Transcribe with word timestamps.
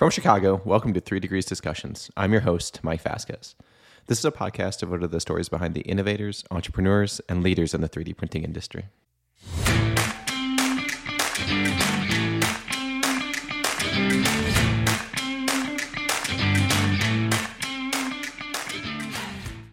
From 0.00 0.08
Chicago, 0.08 0.62
welcome 0.64 0.94
to 0.94 1.00
Three 1.00 1.20
Degrees 1.20 1.44
Discussions. 1.44 2.10
I'm 2.16 2.32
your 2.32 2.40
host, 2.40 2.80
Mike 2.82 3.02
Vasquez. 3.02 3.54
This 4.06 4.18
is 4.18 4.24
a 4.24 4.32
podcast 4.32 4.78
devoted 4.78 5.02
to 5.02 5.08
the 5.08 5.20
stories 5.20 5.50
behind 5.50 5.74
the 5.74 5.82
innovators, 5.82 6.42
entrepreneurs, 6.50 7.20
and 7.28 7.42
leaders 7.42 7.74
in 7.74 7.82
the 7.82 7.88
3D 7.90 8.16
printing 8.16 8.42
industry. 8.42 8.86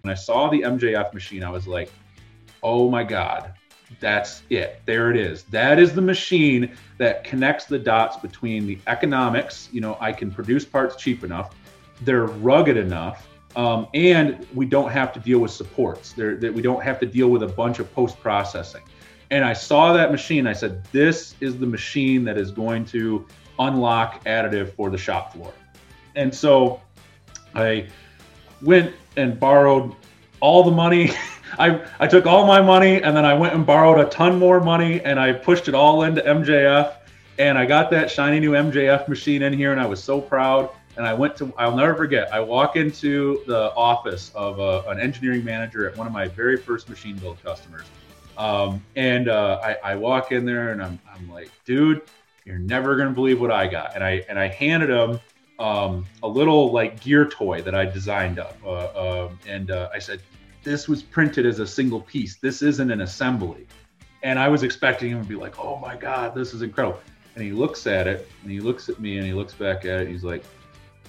When 0.02 0.12
I 0.12 0.14
saw 0.14 0.50
the 0.50 0.60
MJF 0.64 1.14
machine, 1.14 1.46
I 1.46 1.50
was 1.50 1.68
like, 1.68 1.90
oh 2.62 2.90
my 2.90 3.06
God, 3.06 3.54
that's 4.00 4.44
it. 4.50 4.82
There 4.86 5.12
it 5.12 5.18
is. 5.18 5.44
That 5.44 5.80
is 5.80 5.94
the 5.94 6.02
machine 6.02 6.76
that 6.98 7.24
connects 7.24 7.66
the 7.66 7.80
dots 7.80 8.18
between 8.18 8.68
the 8.68 8.78
economics. 8.88 9.70
You 9.72 9.82
know, 9.82 9.98
I 10.00 10.12
can 10.12 10.32
produce 10.32 10.66
parts 10.66 10.96
cheap 10.96 11.24
enough, 11.24 11.56
they're 12.02 12.26
rugged 12.26 12.78
enough, 12.78 13.28
um, 13.56 13.88
and 13.94 14.46
we 14.54 14.66
don't 14.66 14.92
have 14.92 15.14
to 15.14 15.20
deal 15.20 15.40
with 15.40 15.52
supports. 15.52 16.14
There, 16.14 16.36
that 16.36 16.54
we 16.54 16.62
don't 16.62 16.84
have 16.84 17.00
to 17.00 17.06
deal 17.06 17.30
with 17.30 17.44
a 17.44 17.48
bunch 17.48 17.80
of 17.80 17.92
post 17.94 18.20
processing. 18.20 18.84
And 19.32 19.44
I 19.44 19.54
saw 19.54 19.94
that 19.94 20.12
machine. 20.12 20.48
I 20.48 20.54
said, 20.54 20.84
this 20.92 21.36
is 21.42 21.58
the 21.58 21.66
machine 21.66 22.24
that 22.26 22.38
is 22.38 22.52
going 22.52 22.86
to 22.86 23.26
unlock 23.60 24.24
additive 24.26 24.74
for 24.74 24.90
the 24.90 24.98
shop 24.98 25.34
floor. 25.34 25.54
And 26.16 26.34
so 26.34 26.82
I 27.54 27.88
went 28.62 28.94
and 29.18 29.40
borrowed 29.40 29.96
all 30.40 30.64
the 30.64 30.72
money 30.72 31.12
I, 31.60 31.86
I 32.00 32.08
took 32.08 32.26
all 32.26 32.46
my 32.46 32.62
money 32.62 33.02
and 33.02 33.16
then 33.16 33.26
I 33.26 33.34
went 33.34 33.54
and 33.54 33.66
borrowed 33.66 34.00
a 34.00 34.10
ton 34.10 34.38
more 34.40 34.60
money 34.60 35.02
and 35.02 35.20
I 35.20 35.34
pushed 35.34 35.68
it 35.68 35.76
all 35.76 36.04
into 36.04 36.22
MJF 36.22 36.96
and 37.40 37.58
I 37.58 37.66
got 37.66 37.92
that 37.92 38.10
shiny 38.10 38.40
new 38.40 38.52
MJF 38.52 39.08
machine 39.08 39.44
in 39.44 39.54
here 39.54 39.72
and 39.72 39.80
I 39.80 39.86
was 39.86 40.04
so 40.04 40.20
proud. 40.20 40.70
And 40.96 41.06
I 41.06 41.14
went 41.14 41.36
to, 41.38 41.54
I'll 41.60 41.76
never 41.76 41.94
forget, 41.94 42.34
I 42.34 42.40
walk 42.40 42.76
into 42.76 43.44
the 43.46 43.72
office 43.76 44.32
of 44.34 44.58
a, 44.58 44.62
uh, 44.62 44.84
an 44.88 45.00
engineering 45.00 45.46
manager 45.46 45.88
at 45.88 45.96
one 45.96 46.08
of 46.08 46.14
my 46.14 46.28
very 46.28 46.58
first 46.58 46.90
machine 46.90 47.18
build 47.18 47.42
customers. 47.44 47.86
Um, 48.36 48.84
and 48.96 49.30
uh, 49.30 49.60
I, 49.64 49.92
I 49.92 49.96
walk 49.96 50.32
in 50.32 50.44
there 50.44 50.72
and 50.72 50.82
I'm, 50.82 51.00
I'm 51.14 51.30
like, 51.30 51.52
dude, 51.66 52.02
you're 52.46 52.58
never 52.58 52.96
going 52.96 53.10
to 53.10 53.14
believe 53.14 53.40
what 53.40 53.52
I 53.52 53.68
got. 53.68 53.94
And 53.94 54.04
I, 54.04 54.26
and 54.28 54.40
I 54.40 54.48
handed 54.48 54.90
him 54.90 55.20
um, 55.60 56.06
a 56.24 56.28
little 56.28 56.72
like 56.72 57.00
gear 57.02 57.26
toy 57.26 57.62
that 57.62 57.76
I 57.76 57.86
designed 57.86 58.40
up. 58.40 58.58
Uh, 58.66 58.70
uh, 58.70 59.32
and 59.48 59.70
uh, 59.70 59.90
I 59.94 60.00
said, 60.00 60.22
this 60.68 60.90
was 60.90 61.02
printed 61.02 61.46
as 61.46 61.60
a 61.60 61.66
single 61.66 62.02
piece. 62.02 62.36
This 62.36 62.62
isn't 62.62 62.92
an 62.92 63.00
assembly. 63.00 63.66
And 64.22 64.38
I 64.38 64.50
was 64.50 64.64
expecting 64.64 65.12
him 65.12 65.22
to 65.24 65.28
be 65.28 65.36
like, 65.36 65.58
oh 65.58 65.78
my 65.78 65.96
God, 65.96 66.36
this 66.36 66.54
is 66.54 66.62
incredible. 66.62 67.00
And 67.36 67.44
he 67.44 67.52
looks 67.52 67.88
at 67.88 68.06
it 68.06 68.28
and 68.44 68.52
he 68.52 68.60
looks 68.60 68.90
at 68.90 69.00
me 69.00 69.18
and 69.18 69.26
he 69.26 69.32
looks 69.32 69.54
back 69.54 69.86
at 69.86 70.02
it. 70.02 70.10
He's 70.10 70.26
like, 70.26 70.44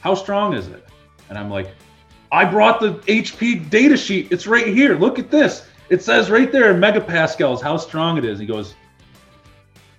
how 0.00 0.14
strong 0.14 0.54
is 0.54 0.68
it? 0.68 0.86
And 1.28 1.36
I'm 1.36 1.50
like, 1.50 1.72
I 2.30 2.44
brought 2.44 2.80
the 2.80 2.94
HP 3.12 3.68
data 3.68 3.96
sheet. 3.96 4.28
It's 4.30 4.46
right 4.46 4.68
here. 4.68 4.94
Look 4.94 5.18
at 5.18 5.28
this. 5.28 5.66
It 5.88 6.04
says 6.04 6.30
right 6.30 6.52
there 6.52 6.70
in 6.70 6.80
megapascals 6.80 7.60
how 7.60 7.78
strong 7.78 8.16
it 8.16 8.24
is. 8.24 8.38
He 8.38 8.46
goes, 8.46 8.76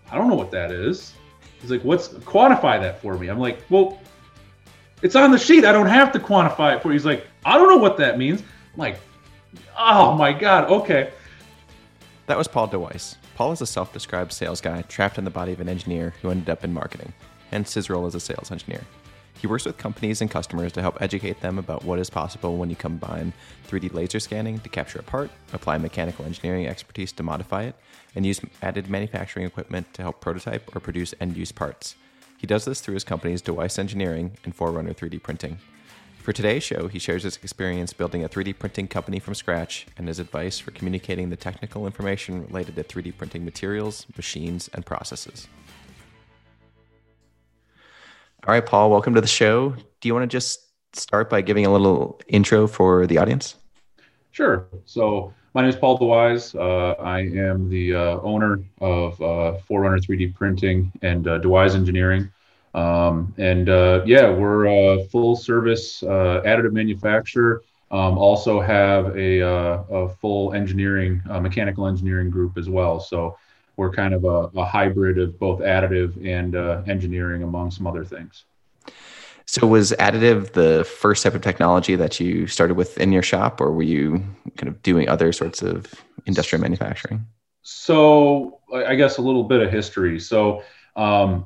I 0.10 0.16
don't 0.16 0.30
know 0.30 0.36
what 0.36 0.52
that 0.52 0.72
is. 0.72 1.14
He's 1.60 1.70
like, 1.72 1.82
what's 1.82 2.08
quantify 2.08 2.80
that 2.80 3.02
for 3.02 3.18
me? 3.18 3.28
I'm 3.28 3.40
like, 3.40 3.60
well, 3.70 4.00
it's 5.02 5.18
on 5.18 5.32
the 5.32 5.38
sheet. 5.38 5.66
I 5.66 5.74
don't 5.74 5.88
have 5.88 6.14
to 6.14 6.20
quantify 6.20 6.78
it 6.78 6.82
for 6.82 6.90
you. 6.90 6.94
He's 6.94 7.06
like, 7.06 7.28
I 7.44 7.58
don't 7.58 7.68
know 7.68 7.78
what 7.78 7.98
that 7.98 8.18
means. 8.18 8.40
I'm 8.40 8.80
like, 8.80 9.00
Oh 9.82 10.14
my 10.14 10.34
God. 10.34 10.70
Okay. 10.70 11.10
That 12.26 12.38
was 12.38 12.50
Paul 12.50 12.68
DeWys. 12.68 13.16
Paul 13.36 13.54
is 13.54 13.62
a 13.62 13.66
self 13.66 13.94
described 13.94 14.34
sales 14.34 14.60
guy 14.60 14.82
trapped 14.84 15.18
in 15.18 15.24
the 15.24 15.30
body 15.30 15.54
of 15.54 15.62
an 15.62 15.70
engineer 15.70 16.14
who 16.22 16.30
ended 16.30 16.50
up 16.50 16.66
in 16.66 16.74
marketing, 16.74 17.14
hence 17.50 17.74
his 17.74 17.90
role 17.90 18.06
as 18.06 18.14
a 18.14 18.20
sales 18.20 18.52
engineer. 18.52 18.82
He 19.40 19.48
works 19.48 19.64
with 19.64 19.78
companies 19.78 20.20
and 20.20 20.30
customers 20.30 20.74
to 20.74 20.82
help 20.82 21.02
educate 21.02 21.40
them 21.40 21.58
about 21.58 21.86
what 21.86 21.98
is 21.98 22.10
possible 22.10 22.58
when 22.58 22.70
you 22.70 22.76
combine 22.76 23.32
3D 23.70 23.94
laser 23.94 24.20
scanning 24.20 24.60
to 24.60 24.68
capture 24.68 25.00
a 25.00 25.04
part, 25.04 25.32
apply 25.54 25.78
mechanical 25.78 26.26
engineering 26.26 26.68
expertise 26.68 27.14
to 27.14 27.24
modify 27.24 27.64
it, 27.64 27.76
and 28.16 28.26
use 28.26 28.42
additive 28.62 28.90
manufacturing 28.90 29.46
equipment 29.46 29.94
to 29.94 30.02
help 30.02 30.20
prototype 30.20 30.76
or 30.76 30.82
produce 30.82 31.14
end 31.22 31.38
use 31.38 31.54
parts. 31.54 31.96
He 32.38 32.48
does 32.48 32.66
this 32.66 32.82
through 32.82 32.96
his 32.96 33.06
companies 33.06 33.42
DeWys 33.42 33.80
Engineering 33.80 34.38
and 34.44 34.54
Forerunner 34.54 34.94
3D 34.94 35.24
Printing. 35.24 35.58
For 36.30 36.34
today's 36.34 36.62
show, 36.62 36.88
he 36.88 37.00
shares 37.00 37.24
his 37.24 37.38
experience 37.38 37.92
building 37.92 38.24
a 38.24 38.30
3D 38.30 38.60
printing 38.60 38.88
company 38.88 39.18
from 39.18 39.34
scratch 39.34 39.88
and 39.98 40.08
his 40.08 40.20
advice 40.20 40.60
for 40.60 40.70
communicating 40.70 41.32
the 41.32 41.36
technical 41.36 41.88
information 41.88 42.46
related 42.46 42.76
to 42.76 42.84
3D 42.84 43.18
printing 43.18 43.44
materials, 43.44 44.06
machines, 44.16 44.70
and 44.76 44.86
processes. 44.86 45.48
All 48.46 48.54
right, 48.54 48.64
Paul, 48.64 48.92
welcome 48.92 49.16
to 49.16 49.22
the 49.22 49.26
show. 49.26 49.70
Do 50.02 50.08
you 50.08 50.14
want 50.14 50.22
to 50.22 50.28
just 50.28 50.68
start 50.94 51.32
by 51.32 51.42
giving 51.42 51.66
a 51.66 51.72
little 51.72 52.22
intro 52.28 52.68
for 52.68 53.08
the 53.08 53.18
audience? 53.18 53.56
Sure. 54.30 54.68
So, 54.86 55.34
my 55.56 55.62
name 55.62 55.72
is 55.72 55.78
Paul 55.78 55.98
DeWys. 55.98 56.54
Uh, 56.54 57.02
I 57.02 57.22
am 57.22 57.72
the 57.72 57.96
uh, 57.96 58.20
owner 58.22 58.60
of 58.82 59.20
uh, 59.20 59.58
Forerunner 59.68 59.98
3D 59.98 60.36
Printing 60.36 60.92
and 61.02 61.28
uh, 61.28 61.40
DeWys 61.40 61.74
Engineering. 61.74 62.32
Um, 62.80 63.34
and 63.38 63.68
uh, 63.68 64.04
yeah, 64.06 64.30
we're 64.30 64.68
a 64.68 65.04
full 65.06 65.36
service 65.36 66.02
uh, 66.04 66.42
additive 66.46 66.72
manufacturer. 66.72 67.64
Um, 67.92 68.18
also 68.18 68.62
have 68.62 69.18
a, 69.18 69.42
uh, 69.42 69.84
a 69.90 70.10
full 70.10 70.54
engineering, 70.54 71.22
uh, 71.30 71.40
mechanical 71.42 71.88
engineering 71.88 72.30
group 72.30 72.58
as 72.58 72.70
well. 72.70 73.00
So 73.00 73.38
we're 73.76 73.92
kind 73.92 74.14
of 74.14 74.24
a, 74.24 74.50
a 74.58 74.64
hybrid 74.64 75.18
of 75.18 75.38
both 75.40 75.60
additive 75.60 76.26
and 76.26 76.56
uh, 76.56 76.84
engineering, 76.88 77.44
among 77.44 77.72
some 77.72 77.88
other 77.88 78.06
things. 78.06 78.46
So 79.46 79.66
was 79.66 79.92
additive 79.94 80.52
the 80.52 80.86
first 80.86 81.24
type 81.24 81.34
of 81.34 81.42
technology 81.42 81.96
that 81.96 82.20
you 82.20 82.46
started 82.46 82.78
with 82.78 82.98
in 83.00 83.12
your 83.12 83.24
shop, 83.24 83.60
or 83.60 83.72
were 83.72 83.84
you 83.84 84.24
kind 84.58 84.68
of 84.68 84.82
doing 84.84 85.10
other 85.10 85.34
sorts 85.34 85.64
of 85.64 85.88
industrial 86.28 86.62
manufacturing? 86.62 87.26
So 87.64 88.60
I 88.74 88.96
guess 88.96 89.18
a 89.18 89.22
little 89.22 89.44
bit 89.44 89.62
of 89.62 89.72
history. 89.72 90.20
So 90.20 90.64
um, 90.96 91.46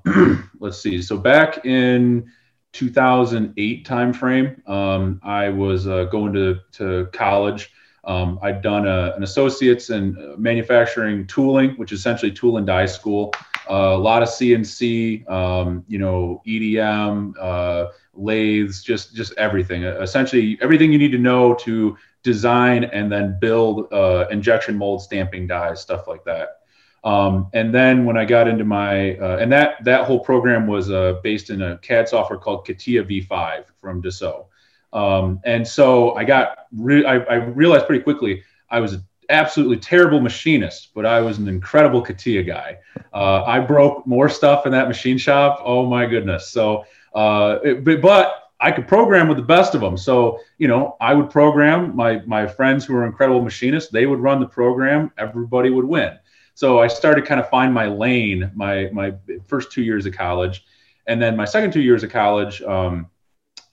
let's 0.59 0.81
see. 0.81 1.02
So 1.02 1.18
back 1.18 1.66
in 1.66 2.31
2008 2.74 3.88
timeframe, 3.88 4.68
um, 4.70 5.20
I 5.24 5.50
was 5.50 5.88
uh, 5.88 6.06
going 6.06 6.34
to, 6.34 6.59
to 6.74 7.08
college. 7.14 7.72
Um, 8.06 8.40
I'd 8.42 8.62
done 8.62 8.86
a, 8.86 9.14
an 9.16 9.24
associate's 9.24 9.90
in 9.90 10.36
manufacturing 10.38 11.26
tooling, 11.28 11.72
which 11.72 11.92
is 11.92 12.00
essentially 12.00 12.31
tool 12.31 12.58
and 12.58 12.68
die 12.68 12.86
school. 12.86 13.34
Uh, 13.70 13.96
a 13.96 13.98
lot 13.98 14.22
of 14.22 14.28
CNC, 14.28 15.30
um, 15.30 15.86
you 15.88 15.98
know, 15.98 16.42
EDM, 16.46 17.34
uh, 17.40 17.88
lathes, 18.14 18.84
just 18.84 19.16
just 19.16 19.34
everything. 19.38 19.84
Essentially, 19.84 20.58
everything 20.62 20.92
you 20.92 20.98
need 21.00 21.14
to 21.14 21.18
know 21.18 21.54
to 21.56 21.98
design 22.24 22.84
and 22.86 23.10
then 23.10 23.38
build 23.40 23.92
uh, 23.94 24.25
injection 24.31 24.78
mold 24.78 25.02
stamping 25.02 25.48
dies, 25.48 25.80
stuff 25.80 26.08
like 26.08 26.25
that. 26.25 26.62
Um, 27.03 27.47
and 27.53 27.74
then 27.74 28.06
when 28.06 28.18
I 28.18 28.25
got 28.25 28.47
into 28.47 28.64
my, 28.64 29.18
uh, 29.18 29.38
and 29.38 29.52
that 29.52 29.84
that 29.84 30.06
whole 30.06 30.19
program 30.19 30.68
was 30.68 30.90
uh, 30.90 31.19
based 31.22 31.50
in 31.50 31.62
a 31.62 31.78
CAD 31.80 32.08
software 32.08 32.40
called 32.40 32.66
CATIA 32.66 33.03
V5 33.03 33.66
from 33.81 34.02
Dassault. 34.02 34.46
Um, 34.94 35.42
and 35.44 35.68
so 35.68 36.13
I 36.13 36.24
got, 36.24 36.68
re- 36.72 37.06
I, 37.06 37.16
I, 37.16 37.36
realized 37.36 37.88
pretty 37.88 38.03
quickly 38.03 38.44
I 38.69 38.80
was 38.80 38.94
an 38.94 39.03
absolutely 39.30 39.78
terrible 39.78 40.22
machinist, 40.22 40.94
but 40.94 41.03
I 41.03 41.19
was 41.19 41.40
an 41.40 41.47
incredible 41.47 42.02
CATIA 42.03 42.44
guy. 42.44 42.78
Uh, 43.12 43.44
I 43.44 43.59
broke 43.59 44.06
more 44.06 44.30
stuff 44.30 44.68
in 44.68 44.72
that 44.72 44.88
machine 44.88 45.18
shop. 45.18 45.62
Oh 45.66 45.88
my 45.88 46.06
goodness. 46.06 46.50
So, 46.50 46.86
uh, 47.16 47.58
it, 47.63 47.84
but, 47.84 48.02
but 48.02 48.52
I 48.59 48.72
could 48.72 48.88
program 48.88 49.28
with 49.28 49.38
the 49.38 49.44
best 49.44 49.74
of 49.74 49.81
them. 49.81 49.97
So, 49.97 50.40
you 50.59 50.68
know, 50.68 50.96
I 51.02 51.16
would 51.16 51.31
program 51.31 51.96
my, 51.96 52.22
my 52.28 52.46
friends 52.46 52.86
who 52.86 52.94
were 52.94 53.06
incredible 53.06 53.42
machinists. 53.42 53.92
They 53.92 54.06
would 54.06 54.19
run 54.19 54.40
the 54.40 54.46
program. 54.46 55.12
Everybody 55.18 55.72
would 55.72 55.86
win. 55.86 56.18
So 56.53 56.80
I 56.80 56.88
started 56.88 57.25
kind 57.25 57.40
of 57.40 57.50
find 57.50 57.74
my 57.74 57.88
lane 57.88 58.52
my 58.53 58.90
my 58.91 59.16
first 59.47 59.72
two 59.72 59.81
years 59.81 60.06
of 60.06 60.14
college, 60.14 60.66
and 61.08 61.22
then 61.22 61.36
my 61.36 61.46
second 61.46 61.72
two 61.72 61.81
years 61.81 62.03
of 62.03 62.12
college, 62.12 62.62
um, 62.62 63.08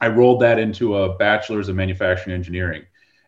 I 0.01 0.09
rolled 0.09 0.41
that 0.41 0.59
into 0.59 0.97
a 0.97 1.15
bachelor's 1.17 1.69
of 1.69 1.77
manufacturing 1.77 2.35
engineering. 2.35 2.85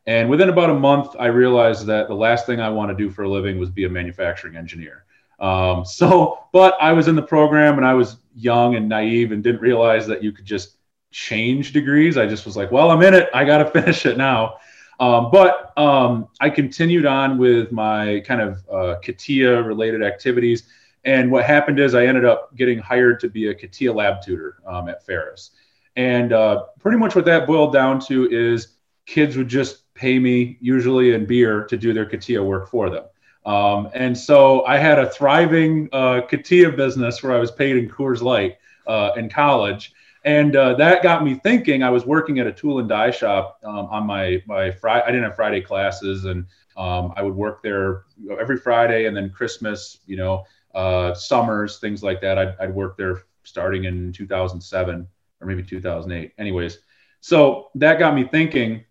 And 0.07 0.29
within 0.29 0.49
about 0.49 0.71
a 0.71 0.75
month, 0.75 1.15
I 1.19 1.27
realized 1.27 1.87
that 1.87 2.09
the 2.09 2.15
last 2.15 2.47
thing 2.47 2.61
I 2.61 2.71
want 2.71 2.91
to 2.91 2.97
do 2.97 3.11
for 3.11 3.23
a 3.23 3.29
living 3.29 3.59
was 3.59 3.71
be 3.71 3.85
a 3.85 3.89
manufacturing 3.89 4.57
engineer. 4.57 5.05
Um, 5.39 5.85
so, 5.85 6.45
but 6.53 6.75
I 6.81 6.93
was 6.93 7.09
in 7.09 7.15
the 7.15 7.23
program 7.23 7.77
and 7.77 7.87
I 7.87 7.95
was 7.95 8.17
young 8.35 8.75
and 8.75 8.89
naive 8.89 9.33
and 9.33 9.43
didn't 9.43 9.61
realize 9.61 10.07
that 10.07 10.23
you 10.23 10.33
could 10.33 10.45
just 10.45 10.77
change 11.11 11.73
degrees. 11.73 12.17
I 12.17 12.27
just 12.27 12.47
was 12.47 12.57
like, 12.57 12.73
well, 12.73 12.91
I'm 12.91 13.03
in 13.03 13.15
it. 13.15 13.29
I 13.35 13.45
got 13.45 13.59
to 13.59 13.67
finish 13.81 14.07
it 14.07 14.17
now. 14.17 14.57
Um, 15.03 15.33
but 15.33 15.77
um, 15.77 16.29
I 16.41 16.49
continued 16.49 17.07
on 17.07 17.37
with 17.37 17.73
my 17.73 18.23
kind 18.25 18.41
of 18.41 18.59
uh, 18.71 19.01
CATIA 19.03 19.61
related 19.61 20.01
activities. 20.01 20.63
And 21.05 21.29
what 21.29 21.45
happened 21.45 21.81
is 21.81 21.97
I 21.97 22.07
ended 22.07 22.25
up 22.25 22.55
getting 22.55 22.79
hired 22.79 23.19
to 23.19 23.29
be 23.29 23.49
a 23.49 23.55
CATIA 23.55 23.93
lab 23.93 24.23
tutor 24.23 24.59
um, 24.65 24.89
at 24.89 25.05
Ferris. 25.05 25.51
And 25.97 26.33
uh, 26.33 26.67
pretty 26.79 26.99
much 26.99 27.17
what 27.17 27.25
that 27.25 27.49
boiled 27.49 27.73
down 27.73 27.99
to 28.07 28.31
is 28.31 28.75
kids 29.05 29.37
would 29.37 29.49
just 29.49 29.93
pay 29.95 30.21
me, 30.21 30.57
usually 30.61 31.15
in 31.15 31.27
beer, 31.27 31.65
to 31.65 31.77
do 31.77 31.93
their 31.93 32.07
CATIA 32.07 32.41
work 32.41 32.69
for 32.69 32.89
them. 32.89 33.03
Um, 33.45 33.91
and 33.95 34.17
so 34.17 34.65
I 34.67 34.79
had 34.79 35.01
a 35.01 35.11
thriving 35.11 35.89
uh, 35.93 36.21
business 36.31 37.25
where 37.25 37.33
I 37.33 37.41
was 37.41 37.51
paid 37.51 37.77
in 37.77 37.89
Coors 37.89 38.23
Light 38.23 38.59
uh, 38.87 39.11
in 39.17 39.29
college. 39.29 39.95
And 40.25 40.55
uh, 40.55 40.75
that 40.75 41.03
got 41.03 41.25
me 41.25 41.35
thinking. 41.35 41.83
I 41.83 41.91
was 41.91 42.07
working 42.07 42.39
at 42.39 42.47
a 42.47 42.53
tool 42.53 42.79
and 42.79 42.89
die 42.89 43.11
shop 43.11 43.59
um, 43.65 43.87
on 43.87 44.07
my 44.07 44.43
my 44.47 44.71
Friday. 44.71 45.05
I 45.05 45.11
didn't 45.11 45.25
have 45.25 45.37
Friday 45.37 45.61
classes, 45.61 46.25
and 46.27 46.47
um, 46.77 47.13
I 47.17 47.23
would 47.23 47.35
work 47.35 47.63
there 47.63 48.05
every 48.41 48.57
Friday, 48.57 49.07
and 49.07 49.17
then 49.17 49.31
Christmas, 49.31 49.99
you 50.07 50.17
know, 50.17 50.45
uh, 50.75 51.15
summers, 51.15 51.79
things 51.79 52.03
like 52.03 52.21
that. 52.21 52.39
I'd, 52.39 52.55
I'd 52.61 52.75
work 52.75 52.97
there 52.97 53.23
starting 53.43 53.85
in 53.85 54.13
2007 54.13 55.09
or 55.41 55.47
maybe 55.47 55.63
2008. 55.63 56.33
Anyways, 56.39 56.79
so 57.21 57.71
that 57.75 57.99
got 57.99 58.15
me 58.15 58.25
thinking. 58.25 58.85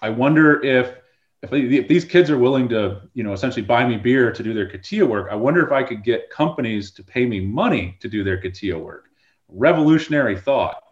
I 0.00 0.10
wonder 0.10 0.62
if 0.64 0.96
if, 1.42 1.52
if 1.52 1.88
these 1.88 2.04
kids 2.04 2.30
are 2.30 2.38
willing 2.38 2.68
to, 2.68 3.02
you 3.14 3.24
know, 3.24 3.32
essentially 3.32 3.64
buy 3.64 3.84
me 3.84 3.96
beer 3.96 4.30
to 4.30 4.42
do 4.44 4.54
their 4.54 4.68
CATIA 4.68 5.04
work, 5.04 5.26
I 5.28 5.34
wonder 5.34 5.66
if 5.66 5.72
I 5.72 5.82
could 5.82 6.04
get 6.04 6.30
companies 6.30 6.92
to 6.92 7.02
pay 7.02 7.26
me 7.26 7.40
money 7.40 7.96
to 7.98 8.08
do 8.08 8.22
their 8.22 8.40
CATIA 8.40 8.78
work 8.78 9.08
revolutionary 9.48 10.38
thought. 10.38 10.82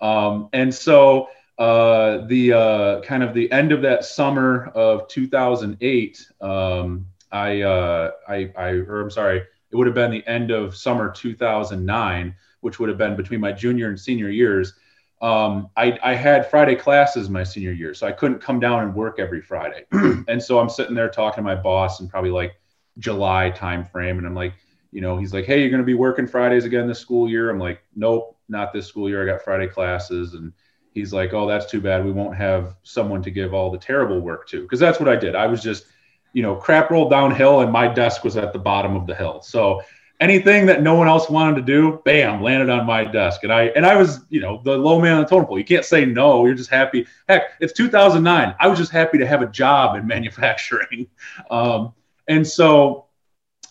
Um, 0.00 0.48
and 0.52 0.74
so 0.74 1.28
uh, 1.58 2.26
the 2.26 2.52
uh, 2.52 3.00
kind 3.02 3.22
of 3.22 3.34
the 3.34 3.50
end 3.50 3.72
of 3.72 3.82
that 3.82 4.04
summer 4.04 4.66
of 4.74 5.08
2008, 5.08 6.26
um, 6.40 7.06
I, 7.32 7.62
uh, 7.62 8.10
I, 8.28 8.52
I, 8.56 8.68
or 8.70 9.00
I'm 9.00 9.10
sorry, 9.10 9.42
it 9.70 9.76
would 9.76 9.86
have 9.86 9.94
been 9.94 10.10
the 10.10 10.26
end 10.26 10.50
of 10.50 10.76
summer 10.76 11.10
2009, 11.10 12.34
which 12.60 12.78
would 12.78 12.88
have 12.88 12.98
been 12.98 13.16
between 13.16 13.40
my 13.40 13.52
junior 13.52 13.88
and 13.88 13.98
senior 13.98 14.28
years. 14.28 14.74
Um, 15.20 15.68
I, 15.76 15.98
I, 16.02 16.14
had 16.14 16.48
Friday 16.48 16.76
classes 16.76 17.28
my 17.28 17.42
senior 17.42 17.72
year, 17.72 17.92
so 17.92 18.06
I 18.06 18.12
couldn't 18.12 18.40
come 18.40 18.60
down 18.60 18.84
and 18.84 18.94
work 18.94 19.18
every 19.18 19.40
Friday. 19.40 19.84
and 19.92 20.40
so 20.40 20.60
I'm 20.60 20.68
sitting 20.68 20.94
there 20.94 21.08
talking 21.08 21.42
to 21.42 21.42
my 21.42 21.56
boss 21.56 21.98
in 21.98 22.08
probably 22.08 22.30
like 22.30 22.54
July 22.98 23.52
timeframe, 23.54 24.18
and 24.18 24.26
I'm 24.26 24.34
like, 24.34 24.54
you 24.90 25.00
know, 25.00 25.18
he's 25.18 25.34
like, 25.34 25.44
hey, 25.44 25.60
you're 25.60 25.70
going 25.70 25.82
to 25.82 25.86
be 25.86 25.94
working 25.94 26.26
Fridays 26.26 26.64
again 26.64 26.86
this 26.86 26.98
school 26.98 27.28
year. 27.28 27.50
I'm 27.50 27.58
like, 27.58 27.82
nope, 27.94 28.36
not 28.48 28.72
this 28.72 28.86
school 28.86 29.08
year. 29.08 29.22
I 29.22 29.32
got 29.32 29.42
Friday 29.42 29.68
classes. 29.68 30.34
And 30.34 30.52
he's 30.92 31.12
like, 31.12 31.34
oh, 31.34 31.46
that's 31.46 31.70
too 31.70 31.80
bad. 31.80 32.04
We 32.04 32.12
won't 32.12 32.36
have 32.36 32.76
someone 32.82 33.22
to 33.22 33.30
give 33.30 33.52
all 33.52 33.70
the 33.70 33.78
terrible 33.78 34.20
work 34.20 34.48
to. 34.48 34.62
Because 34.62 34.80
that's 34.80 34.98
what 34.98 35.08
I 35.08 35.16
did. 35.16 35.34
I 35.34 35.46
was 35.46 35.62
just, 35.62 35.86
you 36.32 36.42
know, 36.42 36.54
crap 36.54 36.90
rolled 36.90 37.10
downhill 37.10 37.60
and 37.60 37.72
my 37.72 37.88
desk 37.88 38.24
was 38.24 38.36
at 38.36 38.52
the 38.52 38.58
bottom 38.58 38.96
of 38.96 39.06
the 39.06 39.14
hill. 39.14 39.42
So 39.42 39.82
anything 40.20 40.66
that 40.66 40.82
no 40.82 40.94
one 40.94 41.08
else 41.08 41.28
wanted 41.28 41.56
to 41.56 41.62
do, 41.62 42.00
bam, 42.04 42.42
landed 42.42 42.70
on 42.70 42.86
my 42.86 43.04
desk. 43.04 43.44
And 43.44 43.52
I 43.52 43.64
and 43.68 43.86
I 43.86 43.96
was, 43.96 44.20
you 44.30 44.40
know, 44.40 44.60
the 44.64 44.76
low 44.76 45.00
man 45.00 45.14
on 45.14 45.22
the 45.22 45.28
totem 45.28 45.46
pole. 45.46 45.58
You 45.58 45.64
can't 45.64 45.84
say 45.84 46.04
no. 46.04 46.46
You're 46.46 46.54
just 46.54 46.70
happy. 46.70 47.06
Heck, 47.28 47.52
it's 47.60 47.72
2009. 47.72 48.54
I 48.58 48.66
was 48.68 48.78
just 48.78 48.92
happy 48.92 49.18
to 49.18 49.26
have 49.26 49.42
a 49.42 49.46
job 49.46 49.96
in 49.96 50.06
manufacturing. 50.06 51.08
Um, 51.50 51.92
and 52.26 52.46
so 52.46 53.07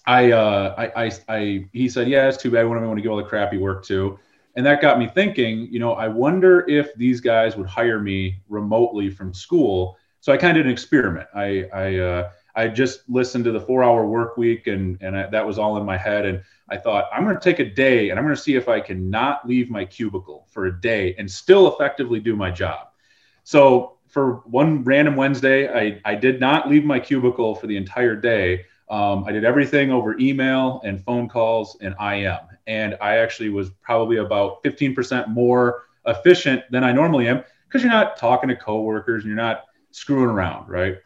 I, 0.07 0.31
uh, 0.31 0.73
I, 0.77 1.05
I, 1.05 1.11
I, 1.27 1.69
he 1.73 1.89
said, 1.89 2.07
yeah, 2.07 2.29
it's 2.29 2.37
too 2.37 2.49
bad. 2.49 2.65
What 2.65 2.77
am 2.77 2.83
I 2.83 2.85
going 2.85 2.95
to 2.95 3.01
give 3.01 3.11
all 3.11 3.17
the 3.17 3.23
crappy 3.23 3.57
work 3.57 3.83
to? 3.85 4.17
And 4.55 4.65
that 4.65 4.81
got 4.81 4.97
me 4.97 5.07
thinking, 5.07 5.67
you 5.69 5.79
know, 5.79 5.93
I 5.93 6.07
wonder 6.07 6.67
if 6.67 6.95
these 6.95 7.19
guys 7.19 7.57
would 7.57 7.67
hire 7.67 7.99
me 7.99 8.39
remotely 8.47 9.09
from 9.09 9.33
school. 9.33 9.97
So 10.21 10.31
I 10.31 10.37
kind 10.37 10.57
of 10.57 10.63
did 10.63 10.67
an 10.67 10.71
experiment. 10.71 11.27
I, 11.35 11.65
I, 11.73 11.97
uh, 11.97 12.31
I 12.55 12.69
just 12.69 13.07
listened 13.09 13.43
to 13.45 13.51
the 13.51 13.59
four 13.59 13.83
hour 13.83 14.07
work 14.07 14.37
week 14.37 14.67
and, 14.67 14.97
and 15.01 15.15
I, 15.15 15.27
that 15.27 15.45
was 15.45 15.59
all 15.59 15.77
in 15.77 15.85
my 15.85 15.97
head. 15.97 16.25
And 16.25 16.41
I 16.69 16.77
thought, 16.77 17.09
I'm 17.13 17.23
going 17.23 17.35
to 17.35 17.41
take 17.41 17.59
a 17.59 17.69
day 17.69 18.09
and 18.09 18.17
I'm 18.17 18.25
going 18.25 18.35
to 18.35 18.41
see 18.41 18.55
if 18.55 18.69
I 18.69 18.79
can 18.79 19.09
not 19.09 19.47
leave 19.47 19.69
my 19.69 19.85
cubicle 19.85 20.47
for 20.49 20.65
a 20.65 20.81
day 20.81 21.15
and 21.19 21.29
still 21.29 21.71
effectively 21.71 22.21
do 22.21 22.35
my 22.35 22.49
job. 22.49 22.87
So 23.43 23.97
for 24.07 24.37
one 24.45 24.83
random 24.83 25.17
Wednesday, 25.17 25.69
I, 25.69 26.01
I 26.05 26.15
did 26.15 26.39
not 26.39 26.69
leave 26.69 26.85
my 26.85 26.99
cubicle 26.99 27.55
for 27.55 27.67
the 27.67 27.77
entire 27.77 28.15
day. 28.15 28.65
Um, 28.89 29.25
I 29.25 29.31
did 29.31 29.43
everything 29.43 29.91
over 29.91 30.17
email 30.17 30.81
and 30.83 31.03
phone 31.03 31.27
calls 31.27 31.77
and 31.81 31.95
IM. 32.01 32.39
And 32.67 32.97
I 33.01 33.17
actually 33.17 33.49
was 33.49 33.69
probably 33.81 34.17
about 34.17 34.63
15% 34.63 35.27
more 35.29 35.83
efficient 36.05 36.63
than 36.71 36.83
I 36.83 36.91
normally 36.91 37.27
am 37.27 37.43
because 37.67 37.83
you're 37.83 37.91
not 37.91 38.17
talking 38.17 38.49
to 38.49 38.55
coworkers 38.55 39.23
and 39.23 39.29
you're 39.29 39.43
not 39.43 39.65
screwing 39.91 40.29
around, 40.29 40.69
right? 40.69 40.97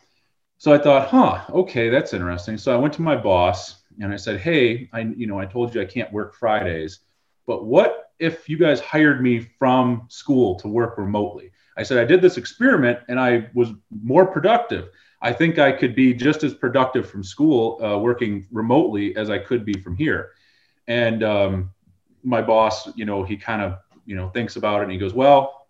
So 0.58 0.72
I 0.72 0.78
thought, 0.78 1.08
huh, 1.08 1.42
okay, 1.50 1.90
that's 1.90 2.14
interesting. 2.14 2.58
So 2.58 2.72
I 2.72 2.78
went 2.78 2.94
to 2.96 3.02
my 3.02 3.16
boss 3.16 3.82
and 4.00 4.14
I 4.14 4.16
said, 4.16 4.40
hey, 4.40 4.90
I, 4.94 5.02
you 5.02 5.26
know, 5.26 5.40
I 5.40 5.46
told 5.46 5.74
you 5.74 5.82
I 5.82 5.86
can't 5.86 6.14
work 6.14 6.36
Fridays, 6.36 7.00
but 7.48 7.66
what 7.66 8.12
if 8.20 8.48
you 8.48 8.58
guys 8.58 8.80
hired 8.80 9.24
me 9.24 9.40
from 9.58 10.06
school 10.10 10.56
to 10.60 10.68
work 10.68 11.00
remotely? 11.00 11.52
I 11.78 11.84
said, 11.84 11.98
I 11.98 12.06
did 12.06 12.22
this 12.22 12.38
experiment 12.38 13.00
and 13.08 13.20
I 13.20 13.50
was 13.56 13.70
more 13.90 14.28
productive. 14.28 14.90
I 15.22 15.32
think 15.32 15.60
I 15.60 15.72
could 15.72 15.96
be 15.96 16.14
just 16.14 16.44
as 16.44 16.54
productive 16.54 17.10
from 17.10 17.24
school 17.24 17.84
uh, 17.84 17.98
working 17.98 18.48
remotely 18.52 19.16
as 19.16 19.30
I 19.30 19.38
could 19.38 19.64
be 19.64 19.74
from 19.74 19.96
here. 19.96 20.32
And 20.88 21.24
um, 21.24 21.72
my 22.24 22.42
boss, 22.42 22.94
you 22.96 23.06
know, 23.06 23.24
he 23.24 23.38
kind 23.38 23.62
of, 23.62 23.78
you 24.06 24.16
know, 24.16 24.30
thinks 24.30 24.56
about 24.56 24.82
it 24.82 24.84
and 24.84 24.92
he 24.92 24.98
goes, 24.98 25.14
well, 25.14 25.68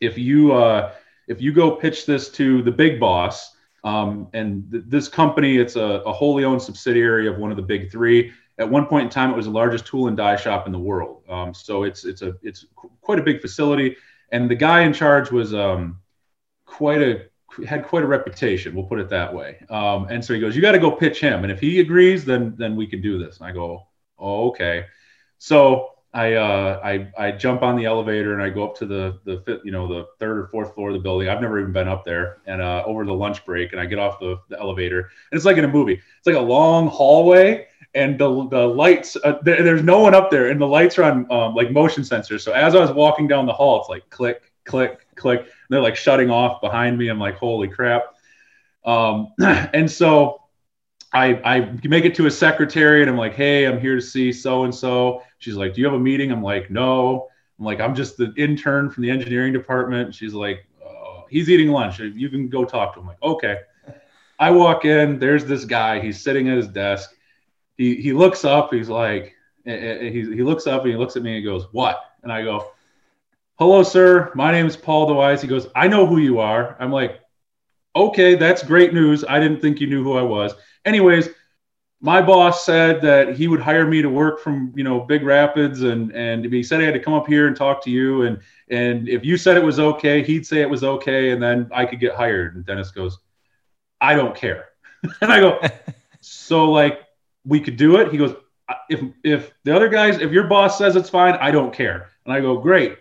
if 0.00 0.18
you 0.18 0.52
uh, 0.52 0.92
if 1.28 1.40
you 1.40 1.52
go 1.52 1.70
pitch 1.76 2.06
this 2.06 2.28
to 2.30 2.62
the 2.62 2.72
big 2.72 2.98
boss, 2.98 3.54
um, 3.84 4.28
and 4.32 4.70
th- 4.70 4.84
this 4.88 5.08
company, 5.08 5.58
it's 5.58 5.76
a, 5.76 6.02
a 6.04 6.12
wholly 6.12 6.44
owned 6.44 6.60
subsidiary 6.60 7.28
of 7.28 7.38
one 7.38 7.50
of 7.50 7.56
the 7.56 7.62
big 7.62 7.90
three. 7.90 8.32
At 8.58 8.68
one 8.68 8.86
point 8.86 9.04
in 9.04 9.10
time, 9.10 9.30
it 9.30 9.36
was 9.36 9.46
the 9.46 9.52
largest 9.52 9.86
tool 9.86 10.08
and 10.08 10.16
die 10.16 10.36
shop 10.36 10.66
in 10.66 10.72
the 10.72 10.78
world. 10.78 11.22
Um, 11.28 11.54
so 11.54 11.84
it's 11.84 12.04
it's 12.04 12.22
a 12.22 12.34
it's 12.42 12.66
quite 13.00 13.18
a 13.18 13.22
big 13.22 13.40
facility, 13.40 13.96
and 14.30 14.50
the 14.50 14.54
guy 14.54 14.82
in 14.82 14.92
charge 14.92 15.30
was 15.30 15.54
um, 15.54 16.00
quite 16.66 17.00
a 17.00 17.26
had 17.66 17.84
quite 17.86 18.02
a 18.02 18.06
reputation. 18.06 18.74
We'll 18.74 18.86
put 18.86 18.98
it 18.98 19.08
that 19.10 19.32
way. 19.32 19.64
Um, 19.70 20.06
and 20.10 20.24
so 20.24 20.34
he 20.34 20.40
goes, 20.40 20.56
"You 20.56 20.62
got 20.62 20.72
to 20.72 20.78
go 20.78 20.90
pitch 20.90 21.20
him, 21.20 21.42
and 21.42 21.52
if 21.52 21.60
he 21.60 21.80
agrees, 21.80 22.24
then 22.24 22.54
then 22.56 22.76
we 22.76 22.86
can 22.86 23.00
do 23.00 23.18
this." 23.18 23.38
And 23.38 23.46
I 23.46 23.52
go, 23.52 23.86
"Oh, 24.18 24.48
okay." 24.50 24.86
So 25.38 25.92
I 26.14 26.34
uh, 26.34 26.80
I 26.84 27.10
I 27.16 27.32
jump 27.32 27.62
on 27.62 27.76
the 27.76 27.86
elevator 27.86 28.34
and 28.34 28.42
I 28.42 28.50
go 28.50 28.64
up 28.64 28.76
to 28.76 28.86
the 28.86 29.18
the 29.24 29.42
fifth, 29.46 29.62
you 29.64 29.72
know 29.72 29.88
the 29.88 30.06
third 30.18 30.38
or 30.38 30.46
fourth 30.48 30.74
floor 30.74 30.90
of 30.90 30.94
the 30.94 31.00
building. 31.00 31.28
I've 31.28 31.40
never 31.40 31.58
even 31.58 31.72
been 31.72 31.88
up 31.88 32.04
there. 32.04 32.38
And 32.46 32.60
uh, 32.60 32.82
over 32.84 33.06
the 33.06 33.14
lunch 33.14 33.44
break, 33.46 33.72
and 33.72 33.80
I 33.80 33.86
get 33.86 33.98
off 33.98 34.20
the, 34.20 34.38
the 34.48 34.60
elevator, 34.60 35.00
and 35.00 35.36
it's 35.38 35.46
like 35.46 35.56
in 35.56 35.64
a 35.64 35.68
movie. 35.68 35.94
It's 35.94 36.26
like 36.26 36.36
a 36.36 36.40
long 36.40 36.88
hallway, 36.88 37.66
and 37.94 38.18
the 38.18 38.48
the 38.48 38.66
lights. 38.66 39.16
Uh, 39.16 39.38
there, 39.42 39.62
there's 39.62 39.82
no 39.82 40.00
one 40.00 40.14
up 40.14 40.30
there, 40.30 40.48
and 40.48 40.60
the 40.60 40.66
lights 40.66 40.98
are 40.98 41.04
on 41.04 41.30
um, 41.32 41.54
like 41.54 41.70
motion 41.70 42.02
sensors. 42.02 42.42
So 42.42 42.52
as 42.52 42.74
I 42.74 42.80
was 42.80 42.90
walking 42.90 43.26
down 43.26 43.46
the 43.46 43.54
hall, 43.54 43.80
it's 43.80 43.88
like 43.88 44.08
click, 44.10 44.52
click, 44.64 45.06
click. 45.14 45.46
They're 45.72 45.80
like 45.80 45.96
shutting 45.96 46.30
off 46.30 46.60
behind 46.60 46.98
me. 46.98 47.08
I'm 47.08 47.18
like, 47.18 47.36
holy 47.36 47.68
crap. 47.68 48.14
Um, 48.84 49.32
and 49.38 49.90
so 49.90 50.42
I, 51.12 51.34
I 51.44 51.78
make 51.84 52.04
it 52.04 52.14
to 52.16 52.26
a 52.26 52.30
secretary 52.30 53.02
and 53.02 53.10
I'm 53.10 53.16
like, 53.16 53.34
hey, 53.34 53.66
I'm 53.66 53.80
here 53.80 53.94
to 53.94 54.00
see 54.00 54.32
so 54.32 54.64
and 54.64 54.74
so. 54.74 55.22
She's 55.38 55.54
like, 55.54 55.74
do 55.74 55.80
you 55.80 55.86
have 55.86 55.94
a 55.94 56.00
meeting? 56.00 56.32
I'm 56.32 56.42
like, 56.42 56.70
no. 56.70 57.28
I'm 57.58 57.64
like, 57.64 57.80
I'm 57.80 57.94
just 57.94 58.16
the 58.16 58.32
intern 58.36 58.90
from 58.90 59.02
the 59.02 59.10
engineering 59.10 59.52
department. 59.52 60.14
She's 60.14 60.34
like, 60.34 60.66
oh, 60.84 61.24
he's 61.30 61.50
eating 61.50 61.68
lunch. 61.68 61.98
You 62.00 62.28
can 62.28 62.48
go 62.48 62.64
talk 62.64 62.94
to 62.94 63.00
him. 63.00 63.04
I'm 63.04 63.08
like, 63.08 63.22
okay. 63.22 63.60
I 64.38 64.50
walk 64.50 64.84
in. 64.84 65.18
There's 65.18 65.44
this 65.44 65.64
guy. 65.64 66.00
He's 66.00 66.20
sitting 66.20 66.48
at 66.48 66.56
his 66.56 66.66
desk. 66.66 67.14
He 67.76 67.94
he 67.96 68.12
looks 68.12 68.44
up. 68.44 68.72
He's 68.72 68.88
like, 68.88 69.34
eh, 69.66 69.72
eh, 69.72 69.98
eh, 70.00 70.10
he, 70.10 70.22
he 70.22 70.42
looks 70.42 70.66
up 70.66 70.82
and 70.82 70.90
he 70.90 70.96
looks 70.96 71.14
at 71.16 71.22
me 71.22 71.30
and 71.30 71.36
he 71.38 71.44
goes, 71.44 71.66
what? 71.72 72.00
And 72.22 72.32
I 72.32 72.42
go, 72.42 72.72
hello, 73.62 73.84
sir. 73.84 74.32
My 74.34 74.50
name 74.50 74.66
is 74.66 74.76
Paul 74.76 75.08
DeWys. 75.08 75.40
He 75.40 75.46
goes, 75.46 75.68
I 75.76 75.86
know 75.86 76.04
who 76.04 76.18
you 76.18 76.40
are. 76.40 76.76
I'm 76.80 76.90
like, 76.90 77.20
okay, 77.94 78.34
that's 78.34 78.60
great 78.64 78.92
news. 78.92 79.24
I 79.28 79.38
didn't 79.38 79.60
think 79.60 79.80
you 79.80 79.86
knew 79.86 80.02
who 80.02 80.14
I 80.14 80.22
was. 80.22 80.52
Anyways, 80.84 81.28
my 82.00 82.20
boss 82.20 82.66
said 82.66 83.00
that 83.02 83.36
he 83.36 83.46
would 83.46 83.60
hire 83.60 83.86
me 83.86 84.02
to 84.02 84.08
work 84.08 84.40
from 84.40 84.72
you 84.74 84.82
know 84.82 84.98
Big 84.98 85.22
Rapids, 85.22 85.82
and 85.82 86.10
and 86.10 86.44
he 86.44 86.64
said 86.64 86.80
I 86.80 86.84
had 86.86 86.94
to 86.94 86.98
come 86.98 87.14
up 87.14 87.28
here 87.28 87.46
and 87.46 87.54
talk 87.54 87.84
to 87.84 87.90
you, 87.92 88.22
and 88.22 88.40
and 88.68 89.08
if 89.08 89.24
you 89.24 89.36
said 89.36 89.56
it 89.56 89.62
was 89.62 89.78
okay, 89.78 90.24
he'd 90.24 90.44
say 90.44 90.60
it 90.60 90.68
was 90.68 90.82
okay, 90.82 91.30
and 91.30 91.40
then 91.40 91.70
I 91.72 91.86
could 91.86 92.00
get 92.00 92.16
hired. 92.16 92.56
And 92.56 92.66
Dennis 92.66 92.90
goes, 92.90 93.18
I 94.00 94.16
don't 94.16 94.34
care, 94.34 94.70
and 95.20 95.32
I 95.32 95.38
go, 95.38 95.60
so 96.20 96.68
like 96.68 97.02
we 97.44 97.60
could 97.60 97.76
do 97.76 97.98
it. 97.98 98.10
He 98.10 98.18
goes, 98.18 98.34
if 98.90 99.00
if 99.22 99.52
the 99.62 99.72
other 99.72 99.88
guys, 99.88 100.18
if 100.18 100.32
your 100.32 100.48
boss 100.48 100.78
says 100.78 100.96
it's 100.96 101.10
fine, 101.10 101.34
I 101.34 101.52
don't 101.52 101.72
care, 101.72 102.08
and 102.24 102.34
I 102.34 102.40
go, 102.40 102.58
great 102.58 102.98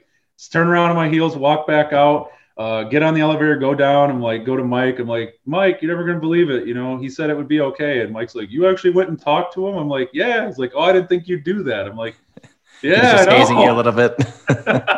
turn 0.49 0.67
around 0.67 0.89
on 0.89 0.95
my 0.95 1.09
heels, 1.09 1.35
walk 1.35 1.67
back 1.67 1.93
out, 1.93 2.31
uh, 2.57 2.83
get 2.83 3.01
on 3.01 3.13
the 3.13 3.21
elevator, 3.21 3.55
go 3.57 3.73
down. 3.73 4.09
I'm 4.09 4.21
like, 4.21 4.45
go 4.45 4.55
to 4.55 4.63
Mike. 4.63 4.99
I'm 4.99 5.07
like, 5.07 5.39
Mike, 5.45 5.79
you're 5.81 5.91
never 5.91 6.05
gonna 6.05 6.19
believe 6.19 6.49
it. 6.49 6.67
You 6.67 6.73
know, 6.73 6.97
he 6.97 7.09
said 7.09 7.29
it 7.29 7.37
would 7.37 7.47
be 7.47 7.61
okay. 7.61 8.01
And 8.01 8.11
Mike's 8.11 8.35
like, 8.35 8.51
you 8.51 8.67
actually 8.69 8.91
went 8.91 9.09
and 9.09 9.19
talked 9.19 9.53
to 9.55 9.67
him. 9.67 9.77
I'm 9.77 9.87
like, 9.87 10.09
yeah. 10.13 10.45
He's 10.47 10.57
like, 10.57 10.71
oh, 10.75 10.81
I 10.81 10.93
didn't 10.93 11.09
think 11.09 11.27
you'd 11.27 11.43
do 11.43 11.63
that. 11.63 11.87
I'm 11.87 11.95
like, 11.95 12.15
yeah, 12.83 13.25
just 13.25 13.29
hazing 13.29 13.59
you 13.59 13.71
a 13.71 13.73
little 13.73 13.91
bit. 13.91 14.15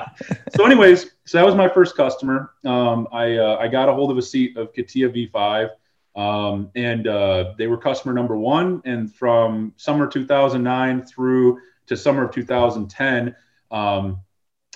so, 0.56 0.66
anyways, 0.66 1.12
so 1.26 1.38
that 1.38 1.46
was 1.46 1.56
my 1.56 1.70
first 1.70 1.96
customer. 1.96 2.52
Um, 2.66 3.08
I 3.12 3.38
uh, 3.38 3.58
I 3.60 3.68
got 3.68 3.90
a 3.90 3.94
hold 3.94 4.12
of 4.12 4.18
a 4.18 4.22
seat 4.22 4.58
of 4.58 4.74
CATIA 4.74 5.10
V5. 5.10 5.70
Um, 6.16 6.70
and 6.76 7.08
uh, 7.08 7.54
they 7.58 7.68
were 7.68 7.78
customer 7.78 8.14
number 8.14 8.38
one. 8.38 8.82
And 8.86 9.14
from 9.14 9.74
summer 9.78 10.08
2009 10.08 11.04
through 11.04 11.60
to 11.88 11.98
summer 11.98 12.26
of 12.26 12.32
2010, 12.32 13.36
um, 13.72 14.20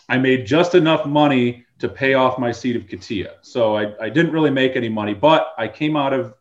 I 0.09 0.17
made 0.17 0.45
just 0.45 0.75
enough 0.75 1.05
money 1.05 1.65
to 1.79 1.89
pay 1.89 2.13
off 2.13 2.39
my 2.39 2.51
seat 2.51 2.75
of 2.75 2.87
CATIA. 2.87 3.35
So 3.41 3.75
I, 3.75 3.93
I 4.05 4.09
didn't 4.09 4.31
really 4.31 4.49
make 4.49 4.75
any 4.75 4.89
money, 4.89 5.13
but 5.13 5.53
I 5.57 5.67
came 5.67 5.95
out 5.95 6.13
of 6.13 6.33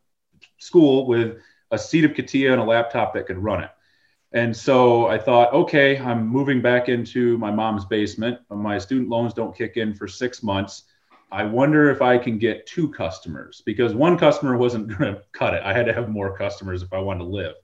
school 0.58 1.06
with 1.06 1.38
a 1.70 1.78
seat 1.78 2.04
of 2.04 2.12
CATIA 2.14 2.52
and 2.52 2.60
a 2.60 2.64
laptop 2.64 3.14
that 3.14 3.26
could 3.26 3.38
run 3.38 3.64
it. 3.64 3.70
And 4.32 4.56
so 4.56 5.06
I 5.06 5.18
thought, 5.18 5.52
okay, 5.52 5.98
I'm 5.98 6.26
moving 6.26 6.60
back 6.60 6.88
into 6.88 7.38
my 7.38 7.50
mom's 7.50 7.84
basement. 7.84 8.38
My 8.50 8.78
student 8.78 9.08
loans 9.08 9.34
don't 9.34 9.56
kick 9.56 9.76
in 9.76 9.94
for 9.94 10.08
six 10.08 10.42
months. 10.42 10.84
I 11.32 11.44
wonder 11.44 11.90
if 11.90 12.02
I 12.02 12.18
can 12.18 12.38
get 12.38 12.66
two 12.66 12.90
customers 12.90 13.62
because 13.64 13.94
one 13.94 14.18
customer 14.18 14.56
wasn't 14.56 14.88
going 14.98 15.14
to 15.14 15.22
cut 15.32 15.54
it. 15.54 15.62
I 15.64 15.72
had 15.72 15.86
to 15.86 15.92
have 15.92 16.08
more 16.08 16.36
customers 16.36 16.82
if 16.82 16.92
I 16.92 16.98
wanted 16.98 17.20
to 17.20 17.30
live. 17.30 17.54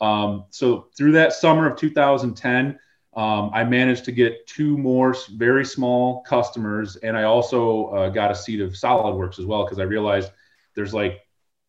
Um, 0.00 0.46
so 0.50 0.88
through 0.96 1.12
that 1.12 1.32
summer 1.32 1.70
of 1.70 1.76
2010, 1.76 2.78
um, 3.14 3.50
I 3.52 3.64
managed 3.64 4.04
to 4.04 4.12
get 4.12 4.46
two 4.46 4.78
more 4.78 5.16
very 5.32 5.64
small 5.64 6.22
customers, 6.22 6.96
and 6.96 7.16
I 7.16 7.24
also 7.24 7.86
uh, 7.86 8.08
got 8.08 8.30
a 8.30 8.34
seat 8.34 8.60
of 8.60 8.72
SolidWorks 8.72 9.38
as 9.38 9.46
well 9.46 9.64
because 9.64 9.80
I 9.80 9.82
realized 9.82 10.30
there's 10.74 10.94
like 10.94 11.20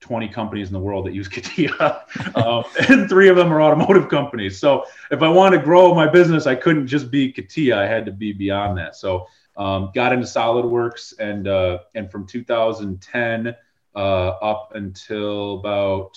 20 0.01 0.27
companies 0.29 0.67
in 0.67 0.73
the 0.73 0.79
world 0.79 1.05
that 1.05 1.13
use 1.13 1.27
CATIA, 1.29 2.03
um, 2.35 2.63
and 2.89 3.09
three 3.09 3.29
of 3.29 3.35
them 3.35 3.51
are 3.51 3.61
automotive 3.61 4.07
companies. 4.07 4.59
So 4.59 4.85
if 5.09 5.23
I 5.23 5.29
want 5.29 5.53
to 5.53 5.59
grow 5.59 5.95
my 5.95 6.07
business, 6.07 6.45
I 6.45 6.55
couldn't 6.55 6.87
just 6.87 7.09
be 7.09 7.31
CATIA; 7.31 7.75
I 7.75 7.87
had 7.87 8.05
to 8.05 8.11
be 8.11 8.33
beyond 8.33 8.77
that. 8.77 8.95
So 8.95 9.25
um, 9.57 9.91
got 9.95 10.13
into 10.13 10.27
SolidWorks, 10.27 11.17
and 11.19 11.47
uh, 11.47 11.79
and 11.95 12.11
from 12.11 12.27
2010 12.27 13.55
uh, 13.95 13.99
up 13.99 14.73
until 14.75 15.59
about 15.59 16.13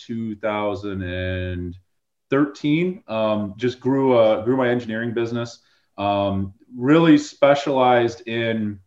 2013, 2.31 3.05
um, 3.09 3.55
just 3.57 3.81
grew 3.81 4.17
uh, 4.17 4.43
grew 4.43 4.57
my 4.57 4.69
engineering 4.69 5.13
business. 5.15 5.61
Um, 5.97 6.55
really 6.77 7.19
specialized 7.19 8.27
in 8.27 8.81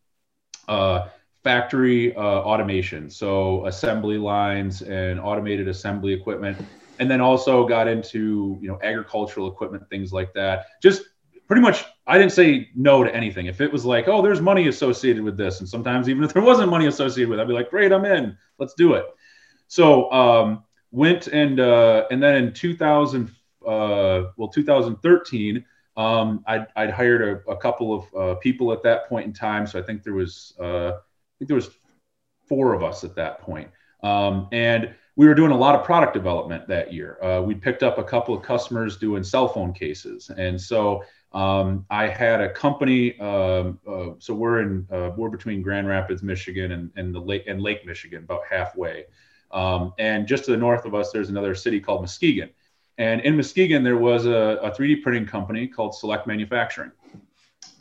uh, 0.67 1.07
factory 1.43 2.15
uh, 2.15 2.19
automation, 2.19 3.09
so 3.09 3.65
assembly 3.65 4.17
lines 4.17 4.81
and 4.81 5.19
automated 5.19 5.67
assembly 5.67 6.13
equipment, 6.13 6.57
and 6.99 7.09
then 7.09 7.21
also 7.21 7.67
got 7.67 7.87
into 7.87 8.57
you 8.61 8.67
know 8.67 8.79
agricultural 8.83 9.47
equipment, 9.47 9.89
things 9.89 10.11
like 10.11 10.33
that. 10.33 10.65
Just 10.81 11.03
pretty 11.47 11.61
much, 11.61 11.85
I 12.05 12.17
didn't 12.17 12.33
say 12.33 12.69
no 12.75 13.03
to 13.03 13.15
anything. 13.15 13.45
If 13.45 13.61
it 13.61 13.71
was 13.71 13.85
like, 13.85 14.07
oh, 14.09 14.21
there's 14.21 14.41
money 14.41 14.67
associated 14.67 15.23
with 15.23 15.37
this, 15.37 15.59
and 15.59 15.69
sometimes 15.69 16.09
even 16.09 16.23
if 16.23 16.33
there 16.33 16.41
wasn't 16.41 16.69
money 16.69 16.87
associated 16.87 17.29
with, 17.29 17.39
it, 17.39 17.41
I'd 17.41 17.47
be 17.47 17.53
like, 17.53 17.69
great, 17.69 17.93
I'm 17.93 18.03
in, 18.03 18.37
let's 18.59 18.73
do 18.73 18.93
it. 18.93 19.05
So 19.69 20.11
um, 20.11 20.63
went 20.91 21.27
and 21.27 21.59
uh, 21.59 22.05
and 22.11 22.21
then 22.21 22.35
in 22.35 22.53
2000, 22.53 23.29
uh, 23.65 24.23
well, 24.37 24.47
2013. 24.47 25.65
Um, 25.95 26.43
I'd, 26.45 26.67
I'd, 26.75 26.91
hired 26.91 27.43
a, 27.47 27.51
a 27.51 27.57
couple 27.57 27.91
of 27.91 28.15
uh, 28.15 28.35
people 28.35 28.71
at 28.71 28.83
that 28.83 29.09
point 29.09 29.25
in 29.25 29.33
time. 29.33 29.65
So 29.65 29.79
I 29.79 29.81
think 29.81 30.03
there 30.03 30.13
was 30.13 30.53
uh, 30.59 30.91
think 31.39 31.47
there 31.47 31.55
was 31.55 31.69
four 32.47 32.73
of 32.73 32.83
us 32.83 33.03
at 33.03 33.15
that 33.15 33.39
point. 33.39 33.69
Um, 34.03 34.47
and 34.51 34.93
we 35.15 35.27
were 35.27 35.33
doing 35.33 35.51
a 35.51 35.57
lot 35.57 35.75
of 35.75 35.83
product 35.83 36.13
development 36.13 36.67
that 36.67 36.93
year. 36.93 37.21
Uh, 37.23 37.41
we 37.41 37.55
picked 37.55 37.83
up 37.83 37.97
a 37.97 38.03
couple 38.03 38.35
of 38.35 38.43
customers 38.43 38.97
doing 38.97 39.23
cell 39.23 39.47
phone 39.47 39.73
cases, 39.73 40.29
and 40.37 40.59
so 40.59 41.03
um, 41.33 41.85
I 41.89 42.07
had 42.07 42.41
a 42.41 42.49
company. 42.49 43.15
Uh, 43.19 43.71
uh, 43.89 44.13
so 44.19 44.35
we're 44.35 44.61
in 44.61 44.87
uh, 44.91 45.11
we're 45.17 45.29
between 45.29 45.61
Grand 45.63 45.87
Rapids, 45.87 46.21
Michigan, 46.21 46.71
and, 46.71 46.91
and 46.95 47.13
the 47.13 47.19
lake 47.19 47.45
and 47.47 47.61
Lake 47.61 47.85
Michigan, 47.85 48.23
about 48.23 48.41
halfway. 48.49 49.05
Um, 49.51 49.93
and 49.97 50.27
just 50.27 50.45
to 50.45 50.51
the 50.51 50.57
north 50.57 50.85
of 50.85 50.93
us, 50.93 51.11
there's 51.11 51.29
another 51.29 51.55
city 51.55 51.79
called 51.79 52.01
Muskegon. 52.01 52.49
And 52.97 53.21
in 53.21 53.35
Muskegon, 53.35 53.83
there 53.83 53.97
was 53.97 54.25
a, 54.25 54.59
a 54.61 54.71
3D 54.71 55.03
printing 55.03 55.25
company 55.25 55.67
called 55.67 55.95
Select 55.95 56.25
Manufacturing, 56.25 56.91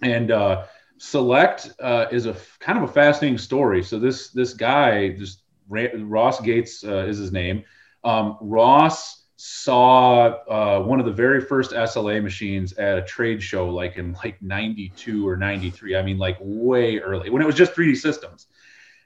and 0.02 0.30
uh, 0.30 0.64
Select 0.98 1.72
uh, 1.80 2.06
is 2.10 2.26
a 2.26 2.30
f- 2.30 2.58
kind 2.60 2.76
of 2.78 2.84
a 2.84 2.92
fascinating 2.92 3.38
story. 3.38 3.82
So 3.82 3.98
this 3.98 4.30
this 4.30 4.52
guy, 4.52 5.10
just 5.10 5.42
Ross 5.68 6.40
Gates 6.40 6.84
uh, 6.84 7.06
is 7.06 7.16
his 7.16 7.32
name. 7.32 7.64
Um, 8.04 8.36
Ross 8.40 9.24
saw 9.36 10.26
uh, 10.48 10.82
one 10.82 11.00
of 11.00 11.06
the 11.06 11.12
very 11.12 11.40
first 11.40 11.72
SLA 11.72 12.22
machines 12.22 12.72
at 12.74 12.98
a 12.98 13.02
trade 13.02 13.42
show, 13.42 13.68
like 13.70 13.96
in 13.96 14.12
like 14.24 14.40
'92 14.42 15.26
or 15.26 15.36
'93. 15.36 15.96
I 15.96 16.02
mean, 16.02 16.18
like 16.18 16.36
way 16.40 16.98
early 16.98 17.30
when 17.30 17.40
it 17.40 17.46
was 17.46 17.54
just 17.54 17.72
3D 17.72 17.96
systems. 17.96 18.46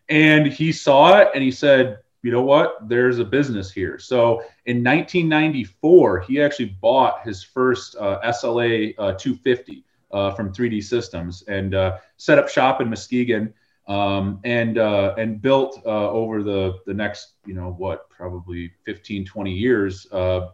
And 0.08 0.48
he 0.48 0.72
saw 0.72 1.18
it 1.18 1.28
and 1.34 1.42
he 1.42 1.52
said, 1.52 1.98
"You 2.22 2.30
know 2.30 2.42
what? 2.42 2.88
There's 2.88 3.18
a 3.18 3.24
business 3.24 3.70
here." 3.70 3.98
So 3.98 4.42
in 4.66 4.84
1994, 4.84 6.20
he 6.20 6.40
actually 6.40 6.76
bought 6.80 7.24
his 7.24 7.42
first 7.42 7.96
uh, 7.96 8.20
SLA 8.24 8.94
uh, 8.98 9.12
250 9.12 9.84
uh, 10.10 10.32
from 10.32 10.52
3D 10.52 10.82
Systems 10.82 11.42
and 11.48 11.74
uh, 11.74 11.98
set 12.16 12.38
up 12.38 12.48
shop 12.48 12.80
in 12.80 12.90
Muskegon 12.90 13.52
um, 13.86 14.40
and 14.44 14.78
uh, 14.78 15.14
and 15.18 15.40
built 15.40 15.80
uh, 15.86 16.10
over 16.10 16.42
the 16.42 16.78
the 16.86 16.94
next 16.94 17.34
you 17.46 17.54
know 17.54 17.74
what 17.78 18.08
probably 18.10 18.72
15 18.84 19.24
20 19.24 19.52
years 19.52 20.06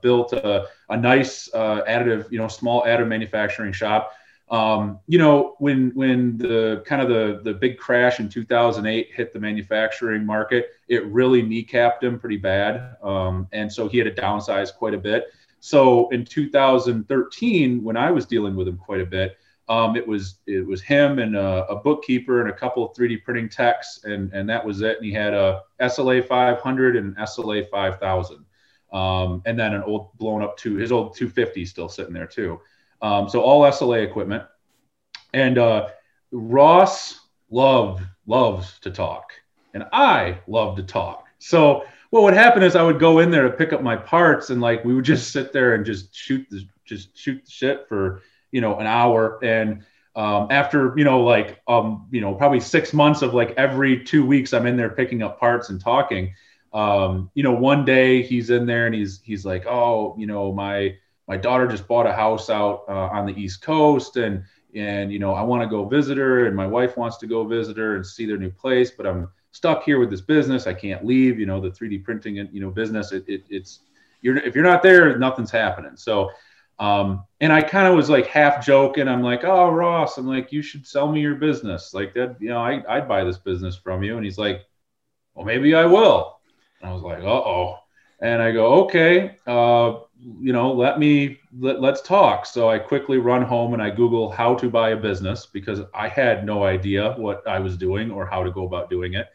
built 0.02 0.32
a, 0.32 0.66
a 0.88 0.96
nice 0.96 1.48
additive 1.54 2.30
you 2.30 2.38
know 2.38 2.48
small 2.48 2.82
additive 2.82 3.08
manufacturing 3.08 3.72
shop. 3.72 4.12
Um, 4.48 5.00
you 5.08 5.18
know 5.18 5.56
when 5.58 5.90
when 5.94 6.38
the 6.38 6.84
kind 6.86 7.02
of 7.02 7.08
the 7.08 7.40
the 7.42 7.52
big 7.52 7.78
crash 7.78 8.20
in 8.20 8.28
2008 8.28 9.08
hit 9.12 9.32
the 9.32 9.40
manufacturing 9.40 10.24
market, 10.24 10.70
it 10.88 11.04
really 11.06 11.42
kneecapped 11.42 12.02
him 12.02 12.20
pretty 12.20 12.36
bad, 12.36 12.96
um, 13.02 13.48
and 13.52 13.72
so 13.72 13.88
he 13.88 13.98
had 13.98 14.14
to 14.14 14.22
downsize 14.22 14.72
quite 14.72 14.94
a 14.94 14.98
bit. 14.98 15.24
So 15.58 16.08
in 16.10 16.24
2013, 16.24 17.82
when 17.82 17.96
I 17.96 18.12
was 18.12 18.24
dealing 18.24 18.54
with 18.54 18.68
him 18.68 18.76
quite 18.76 19.00
a 19.00 19.06
bit, 19.06 19.36
um, 19.68 19.96
it 19.96 20.06
was 20.06 20.38
it 20.46 20.64
was 20.64 20.80
him 20.80 21.18
and 21.18 21.34
a, 21.34 21.66
a, 21.66 21.76
bookkeeper 21.76 22.40
and 22.40 22.50
a 22.50 22.52
couple 22.52 22.84
of 22.84 22.94
3D 22.94 23.24
printing 23.24 23.48
techs, 23.48 24.04
and 24.04 24.32
and 24.32 24.48
that 24.48 24.64
was 24.64 24.80
it. 24.82 24.98
And 24.98 25.04
he 25.04 25.12
had 25.12 25.34
a 25.34 25.62
SLA 25.80 26.24
500 26.26 26.96
and 26.96 27.16
an 27.16 27.24
SLA 27.24 27.68
5000, 27.68 28.44
um, 28.92 29.42
and 29.44 29.58
then 29.58 29.74
an 29.74 29.82
old 29.82 30.16
blown 30.18 30.42
up 30.42 30.56
two 30.56 30.76
his 30.76 30.92
old 30.92 31.16
250 31.16 31.64
still 31.66 31.88
sitting 31.88 32.14
there 32.14 32.28
too. 32.28 32.60
Um, 33.02 33.28
so 33.28 33.40
all 33.42 33.62
SLA 33.62 34.04
equipment. 34.04 34.44
And 35.34 35.58
uh, 35.58 35.88
Ross 36.32 37.20
loved 37.50 38.02
loves 38.26 38.78
to 38.80 38.90
talk, 38.90 39.32
and 39.74 39.84
I 39.92 40.38
love 40.46 40.76
to 40.76 40.82
talk. 40.82 41.26
So 41.38 41.84
what 42.10 42.22
would 42.22 42.34
happen 42.34 42.62
is 42.62 42.76
I 42.76 42.82
would 42.82 42.98
go 42.98 43.18
in 43.18 43.30
there 43.30 43.42
to 43.42 43.50
pick 43.50 43.72
up 43.72 43.82
my 43.82 43.96
parts, 43.96 44.50
and 44.50 44.60
like 44.60 44.84
we 44.84 44.94
would 44.94 45.04
just 45.04 45.32
sit 45.32 45.52
there 45.52 45.74
and 45.74 45.84
just 45.84 46.14
shoot 46.14 46.46
the 46.50 46.66
just 46.84 47.16
shoot 47.16 47.44
the 47.44 47.50
shit 47.50 47.86
for 47.88 48.22
you 48.52 48.60
know 48.60 48.78
an 48.78 48.86
hour 48.86 49.38
and 49.44 49.84
um, 50.14 50.48
after 50.50 50.94
you 50.96 51.04
know 51.04 51.22
like 51.22 51.60
um, 51.68 52.06
you 52.10 52.20
know 52.20 52.34
probably 52.34 52.60
six 52.60 52.94
months 52.94 53.22
of 53.22 53.34
like 53.34 53.52
every 53.58 54.02
two 54.02 54.24
weeks 54.24 54.52
i'm 54.54 54.66
in 54.66 54.76
there 54.76 54.88
picking 54.88 55.22
up 55.22 55.38
parts 55.38 55.68
and 55.68 55.80
talking 55.80 56.34
um, 56.72 57.30
you 57.34 57.42
know 57.42 57.52
one 57.52 57.84
day 57.84 58.22
he's 58.22 58.50
in 58.50 58.66
there 58.66 58.86
and 58.86 58.94
he's 58.94 59.20
he's 59.22 59.44
like 59.44 59.66
oh 59.66 60.16
you 60.18 60.26
know 60.26 60.52
my 60.52 60.96
my 61.28 61.36
daughter 61.36 61.66
just 61.66 61.86
bought 61.88 62.06
a 62.06 62.12
house 62.12 62.50
out 62.50 62.84
uh, 62.88 63.08
on 63.08 63.26
the 63.26 63.34
east 63.40 63.62
coast 63.62 64.16
and 64.16 64.44
and 64.74 65.12
you 65.12 65.18
know 65.18 65.32
i 65.32 65.42
want 65.42 65.62
to 65.62 65.68
go 65.68 65.84
visit 65.84 66.18
her 66.18 66.46
and 66.46 66.54
my 66.54 66.66
wife 66.66 66.96
wants 66.96 67.16
to 67.16 67.26
go 67.26 67.44
visit 67.44 67.76
her 67.76 67.96
and 67.96 68.06
see 68.06 68.26
their 68.26 68.38
new 68.38 68.50
place 68.50 68.90
but 68.90 69.06
i'm 69.06 69.28
stuck 69.52 69.82
here 69.82 69.98
with 69.98 70.10
this 70.10 70.20
business 70.20 70.66
i 70.66 70.74
can't 70.74 71.04
leave 71.04 71.38
you 71.38 71.46
know 71.46 71.60
the 71.60 71.70
3d 71.70 72.04
printing 72.04 72.38
and 72.38 72.48
you 72.52 72.60
know 72.60 72.70
business 72.70 73.12
it, 73.12 73.24
it, 73.26 73.44
it's 73.48 73.80
you're 74.20 74.36
if 74.38 74.54
you're 74.54 74.64
not 74.64 74.82
there 74.82 75.18
nothing's 75.18 75.50
happening 75.50 75.96
so 75.96 76.30
um, 76.78 77.24
and 77.40 77.52
I 77.52 77.62
kind 77.62 77.86
of 77.86 77.94
was 77.94 78.10
like 78.10 78.26
half 78.26 78.64
joking. 78.64 79.08
I'm 79.08 79.22
like, 79.22 79.44
oh, 79.44 79.70
Ross, 79.70 80.18
I'm 80.18 80.26
like, 80.26 80.52
you 80.52 80.60
should 80.60 80.86
sell 80.86 81.10
me 81.10 81.20
your 81.20 81.36
business. 81.36 81.94
Like 81.94 82.12
that, 82.14 82.36
you 82.40 82.50
know, 82.50 82.58
I, 82.58 82.82
I'd 82.88 83.08
buy 83.08 83.24
this 83.24 83.38
business 83.38 83.76
from 83.76 84.02
you. 84.02 84.16
And 84.16 84.24
he's 84.24 84.38
like, 84.38 84.62
well, 85.34 85.46
maybe 85.46 85.74
I 85.74 85.86
will. 85.86 86.38
And 86.80 86.90
I 86.90 86.92
was 86.92 87.02
like, 87.02 87.22
uh 87.22 87.26
oh. 87.26 87.78
And 88.20 88.42
I 88.42 88.52
go, 88.52 88.84
okay, 88.84 89.36
uh, 89.46 90.00
you 90.18 90.52
know, 90.52 90.72
let 90.72 90.98
me, 90.98 91.38
let, 91.58 91.80
let's 91.80 92.00
talk. 92.02 92.46
So 92.46 92.68
I 92.68 92.78
quickly 92.78 93.18
run 93.18 93.42
home 93.42 93.74
and 93.74 93.82
I 93.82 93.90
Google 93.90 94.30
how 94.30 94.54
to 94.56 94.70
buy 94.70 94.90
a 94.90 94.96
business 94.96 95.46
because 95.46 95.80
I 95.94 96.08
had 96.08 96.44
no 96.44 96.64
idea 96.64 97.14
what 97.16 97.46
I 97.46 97.58
was 97.58 97.76
doing 97.76 98.10
or 98.10 98.26
how 98.26 98.42
to 98.42 98.50
go 98.50 98.64
about 98.66 98.90
doing 98.90 99.14
it. 99.14 99.26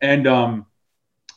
And 0.00 0.26
um, 0.26 0.66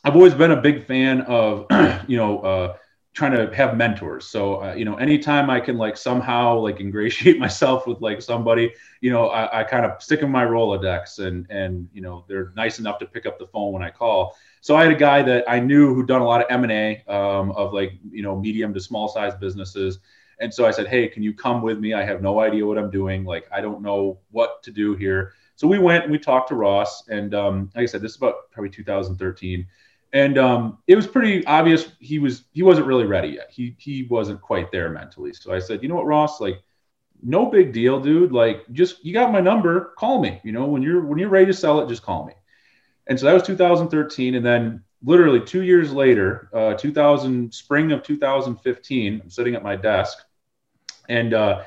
I've 0.04 0.16
always 0.16 0.34
been 0.34 0.50
a 0.50 0.60
big 0.60 0.84
fan 0.84 1.22
of, 1.22 1.66
you 2.08 2.16
know, 2.16 2.40
uh, 2.40 2.76
trying 3.14 3.32
to 3.32 3.54
have 3.54 3.76
mentors. 3.76 4.26
So, 4.26 4.62
uh, 4.62 4.74
you 4.74 4.86
know, 4.86 4.96
anytime 4.96 5.50
I 5.50 5.60
can 5.60 5.76
like 5.76 5.96
somehow 5.96 6.58
like 6.58 6.80
ingratiate 6.80 7.38
myself 7.46 7.86
with 7.86 8.00
like 8.00 8.22
somebody, 8.22 8.72
you 9.00 9.10
know, 9.10 9.28
I, 9.28 9.60
I 9.60 9.64
kind 9.64 9.84
of 9.84 10.02
stick 10.02 10.22
in 10.22 10.30
my 10.30 10.44
Rolodex 10.44 11.18
and, 11.18 11.46
and, 11.50 11.88
you 11.92 12.00
know, 12.00 12.24
they're 12.26 12.52
nice 12.56 12.78
enough 12.78 12.98
to 13.00 13.06
pick 13.06 13.26
up 13.26 13.38
the 13.38 13.46
phone 13.46 13.72
when 13.72 13.82
I 13.82 13.90
call. 13.90 14.36
So 14.62 14.76
I 14.76 14.84
had 14.84 14.92
a 14.92 14.96
guy 14.96 15.22
that 15.22 15.44
I 15.46 15.60
knew 15.60 15.94
who'd 15.94 16.08
done 16.08 16.22
a 16.22 16.26
lot 16.26 16.40
of 16.40 16.46
M&A 16.50 17.02
um, 17.06 17.50
of 17.52 17.74
like, 17.74 17.92
you 18.10 18.22
know, 18.22 18.38
medium 18.38 18.72
to 18.72 18.80
small 18.80 19.08
size 19.08 19.34
businesses. 19.34 19.98
And 20.38 20.52
so 20.52 20.64
I 20.64 20.70
said, 20.70 20.88
Hey, 20.88 21.06
can 21.06 21.22
you 21.22 21.34
come 21.34 21.60
with 21.60 21.78
me? 21.78 21.92
I 21.92 22.04
have 22.04 22.22
no 22.22 22.40
idea 22.40 22.66
what 22.66 22.78
I'm 22.78 22.90
doing. 22.90 23.24
Like, 23.24 23.46
I 23.52 23.60
don't 23.60 23.82
know 23.82 24.20
what 24.30 24.62
to 24.62 24.70
do 24.70 24.94
here. 24.94 25.34
So 25.56 25.68
we 25.68 25.78
went 25.78 26.04
and 26.04 26.10
we 26.12 26.18
talked 26.18 26.48
to 26.48 26.54
Ross 26.54 27.06
and, 27.08 27.34
um, 27.34 27.70
like 27.74 27.82
I 27.82 27.86
said, 27.86 28.00
this 28.00 28.12
is 28.12 28.16
about 28.16 28.50
probably 28.52 28.70
2013 28.70 29.66
and 30.12 30.36
um, 30.36 30.78
it 30.86 30.94
was 30.94 31.06
pretty 31.06 31.44
obvious 31.46 31.88
he 31.98 32.18
was 32.18 32.44
he 32.52 32.62
wasn't 32.62 32.86
really 32.86 33.06
ready 33.06 33.28
yet. 33.28 33.50
He 33.50 33.74
he 33.78 34.04
wasn't 34.04 34.40
quite 34.40 34.70
there 34.70 34.90
mentally. 34.90 35.32
So 35.32 35.52
I 35.52 35.58
said, 35.58 35.82
you 35.82 35.88
know 35.88 35.94
what, 35.94 36.06
Ross, 36.06 36.40
like, 36.40 36.62
no 37.22 37.46
big 37.46 37.72
deal, 37.72 37.98
dude. 38.00 38.32
Like, 38.32 38.64
just 38.72 39.04
you 39.04 39.12
got 39.12 39.32
my 39.32 39.40
number, 39.40 39.94
call 39.96 40.20
me. 40.20 40.40
You 40.44 40.52
know, 40.52 40.66
when 40.66 40.82
you're 40.82 41.04
when 41.04 41.18
you're 41.18 41.30
ready 41.30 41.46
to 41.46 41.54
sell 41.54 41.80
it, 41.80 41.88
just 41.88 42.02
call 42.02 42.26
me. 42.26 42.34
And 43.06 43.18
so 43.18 43.26
that 43.26 43.32
was 43.32 43.42
2013, 43.42 44.34
and 44.34 44.44
then 44.44 44.82
literally 45.02 45.40
two 45.40 45.62
years 45.62 45.92
later, 45.92 46.48
uh, 46.52 46.74
2000 46.74 47.52
spring 47.52 47.90
of 47.90 48.02
2015, 48.02 49.20
I'm 49.22 49.30
sitting 49.30 49.54
at 49.54 49.62
my 49.62 49.76
desk, 49.76 50.18
and 51.08 51.34
uh, 51.34 51.62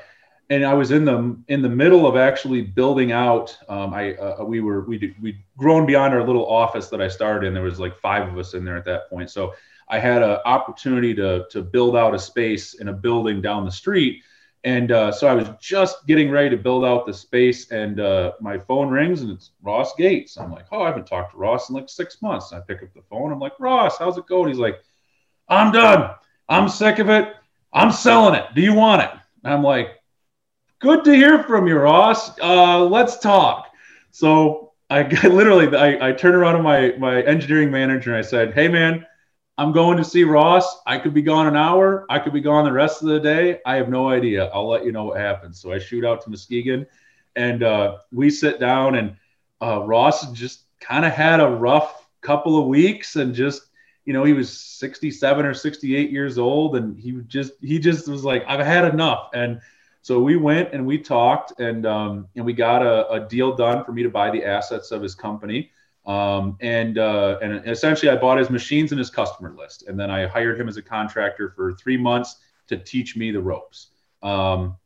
and 0.48 0.64
I 0.64 0.74
was 0.74 0.90
in 0.90 1.04
the 1.04 1.36
in 1.48 1.62
the 1.62 1.68
middle 1.68 2.06
of 2.06 2.16
actually 2.16 2.62
building 2.62 3.12
out. 3.12 3.56
Um, 3.68 3.92
I 3.92 4.14
uh, 4.14 4.44
we 4.44 4.60
were 4.60 4.82
we 4.82 5.14
we 5.20 5.38
grown 5.56 5.86
beyond 5.86 6.14
our 6.14 6.24
little 6.24 6.46
office 6.46 6.88
that 6.88 7.00
I 7.00 7.08
started, 7.08 7.48
and 7.48 7.56
there 7.56 7.62
was 7.62 7.80
like 7.80 7.98
five 7.98 8.28
of 8.28 8.38
us 8.38 8.54
in 8.54 8.64
there 8.64 8.76
at 8.76 8.84
that 8.84 9.10
point. 9.10 9.30
So 9.30 9.54
I 9.88 9.98
had 9.98 10.22
an 10.22 10.38
opportunity 10.44 11.14
to 11.14 11.46
to 11.50 11.62
build 11.62 11.96
out 11.96 12.14
a 12.14 12.18
space 12.18 12.74
in 12.74 12.88
a 12.88 12.92
building 12.92 13.42
down 13.42 13.64
the 13.64 13.72
street, 13.72 14.22
and 14.62 14.92
uh, 14.92 15.10
so 15.10 15.26
I 15.26 15.34
was 15.34 15.48
just 15.60 16.06
getting 16.06 16.30
ready 16.30 16.50
to 16.50 16.56
build 16.56 16.84
out 16.84 17.06
the 17.06 17.14
space, 17.14 17.72
and 17.72 17.98
uh, 17.98 18.32
my 18.40 18.56
phone 18.56 18.88
rings, 18.88 19.22
and 19.22 19.30
it's 19.30 19.50
Ross 19.62 19.94
Gates. 19.96 20.36
I'm 20.36 20.52
like, 20.52 20.66
oh, 20.70 20.82
I 20.82 20.88
haven't 20.88 21.06
talked 21.06 21.32
to 21.32 21.38
Ross 21.38 21.70
in 21.70 21.74
like 21.74 21.88
six 21.88 22.22
months. 22.22 22.52
And 22.52 22.60
I 22.60 22.64
pick 22.64 22.82
up 22.82 22.94
the 22.94 23.02
phone. 23.10 23.32
I'm 23.32 23.40
like, 23.40 23.58
Ross, 23.58 23.98
how's 23.98 24.16
it 24.16 24.26
going? 24.26 24.48
He's 24.48 24.58
like, 24.58 24.80
I'm 25.48 25.72
done. 25.72 26.10
I'm 26.48 26.68
sick 26.68 27.00
of 27.00 27.08
it. 27.08 27.34
I'm 27.72 27.90
selling 27.90 28.34
it. 28.34 28.46
Do 28.54 28.60
you 28.60 28.74
want 28.74 29.02
it? 29.02 29.10
And 29.44 29.52
I'm 29.52 29.62
like 29.62 30.00
good 30.86 31.02
to 31.02 31.12
hear 31.12 31.42
from 31.42 31.66
you, 31.66 31.76
Ross. 31.76 32.38
Uh, 32.38 32.84
let's 32.84 33.18
talk. 33.18 33.72
So 34.12 34.72
I, 34.90 35.02
literally, 35.26 35.76
I, 35.76 36.10
I 36.10 36.12
turned 36.12 36.36
around 36.36 36.54
to 36.58 36.62
my, 36.62 36.94
my 36.96 37.22
engineering 37.22 37.72
manager 37.72 38.10
and 38.10 38.18
I 38.18 38.22
said, 38.22 38.54
Hey 38.54 38.68
man, 38.68 39.04
I'm 39.58 39.72
going 39.72 39.96
to 39.96 40.04
see 40.04 40.22
Ross. 40.22 40.80
I 40.86 40.98
could 40.98 41.12
be 41.12 41.22
gone 41.22 41.48
an 41.48 41.56
hour. 41.56 42.06
I 42.08 42.20
could 42.20 42.32
be 42.32 42.40
gone 42.40 42.64
the 42.64 42.72
rest 42.72 43.02
of 43.02 43.08
the 43.08 43.18
day. 43.18 43.58
I 43.66 43.74
have 43.74 43.88
no 43.88 44.08
idea. 44.08 44.44
I'll 44.54 44.68
let 44.68 44.84
you 44.84 44.92
know 44.92 45.06
what 45.06 45.18
happens. 45.18 45.60
So 45.60 45.72
I 45.72 45.80
shoot 45.80 46.04
out 46.04 46.22
to 46.22 46.30
Muskegon 46.30 46.86
and 47.34 47.64
uh, 47.64 47.96
we 48.12 48.30
sit 48.30 48.60
down 48.60 48.94
and 48.94 49.16
uh, 49.60 49.82
Ross 49.82 50.30
just 50.30 50.66
kind 50.78 51.04
of 51.04 51.12
had 51.12 51.40
a 51.40 51.48
rough 51.48 52.06
couple 52.20 52.60
of 52.60 52.68
weeks 52.68 53.16
and 53.16 53.34
just, 53.34 53.62
you 54.04 54.12
know, 54.12 54.22
he 54.22 54.34
was 54.34 54.56
67 54.56 55.44
or 55.44 55.52
68 55.52 56.12
years 56.12 56.38
old 56.38 56.76
and 56.76 56.96
he 56.96 57.10
just, 57.26 57.54
he 57.60 57.80
just 57.80 58.06
was 58.06 58.22
like, 58.22 58.44
I've 58.46 58.64
had 58.64 58.84
enough. 58.84 59.30
And 59.34 59.60
so 60.06 60.20
we 60.20 60.36
went 60.36 60.72
and 60.72 60.86
we 60.86 60.98
talked 60.98 61.58
and 61.58 61.84
um, 61.84 62.28
and 62.36 62.46
we 62.46 62.52
got 62.52 62.80
a, 62.80 63.10
a, 63.10 63.26
deal 63.26 63.56
done 63.56 63.84
for 63.84 63.90
me 63.90 64.04
to 64.04 64.08
buy 64.08 64.30
the 64.30 64.44
assets 64.44 64.92
of 64.92 65.02
his 65.02 65.16
company. 65.16 65.72
Um, 66.06 66.56
and 66.60 66.96
uh, 66.96 67.40
and 67.42 67.68
essentially, 67.68 68.12
I 68.12 68.14
bought 68.14 68.38
his 68.38 68.48
machines 68.48 68.92
and 68.92 69.00
his 69.00 69.10
customer 69.10 69.52
list, 69.52 69.88
and 69.88 69.98
then 69.98 70.08
I 70.08 70.28
hired 70.28 70.60
him 70.60 70.68
as 70.68 70.76
a 70.76 70.82
contractor 70.82 71.50
for 71.56 71.72
three 71.72 71.96
months 71.96 72.36
to 72.68 72.76
teach 72.76 73.16
me 73.16 73.32
the 73.32 73.40
ropes. 73.40 73.88
Um, 74.22 74.76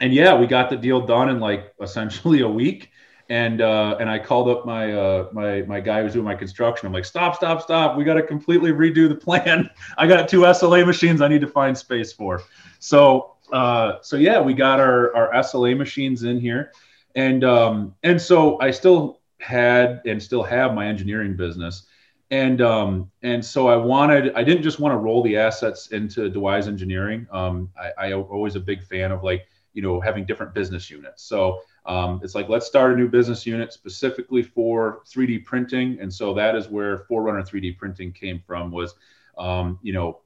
and 0.00 0.14
yeah, 0.14 0.34
we 0.34 0.46
got 0.46 0.70
the 0.70 0.76
deal 0.78 1.04
done 1.04 1.28
in 1.28 1.38
like 1.38 1.74
essentially 1.82 2.40
a 2.40 2.48
week. 2.48 2.92
And 3.28 3.60
uh, 3.60 3.98
and 4.00 4.08
I 4.08 4.18
called 4.18 4.48
up 4.48 4.64
my 4.64 4.90
uh, 4.90 5.28
my 5.34 5.62
my 5.64 5.80
guy 5.80 6.00
who's 6.00 6.14
doing 6.14 6.24
my 6.24 6.34
construction. 6.34 6.86
I'm 6.86 6.94
like, 6.94 7.04
stop, 7.04 7.36
stop, 7.36 7.60
stop! 7.60 7.94
We 7.94 8.04
got 8.04 8.14
to 8.14 8.22
completely 8.22 8.72
redo 8.72 9.06
the 9.06 9.16
plan. 9.16 9.68
I 9.98 10.06
got 10.06 10.30
two 10.30 10.40
SLA 10.40 10.86
machines 10.86 11.20
I 11.20 11.28
need 11.28 11.42
to 11.42 11.46
find 11.46 11.76
space 11.76 12.10
for. 12.10 12.42
So 12.78 13.35
uh, 13.52 14.00
so 14.02 14.16
yeah, 14.16 14.40
we 14.40 14.54
got 14.54 14.80
our 14.80 15.14
our 15.14 15.32
SLA 15.42 15.76
machines 15.76 16.24
in 16.24 16.40
here, 16.40 16.72
and 17.14 17.44
um, 17.44 17.94
and 18.02 18.20
so 18.20 18.60
I 18.60 18.70
still 18.70 19.20
had 19.40 20.02
and 20.06 20.22
still 20.22 20.42
have 20.42 20.74
my 20.74 20.86
engineering 20.86 21.36
business, 21.36 21.86
and 22.30 22.60
um, 22.60 23.10
and 23.22 23.44
so 23.44 23.68
I 23.68 23.76
wanted 23.76 24.34
I 24.34 24.42
didn't 24.42 24.62
just 24.62 24.80
want 24.80 24.92
to 24.92 24.96
roll 24.96 25.22
the 25.22 25.36
assets 25.36 25.88
into 25.88 26.30
DeWys 26.30 26.66
Engineering. 26.66 27.26
Um, 27.30 27.70
I, 27.78 28.08
I 28.08 28.12
always 28.14 28.56
a 28.56 28.60
big 28.60 28.82
fan 28.82 29.12
of 29.12 29.22
like 29.22 29.46
you 29.72 29.82
know 29.82 30.00
having 30.00 30.24
different 30.24 30.54
business 30.54 30.90
units. 30.90 31.22
So 31.22 31.60
um, 31.84 32.20
it's 32.24 32.34
like 32.34 32.48
let's 32.48 32.66
start 32.66 32.92
a 32.92 32.96
new 32.96 33.08
business 33.08 33.46
unit 33.46 33.72
specifically 33.72 34.42
for 34.42 35.02
3D 35.06 35.44
printing, 35.44 35.98
and 36.00 36.12
so 36.12 36.34
that 36.34 36.56
is 36.56 36.68
where 36.68 36.98
Forerunner 36.98 37.42
3D 37.42 37.78
printing 37.78 38.12
came 38.12 38.42
from. 38.44 38.72
Was 38.72 38.94
um, 39.38 39.78
you 39.82 39.92
know 39.92 40.20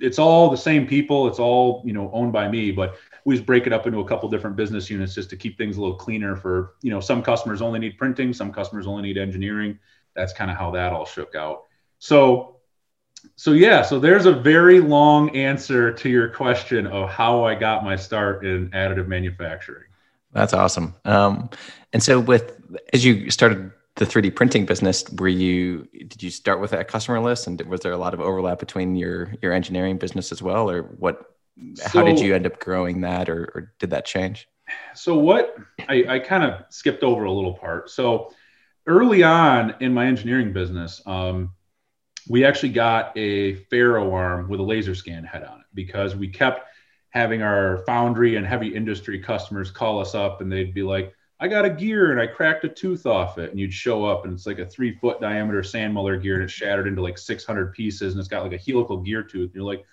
it's 0.00 0.18
all 0.18 0.50
the 0.50 0.56
same 0.56 0.86
people. 0.86 1.28
It's 1.28 1.38
all 1.38 1.82
you 1.84 1.92
know 1.92 2.10
owned 2.12 2.32
by 2.32 2.48
me, 2.48 2.70
but 2.70 2.96
we 3.24 3.34
just 3.34 3.46
break 3.46 3.66
it 3.66 3.72
up 3.72 3.86
into 3.86 4.00
a 4.00 4.04
couple 4.04 4.28
different 4.28 4.56
business 4.56 4.90
units 4.90 5.14
just 5.14 5.30
to 5.30 5.36
keep 5.36 5.56
things 5.56 5.76
a 5.76 5.80
little 5.80 5.96
cleaner. 5.96 6.36
For 6.36 6.74
you 6.82 6.90
know, 6.90 7.00
some 7.00 7.22
customers 7.22 7.62
only 7.62 7.78
need 7.78 7.96
printing, 7.98 8.32
some 8.32 8.52
customers 8.52 8.86
only 8.86 9.02
need 9.02 9.18
engineering. 9.18 9.78
That's 10.14 10.32
kind 10.32 10.50
of 10.50 10.56
how 10.56 10.70
that 10.72 10.92
all 10.92 11.06
shook 11.06 11.34
out. 11.34 11.64
So, 11.98 12.56
so 13.36 13.52
yeah, 13.52 13.82
so 13.82 13.98
there's 13.98 14.26
a 14.26 14.32
very 14.32 14.80
long 14.80 15.34
answer 15.34 15.92
to 15.92 16.08
your 16.08 16.28
question 16.28 16.86
of 16.86 17.08
how 17.08 17.44
I 17.44 17.54
got 17.54 17.84
my 17.84 17.96
start 17.96 18.44
in 18.44 18.70
additive 18.70 19.08
manufacturing. 19.08 19.84
That's 20.32 20.52
awesome. 20.52 20.94
Um, 21.04 21.48
and 21.92 22.02
so, 22.02 22.20
with 22.20 22.60
as 22.92 23.04
you 23.04 23.30
started 23.30 23.72
the 23.96 24.04
3D 24.04 24.34
printing 24.34 24.66
business, 24.66 25.04
were 25.10 25.28
you 25.28 25.88
did 25.92 26.22
you 26.22 26.30
start 26.30 26.60
with 26.60 26.72
that 26.72 26.88
customer 26.88 27.20
list, 27.20 27.46
and 27.46 27.60
was 27.62 27.80
there 27.80 27.92
a 27.92 27.96
lot 27.96 28.14
of 28.14 28.20
overlap 28.20 28.58
between 28.58 28.96
your 28.96 29.34
your 29.40 29.52
engineering 29.52 29.98
business 29.98 30.32
as 30.32 30.42
well, 30.42 30.70
or 30.70 30.82
what? 30.82 31.30
So, 31.74 32.00
how 32.00 32.04
did 32.04 32.18
you 32.18 32.34
end 32.34 32.46
up 32.46 32.58
growing 32.58 33.02
that, 33.02 33.28
or, 33.28 33.44
or 33.54 33.72
did 33.78 33.90
that 33.90 34.04
change? 34.04 34.48
So 34.94 35.16
what 35.16 35.56
I, 35.88 36.04
I 36.08 36.18
kind 36.18 36.44
of 36.44 36.64
skipped 36.70 37.02
over 37.02 37.24
a 37.24 37.32
little 37.32 37.54
part. 37.54 37.90
So 37.90 38.32
early 38.86 39.22
on 39.22 39.74
in 39.80 39.92
my 39.92 40.06
engineering 40.06 40.52
business, 40.52 41.02
um, 41.06 41.52
we 42.28 42.44
actually 42.44 42.70
got 42.70 43.16
a 43.16 43.56
Faro 43.66 44.12
arm 44.12 44.48
with 44.48 44.60
a 44.60 44.62
laser 44.62 44.94
scan 44.94 45.24
head 45.24 45.44
on 45.44 45.60
it 45.60 45.66
because 45.74 46.16
we 46.16 46.28
kept 46.28 46.66
having 47.10 47.42
our 47.42 47.84
foundry 47.86 48.36
and 48.36 48.46
heavy 48.46 48.74
industry 48.74 49.20
customers 49.20 49.70
call 49.70 50.00
us 50.00 50.14
up 50.14 50.40
and 50.40 50.50
they'd 50.50 50.74
be 50.74 50.82
like, 50.82 51.13
I 51.40 51.48
got 51.48 51.64
a 51.64 51.70
gear 51.70 52.12
and 52.12 52.20
I 52.20 52.26
cracked 52.26 52.64
a 52.64 52.68
tooth 52.68 53.06
off 53.06 53.38
it. 53.38 53.50
And 53.50 53.58
you'd 53.58 53.72
show 53.72 54.04
up 54.04 54.24
and 54.24 54.32
it's 54.32 54.46
like 54.46 54.58
a 54.58 54.66
three 54.66 54.94
foot 54.94 55.20
diameter 55.20 55.62
Sandmuller 55.62 56.22
gear 56.22 56.34
and 56.34 56.44
it's 56.44 56.52
shattered 56.52 56.86
into 56.86 57.02
like 57.02 57.18
600 57.18 57.72
pieces 57.72 58.12
and 58.12 58.20
it's 58.20 58.28
got 58.28 58.42
like 58.42 58.52
a 58.52 58.62
helical 58.62 58.98
gear 58.98 59.22
tooth. 59.22 59.46
And 59.46 59.54
you're 59.54 59.64
like, 59.64 59.84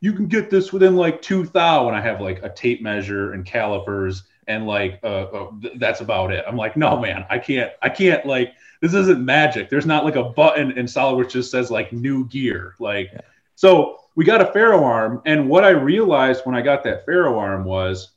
you 0.00 0.12
can 0.12 0.26
get 0.26 0.50
this 0.50 0.72
within 0.72 0.96
like 0.96 1.22
two 1.22 1.44
thou. 1.46 1.86
And 1.88 1.96
I 1.96 2.00
have 2.00 2.20
like 2.20 2.42
a 2.42 2.48
tape 2.48 2.82
measure 2.82 3.32
and 3.32 3.44
calipers 3.44 4.24
and 4.48 4.66
like, 4.66 4.98
uh, 5.04 5.06
uh, 5.06 5.50
that's 5.76 6.00
about 6.00 6.32
it. 6.32 6.44
I'm 6.46 6.56
like, 6.56 6.76
no, 6.76 6.98
man, 6.98 7.24
I 7.30 7.38
can't, 7.38 7.70
I 7.82 7.88
can't 7.88 8.26
like, 8.26 8.54
this 8.80 8.94
isn't 8.94 9.24
magic. 9.24 9.70
There's 9.70 9.86
not 9.86 10.04
like 10.04 10.16
a 10.16 10.24
button 10.24 10.72
in 10.72 10.86
SolidWorks 10.86 11.30
just 11.30 11.50
says 11.50 11.70
like 11.70 11.92
new 11.92 12.26
gear. 12.26 12.74
Like, 12.80 13.10
yeah. 13.12 13.20
so 13.54 14.00
we 14.16 14.24
got 14.24 14.40
a 14.40 14.52
Faro 14.52 14.82
arm. 14.82 15.22
And 15.24 15.48
what 15.48 15.64
I 15.64 15.70
realized 15.70 16.44
when 16.44 16.56
I 16.56 16.62
got 16.62 16.82
that 16.84 17.06
Faro 17.06 17.38
arm 17.38 17.64
was 17.64 18.10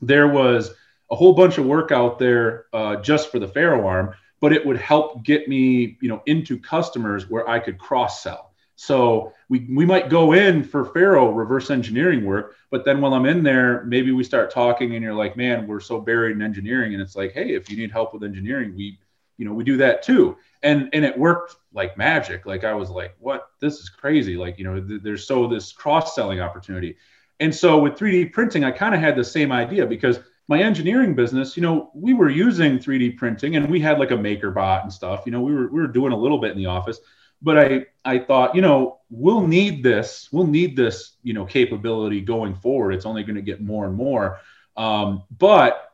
there 0.00 0.28
was, 0.28 0.74
a 1.12 1.14
whole 1.14 1.34
bunch 1.34 1.58
of 1.58 1.66
work 1.66 1.92
out 1.92 2.18
there 2.18 2.64
uh, 2.72 2.96
just 2.96 3.30
for 3.30 3.38
the 3.38 3.46
Faro 3.46 3.86
arm, 3.86 4.14
but 4.40 4.52
it 4.52 4.64
would 4.64 4.78
help 4.78 5.22
get 5.22 5.46
me, 5.46 5.98
you 6.00 6.08
know, 6.08 6.22
into 6.24 6.58
customers 6.58 7.28
where 7.28 7.46
I 7.48 7.58
could 7.58 7.78
cross 7.78 8.22
sell. 8.22 8.54
So 8.76 9.34
we, 9.50 9.68
we 9.70 9.84
might 9.84 10.08
go 10.08 10.32
in 10.32 10.64
for 10.64 10.86
Faro 10.86 11.30
reverse 11.30 11.70
engineering 11.70 12.24
work, 12.24 12.56
but 12.70 12.86
then 12.86 13.02
while 13.02 13.12
I'm 13.12 13.26
in 13.26 13.42
there, 13.42 13.84
maybe 13.84 14.10
we 14.10 14.24
start 14.24 14.50
talking 14.50 14.94
and 14.94 15.04
you're 15.04 15.14
like, 15.14 15.36
man, 15.36 15.66
we're 15.66 15.80
so 15.80 16.00
buried 16.00 16.34
in 16.34 16.42
engineering. 16.42 16.94
And 16.94 17.02
it's 17.02 17.14
like, 17.14 17.32
hey, 17.32 17.54
if 17.54 17.70
you 17.70 17.76
need 17.76 17.92
help 17.92 18.14
with 18.14 18.24
engineering, 18.24 18.74
we, 18.74 18.98
you 19.36 19.44
know, 19.44 19.52
we 19.52 19.64
do 19.64 19.76
that 19.76 20.02
too. 20.02 20.38
And 20.62 20.88
and 20.94 21.04
it 21.04 21.18
worked 21.18 21.56
like 21.74 21.98
magic. 21.98 22.46
Like 22.46 22.64
I 22.64 22.72
was 22.72 22.88
like, 22.88 23.14
what? 23.18 23.48
This 23.60 23.78
is 23.80 23.90
crazy. 23.90 24.36
Like, 24.36 24.58
you 24.58 24.64
know, 24.64 24.80
th- 24.80 25.02
there's 25.02 25.26
so 25.26 25.46
this 25.46 25.72
cross-selling 25.72 26.40
opportunity. 26.40 26.96
And 27.38 27.54
so 27.54 27.78
with 27.80 27.94
3D 27.94 28.32
printing, 28.32 28.64
I 28.64 28.70
kind 28.70 28.94
of 28.94 29.00
had 29.00 29.16
the 29.16 29.24
same 29.24 29.52
idea 29.52 29.86
because 29.86 30.20
my 30.48 30.60
engineering 30.60 31.14
business, 31.14 31.56
you 31.56 31.62
know, 31.62 31.90
we 31.94 32.14
were 32.14 32.28
using 32.28 32.78
3D 32.78 33.16
printing 33.16 33.56
and 33.56 33.70
we 33.70 33.80
had 33.80 33.98
like 33.98 34.10
a 34.10 34.16
MakerBot 34.16 34.82
and 34.82 34.92
stuff. 34.92 35.22
You 35.24 35.32
know, 35.32 35.40
we 35.40 35.54
were 35.54 35.68
we 35.68 35.80
were 35.80 35.86
doing 35.86 36.12
a 36.12 36.16
little 36.16 36.38
bit 36.38 36.50
in 36.50 36.58
the 36.58 36.66
office, 36.66 37.00
but 37.40 37.58
I 37.58 37.86
I 38.04 38.18
thought, 38.18 38.54
you 38.54 38.62
know, 38.62 39.00
we'll 39.10 39.46
need 39.46 39.82
this, 39.82 40.28
we'll 40.32 40.46
need 40.46 40.76
this, 40.76 41.16
you 41.22 41.32
know, 41.32 41.44
capability 41.44 42.20
going 42.20 42.54
forward. 42.54 42.92
It's 42.92 43.06
only 43.06 43.22
going 43.22 43.36
to 43.36 43.42
get 43.42 43.60
more 43.60 43.86
and 43.86 43.94
more. 43.94 44.40
Um, 44.76 45.24
but 45.38 45.92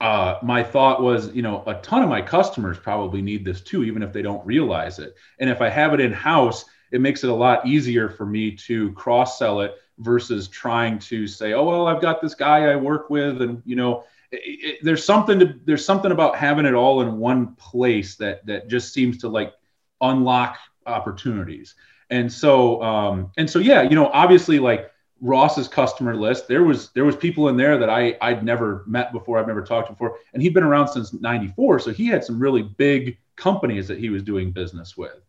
uh, 0.00 0.38
my 0.42 0.62
thought 0.62 1.02
was, 1.02 1.34
you 1.34 1.42
know, 1.42 1.62
a 1.66 1.74
ton 1.74 2.02
of 2.02 2.08
my 2.08 2.20
customers 2.20 2.78
probably 2.78 3.22
need 3.22 3.44
this 3.44 3.60
too, 3.60 3.84
even 3.84 4.02
if 4.02 4.12
they 4.12 4.22
don't 4.22 4.44
realize 4.46 4.98
it. 4.98 5.14
And 5.38 5.48
if 5.48 5.60
I 5.60 5.68
have 5.68 5.94
it 5.94 6.00
in 6.00 6.12
house, 6.12 6.64
it 6.92 7.00
makes 7.00 7.24
it 7.24 7.30
a 7.30 7.34
lot 7.34 7.66
easier 7.66 8.08
for 8.08 8.26
me 8.26 8.52
to 8.52 8.92
cross 8.92 9.38
sell 9.38 9.62
it 9.62 9.74
versus 9.98 10.48
trying 10.48 10.98
to 10.98 11.26
say, 11.26 11.52
oh 11.52 11.64
well, 11.64 11.86
I've 11.86 12.02
got 12.02 12.20
this 12.20 12.34
guy 12.34 12.70
I 12.70 12.76
work 12.76 13.10
with, 13.10 13.42
and 13.42 13.62
you 13.64 13.76
know, 13.76 14.04
it, 14.30 14.40
it, 14.44 14.78
there's 14.82 15.04
something 15.04 15.38
to 15.38 15.54
there's 15.64 15.84
something 15.84 16.12
about 16.12 16.36
having 16.36 16.66
it 16.66 16.74
all 16.74 17.02
in 17.02 17.18
one 17.18 17.54
place 17.56 18.16
that 18.16 18.44
that 18.46 18.68
just 18.68 18.92
seems 18.92 19.18
to 19.18 19.28
like 19.28 19.52
unlock 20.00 20.58
opportunities. 20.86 21.74
And 22.10 22.32
so 22.32 22.82
um, 22.82 23.30
and 23.36 23.48
so 23.48 23.58
yeah, 23.58 23.82
you 23.82 23.94
know, 23.94 24.08
obviously 24.08 24.58
like 24.58 24.90
Ross's 25.20 25.68
customer 25.68 26.16
list, 26.16 26.48
there 26.48 26.64
was 26.64 26.90
there 26.90 27.04
was 27.04 27.16
people 27.16 27.48
in 27.48 27.56
there 27.56 27.78
that 27.78 27.88
I 27.88 28.16
I'd 28.20 28.44
never 28.44 28.84
met 28.86 29.12
before, 29.12 29.38
I've 29.38 29.46
never 29.46 29.62
talked 29.62 29.88
to 29.88 29.92
before, 29.92 30.18
and 30.32 30.42
he'd 30.42 30.54
been 30.54 30.64
around 30.64 30.88
since 30.88 31.12
'94, 31.12 31.78
so 31.78 31.92
he 31.92 32.06
had 32.06 32.24
some 32.24 32.38
really 32.38 32.62
big 32.62 33.18
companies 33.36 33.88
that 33.88 33.98
he 33.98 34.10
was 34.10 34.22
doing 34.22 34.52
business 34.52 34.96
with. 34.96 35.20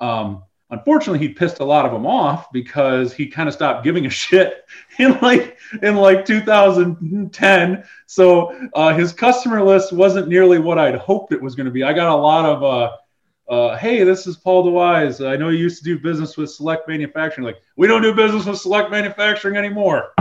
Um, 0.00 0.42
unfortunately 0.74 1.24
he 1.24 1.32
pissed 1.32 1.60
a 1.60 1.64
lot 1.64 1.86
of 1.86 1.92
them 1.92 2.06
off 2.06 2.50
because 2.52 3.12
he 3.12 3.26
kind 3.26 3.48
of 3.48 3.54
stopped 3.54 3.84
giving 3.84 4.06
a 4.06 4.10
shit 4.10 4.66
in 4.98 5.18
like 5.20 5.56
in 5.82 5.96
like 5.96 6.24
2010 6.24 7.84
so 8.06 8.68
uh, 8.74 8.94
his 8.94 9.12
customer 9.12 9.62
list 9.62 9.92
wasn't 9.92 10.28
nearly 10.28 10.58
what 10.58 10.78
i'd 10.78 10.94
hoped 10.96 11.32
it 11.32 11.40
was 11.40 11.54
going 11.54 11.66
to 11.66 11.72
be 11.72 11.82
i 11.82 11.92
got 11.92 12.08
a 12.08 12.14
lot 12.14 12.44
of 12.44 12.62
uh, 12.62 13.52
uh, 13.52 13.76
hey 13.78 14.04
this 14.04 14.26
is 14.26 14.36
paul 14.36 14.64
DeWys 14.66 15.26
i 15.26 15.36
know 15.36 15.48
you 15.48 15.58
used 15.58 15.78
to 15.78 15.84
do 15.84 15.98
business 15.98 16.36
with 16.36 16.50
select 16.50 16.88
manufacturing 16.88 17.44
like 17.44 17.60
we 17.76 17.86
don't 17.86 18.02
do 18.02 18.14
business 18.14 18.46
with 18.46 18.58
select 18.58 18.90
manufacturing 18.90 19.56
anymore 19.56 20.12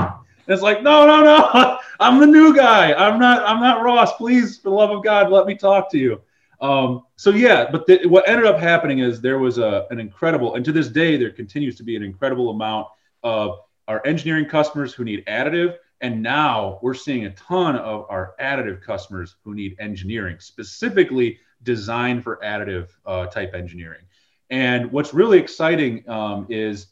it's 0.48 0.62
like, 0.62 0.84
no, 0.84 1.08
no, 1.08 1.24
no, 1.24 1.78
I'm 2.00 2.20
the 2.20 2.26
new 2.26 2.54
guy. 2.54 2.94
I'm 2.94 3.18
not, 3.18 3.48
I'm 3.48 3.62
not 3.62 3.82
Ross. 3.82 4.14
Please, 4.18 4.58
for 4.58 4.70
the 4.70 4.76
love 4.76 4.92
of 4.92 5.04
God, 5.04 5.32
let 5.32 5.46
me 5.46 5.56
talk 5.56 5.90
to 5.92 5.98
you. 5.98 6.22
Um, 6.64 7.04
so 7.18 7.32
yeah, 7.32 7.70
but 7.70 7.86
the, 7.88 8.08
what 8.08 8.28
ended 8.28 8.46
up 8.46 8.58
happening 8.58 9.00
is 9.00 9.20
there 9.20 9.38
was 9.38 9.58
a, 9.58 9.86
an 9.92 10.00
incredible, 10.00 10.56
and 10.56 10.64
to 10.64 10.72
this 10.72 10.88
day, 10.88 11.18
there 11.18 11.30
continues 11.30 11.76
to 11.76 11.84
be 11.84 11.98
an 11.98 12.04
incredible 12.04 12.50
amount 12.52 12.88
of 13.22 13.60
our 13.90 14.02
engineering 14.06 14.46
customers 14.46 14.94
who 14.94 15.04
need 15.04 15.26
additive. 15.26 15.76
And 16.00 16.24
now 16.24 16.80
we're 16.82 16.94
seeing 16.94 17.26
a 17.26 17.32
ton 17.32 17.76
of 17.76 18.06
our 18.10 18.34
additive 18.40 18.82
customers 18.82 19.36
who 19.44 19.54
need 19.54 19.76
engineering, 19.80 20.38
specifically 20.40 21.38
designed 21.64 22.24
for 22.24 22.40
additive 22.44 22.90
uh, 23.06 23.26
type 23.28 23.54
engineering. 23.54 24.02
And 24.50 24.92
what's 24.92 25.14
really 25.14 25.40
exciting 25.40 26.08
um, 26.10 26.48
is, 26.50 26.88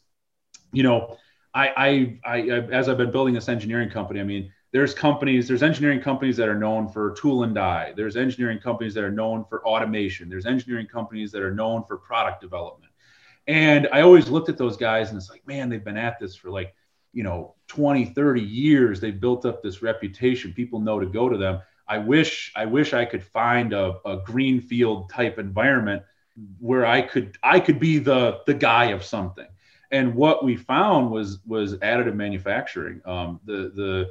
you 0.72 0.82
know, 0.82 1.16
I, 1.54 1.68
I, 2.24 2.34
I, 2.34 2.40
as 2.70 2.88
I've 2.88 2.96
been 2.98 3.10
building 3.10 3.34
this 3.34 3.48
engineering 3.48 3.90
company, 3.90 4.20
I 4.20 4.24
mean, 4.24 4.52
there's 4.72 4.94
companies, 4.94 5.46
there's 5.46 5.62
engineering 5.62 6.00
companies 6.00 6.36
that 6.38 6.48
are 6.48 6.58
known 6.58 6.88
for 6.88 7.12
tool 7.12 7.42
and 7.42 7.54
die. 7.54 7.92
There's 7.94 8.16
engineering 8.16 8.58
companies 8.58 8.94
that 8.94 9.04
are 9.04 9.10
known 9.10 9.44
for 9.44 9.64
automation. 9.66 10.30
There's 10.30 10.46
engineering 10.46 10.86
companies 10.86 11.30
that 11.32 11.42
are 11.42 11.54
known 11.54 11.84
for 11.84 11.98
product 11.98 12.40
development. 12.40 12.90
And 13.46 13.86
I 13.92 14.00
always 14.00 14.30
looked 14.30 14.48
at 14.48 14.56
those 14.56 14.78
guys 14.78 15.10
and 15.10 15.18
it's 15.18 15.28
like, 15.28 15.46
man, 15.46 15.68
they've 15.68 15.84
been 15.84 15.98
at 15.98 16.18
this 16.18 16.34
for 16.34 16.50
like, 16.50 16.74
you 17.12 17.22
know, 17.22 17.54
20, 17.68 18.06
30 18.06 18.40
years. 18.40 18.98
They've 18.98 19.20
built 19.20 19.44
up 19.44 19.62
this 19.62 19.82
reputation. 19.82 20.54
People 20.54 20.80
know 20.80 20.98
to 20.98 21.06
go 21.06 21.28
to 21.28 21.36
them. 21.36 21.60
I 21.86 21.98
wish, 21.98 22.50
I 22.56 22.64
wish 22.64 22.94
I 22.94 23.04
could 23.04 23.22
find 23.22 23.74
a, 23.74 23.98
a 24.06 24.22
greenfield 24.24 25.10
type 25.10 25.38
environment 25.38 26.02
where 26.60 26.86
I 26.86 27.02
could, 27.02 27.36
I 27.42 27.60
could 27.60 27.78
be 27.78 27.98
the, 27.98 28.40
the 28.46 28.54
guy 28.54 28.86
of 28.86 29.04
something 29.04 29.46
and 29.90 30.14
what 30.14 30.42
we 30.42 30.56
found 30.56 31.10
was 31.10 31.40
was 31.46 31.74
additive 31.76 32.14
manufacturing. 32.14 33.02
Um, 33.04 33.40
the 33.44 33.70
the 33.74 34.10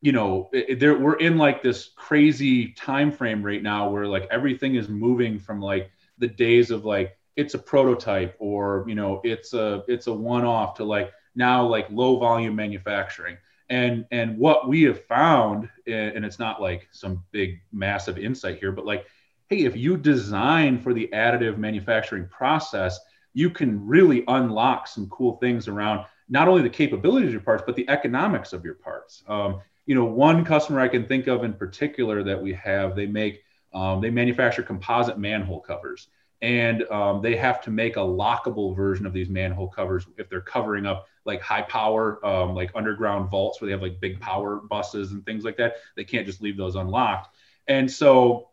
you 0.00 0.12
know 0.12 0.48
there 0.78 0.96
we're 0.96 1.16
in 1.16 1.36
like 1.36 1.62
this 1.62 1.90
crazy 1.96 2.72
time 2.72 3.10
frame 3.10 3.42
right 3.42 3.62
now 3.62 3.88
where 3.88 4.06
like 4.06 4.28
everything 4.30 4.76
is 4.76 4.88
moving 4.88 5.38
from 5.38 5.60
like 5.60 5.90
the 6.18 6.28
days 6.28 6.70
of 6.70 6.84
like 6.84 7.16
it's 7.36 7.54
a 7.54 7.58
prototype 7.58 8.36
or 8.38 8.84
you 8.86 8.94
know 8.94 9.20
it's 9.24 9.54
a 9.54 9.82
it's 9.88 10.06
a 10.06 10.12
one 10.12 10.44
off 10.44 10.74
to 10.74 10.84
like 10.84 11.12
now 11.34 11.66
like 11.66 11.86
low 11.90 12.18
volume 12.18 12.54
manufacturing 12.54 13.36
and 13.70 14.06
and 14.12 14.38
what 14.38 14.68
we 14.68 14.82
have 14.82 15.04
found 15.06 15.68
and 15.86 16.24
it's 16.24 16.38
not 16.38 16.62
like 16.62 16.88
some 16.92 17.22
big 17.32 17.60
massive 17.72 18.18
insight 18.18 18.58
here 18.58 18.72
but 18.72 18.86
like 18.86 19.06
hey 19.48 19.64
if 19.64 19.76
you 19.76 19.96
design 19.96 20.78
for 20.78 20.94
the 20.94 21.08
additive 21.12 21.58
manufacturing 21.58 22.26
process 22.28 23.00
you 23.34 23.50
can 23.50 23.84
really 23.86 24.24
unlock 24.28 24.86
some 24.86 25.08
cool 25.08 25.36
things 25.36 25.68
around 25.68 26.04
not 26.28 26.48
only 26.48 26.62
the 26.62 26.70
capabilities 26.70 27.28
of 27.28 27.32
your 27.32 27.40
parts, 27.40 27.62
but 27.64 27.76
the 27.76 27.88
economics 27.88 28.52
of 28.52 28.64
your 28.64 28.74
parts. 28.74 29.22
Um, 29.28 29.60
you 29.88 29.94
know, 29.94 30.04
one 30.04 30.44
customer 30.44 30.80
I 30.80 30.88
can 30.88 31.06
think 31.06 31.28
of 31.28 31.44
in 31.44 31.54
particular 31.54 32.22
that 32.22 32.40
we 32.40 32.52
have, 32.52 32.94
they 32.94 33.06
make, 33.06 33.42
um, 33.72 34.02
they 34.02 34.10
manufacture 34.10 34.62
composite 34.62 35.18
manhole 35.18 35.60
covers. 35.60 36.08
And 36.42 36.82
um, 36.90 37.22
they 37.22 37.36
have 37.36 37.62
to 37.62 37.70
make 37.70 37.96
a 37.96 38.00
lockable 38.00 38.76
version 38.76 39.06
of 39.06 39.14
these 39.14 39.30
manhole 39.30 39.66
covers 39.66 40.04
if 40.18 40.28
they're 40.28 40.42
covering 40.42 40.84
up 40.84 41.06
like 41.24 41.40
high 41.40 41.62
power, 41.62 42.24
um, 42.24 42.54
like 42.54 42.70
underground 42.74 43.30
vaults 43.30 43.62
where 43.62 43.66
they 43.66 43.72
have 43.72 43.80
like 43.80 43.98
big 43.98 44.20
power 44.20 44.56
buses 44.56 45.12
and 45.12 45.24
things 45.24 45.42
like 45.42 45.56
that. 45.56 45.76
They 45.96 46.04
can't 46.04 46.26
just 46.26 46.42
leave 46.42 46.58
those 46.58 46.76
unlocked. 46.76 47.34
And 47.66 47.90
so, 47.90 48.50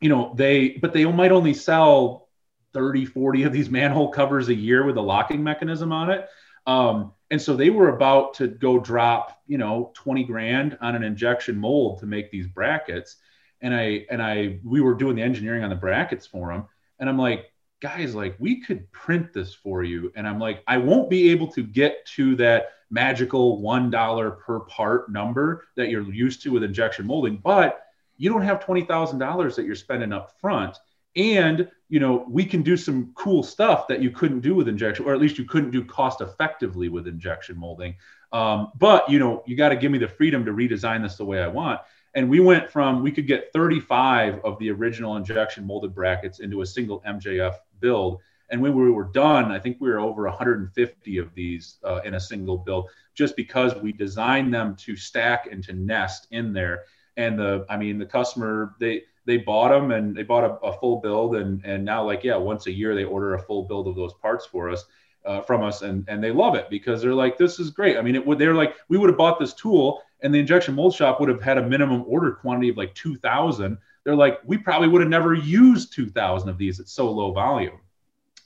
you 0.00 0.08
know, 0.08 0.32
they, 0.36 0.78
but 0.80 0.92
they 0.92 1.04
might 1.06 1.32
only 1.32 1.54
sell 1.54 2.28
30, 2.72 3.04
40 3.04 3.42
of 3.42 3.52
these 3.52 3.68
manhole 3.68 4.10
covers 4.12 4.48
a 4.48 4.54
year 4.54 4.84
with 4.84 4.96
a 4.96 5.02
locking 5.02 5.42
mechanism 5.42 5.90
on 5.90 6.10
it. 6.10 6.28
Um, 6.68 7.14
and 7.30 7.40
so 7.40 7.56
they 7.56 7.70
were 7.70 7.90
about 7.90 8.34
to 8.34 8.48
go 8.48 8.78
drop, 8.78 9.42
you 9.46 9.58
know, 9.58 9.90
20 9.94 10.24
grand 10.24 10.78
on 10.80 10.94
an 10.94 11.02
injection 11.02 11.58
mold 11.58 12.00
to 12.00 12.06
make 12.06 12.30
these 12.30 12.46
brackets. 12.46 13.16
And 13.60 13.74
I, 13.74 14.06
and 14.10 14.22
I, 14.22 14.60
we 14.64 14.80
were 14.80 14.94
doing 14.94 15.16
the 15.16 15.22
engineering 15.22 15.62
on 15.62 15.70
the 15.70 15.76
brackets 15.76 16.26
for 16.26 16.48
them. 16.52 16.66
And 16.98 17.08
I'm 17.08 17.18
like, 17.18 17.52
guys, 17.80 18.14
like 18.14 18.36
we 18.38 18.60
could 18.60 18.90
print 18.92 19.32
this 19.32 19.54
for 19.54 19.84
you. 19.84 20.10
And 20.16 20.26
I'm 20.26 20.38
like, 20.38 20.62
I 20.66 20.78
won't 20.78 21.10
be 21.10 21.30
able 21.30 21.48
to 21.52 21.62
get 21.62 22.06
to 22.16 22.34
that 22.36 22.68
magical 22.90 23.60
$1 23.60 24.38
per 24.38 24.60
part 24.60 25.10
number 25.12 25.66
that 25.76 25.90
you're 25.90 26.10
used 26.10 26.42
to 26.42 26.52
with 26.52 26.62
injection 26.62 27.06
molding, 27.06 27.36
but 27.36 27.82
you 28.16 28.30
don't 28.30 28.42
have 28.42 28.60
$20,000 28.60 29.54
that 29.54 29.64
you're 29.66 29.74
spending 29.74 30.12
up 30.12 30.40
front 30.40 30.78
and 31.18 31.68
you 31.88 32.00
know 32.00 32.24
we 32.28 32.44
can 32.44 32.62
do 32.62 32.76
some 32.76 33.12
cool 33.14 33.42
stuff 33.42 33.88
that 33.88 34.00
you 34.00 34.10
couldn't 34.10 34.40
do 34.40 34.54
with 34.54 34.68
injection 34.68 35.04
or 35.04 35.12
at 35.12 35.20
least 35.20 35.36
you 35.36 35.44
couldn't 35.44 35.70
do 35.70 35.84
cost 35.84 36.20
effectively 36.20 36.88
with 36.88 37.06
injection 37.06 37.58
molding. 37.58 37.94
Um, 38.32 38.72
but 38.78 39.08
you 39.10 39.18
know 39.18 39.42
you 39.46 39.56
got 39.56 39.70
to 39.70 39.76
give 39.76 39.90
me 39.90 39.98
the 39.98 40.08
freedom 40.08 40.44
to 40.46 40.52
redesign 40.52 41.02
this 41.02 41.16
the 41.16 41.24
way 41.24 41.42
i 41.42 41.48
want. 41.48 41.80
And 42.14 42.30
we 42.30 42.40
went 42.40 42.70
from 42.70 43.02
we 43.02 43.10
could 43.12 43.26
get 43.26 43.52
35 43.52 44.40
of 44.44 44.58
the 44.58 44.70
original 44.70 45.16
injection 45.16 45.66
molded 45.66 45.94
brackets 45.94 46.40
into 46.40 46.62
a 46.62 46.66
single 46.66 47.00
mjf 47.00 47.54
build. 47.80 48.20
And 48.50 48.62
when 48.62 48.74
we 48.74 48.90
were 48.90 49.04
done 49.04 49.50
i 49.50 49.58
think 49.58 49.78
we 49.80 49.90
were 49.90 49.98
over 49.98 50.22
150 50.22 51.18
of 51.18 51.34
these 51.34 51.76
uh, 51.84 52.00
in 52.04 52.14
a 52.14 52.20
single 52.20 52.58
build 52.58 52.90
just 53.14 53.34
because 53.34 53.74
we 53.74 53.92
designed 53.92 54.54
them 54.54 54.76
to 54.76 54.94
stack 54.94 55.48
and 55.50 55.64
to 55.64 55.72
nest 55.72 56.28
in 56.30 56.52
there. 56.52 56.84
And 57.16 57.36
the 57.36 57.66
i 57.68 57.76
mean 57.76 57.98
the 57.98 58.06
customer 58.06 58.76
they 58.78 59.04
they 59.28 59.36
bought 59.36 59.68
them 59.68 59.90
and 59.90 60.16
they 60.16 60.22
bought 60.22 60.42
a, 60.42 60.54
a, 60.66 60.72
full 60.72 61.02
build 61.02 61.36
and 61.36 61.62
and 61.62 61.84
now 61.84 62.02
like 62.02 62.24
yeah 62.24 62.34
once 62.34 62.66
a 62.66 62.72
year 62.72 62.94
they 62.94 63.04
order 63.04 63.34
a 63.34 63.38
full 63.38 63.62
build 63.62 63.86
of 63.86 63.94
those 63.94 64.14
parts 64.14 64.46
for 64.46 64.70
us 64.70 64.86
uh, 65.26 65.42
from 65.42 65.62
us 65.62 65.82
and 65.82 66.02
and 66.08 66.24
they 66.24 66.32
love 66.32 66.54
it 66.54 66.70
because 66.70 67.02
they're 67.02 67.14
like 67.14 67.36
this 67.36 67.60
is 67.60 67.70
great. 67.70 67.98
I 67.98 68.02
mean 68.02 68.14
it 68.14 68.26
would 68.26 68.38
they're 68.38 68.54
like 68.54 68.74
we 68.88 68.96
would 68.96 69.10
have 69.10 69.18
bought 69.18 69.38
this 69.38 69.52
tool 69.52 70.02
and 70.22 70.34
the 70.34 70.38
injection 70.38 70.74
mold 70.74 70.94
shop 70.94 71.20
would 71.20 71.28
have 71.28 71.42
had 71.42 71.58
a 71.58 71.62
minimum 71.62 72.04
order 72.08 72.32
quantity 72.32 72.70
of 72.70 72.78
like 72.78 72.94
2000 72.94 73.76
they're 74.02 74.16
like 74.16 74.40
we 74.46 74.56
probably 74.56 74.88
would 74.88 75.02
have 75.02 75.10
never 75.10 75.34
used 75.34 75.92
2000 75.92 76.48
of 76.48 76.56
these 76.56 76.80
at 76.80 76.88
so 76.88 77.10
low 77.10 77.30
volume. 77.30 77.78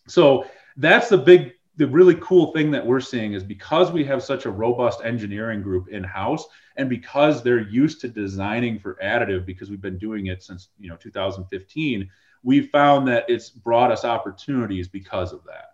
So 0.09 0.47
that's 0.77 1.09
the 1.09 1.19
big 1.19 1.55
the 1.83 1.89
really 1.89 2.15
cool 2.21 2.53
thing 2.53 2.71
that 2.71 2.87
we're 2.87 3.01
seeing 3.01 3.33
is 3.33 3.43
because 3.43 3.91
we 3.91 4.05
have 4.05 4.23
such 4.23 4.47
a 4.47 4.51
robust 4.51 5.01
engineering 5.03 5.63
group 5.63 5.89
in 5.89 6.05
house 6.05 6.47
and 6.77 6.89
because 6.89 7.43
they're 7.43 7.69
used 7.69 8.01
to 8.01 8.07
designing 8.07 8.79
for 8.79 8.97
additive 9.03 9.45
because 9.45 9.69
we've 9.69 9.81
been 9.81 9.99
doing 9.99 10.27
it 10.27 10.45
since 10.45 10.69
you 10.79 10.89
know 10.89 10.95
2015 10.95 12.09
we've 12.45 12.71
found 12.71 13.09
that 13.09 13.25
it's 13.27 13.51
brought 13.51 13.91
us 13.91 14.05
opportunities 14.05 14.87
because 14.87 15.33
of 15.33 15.43
that. 15.43 15.73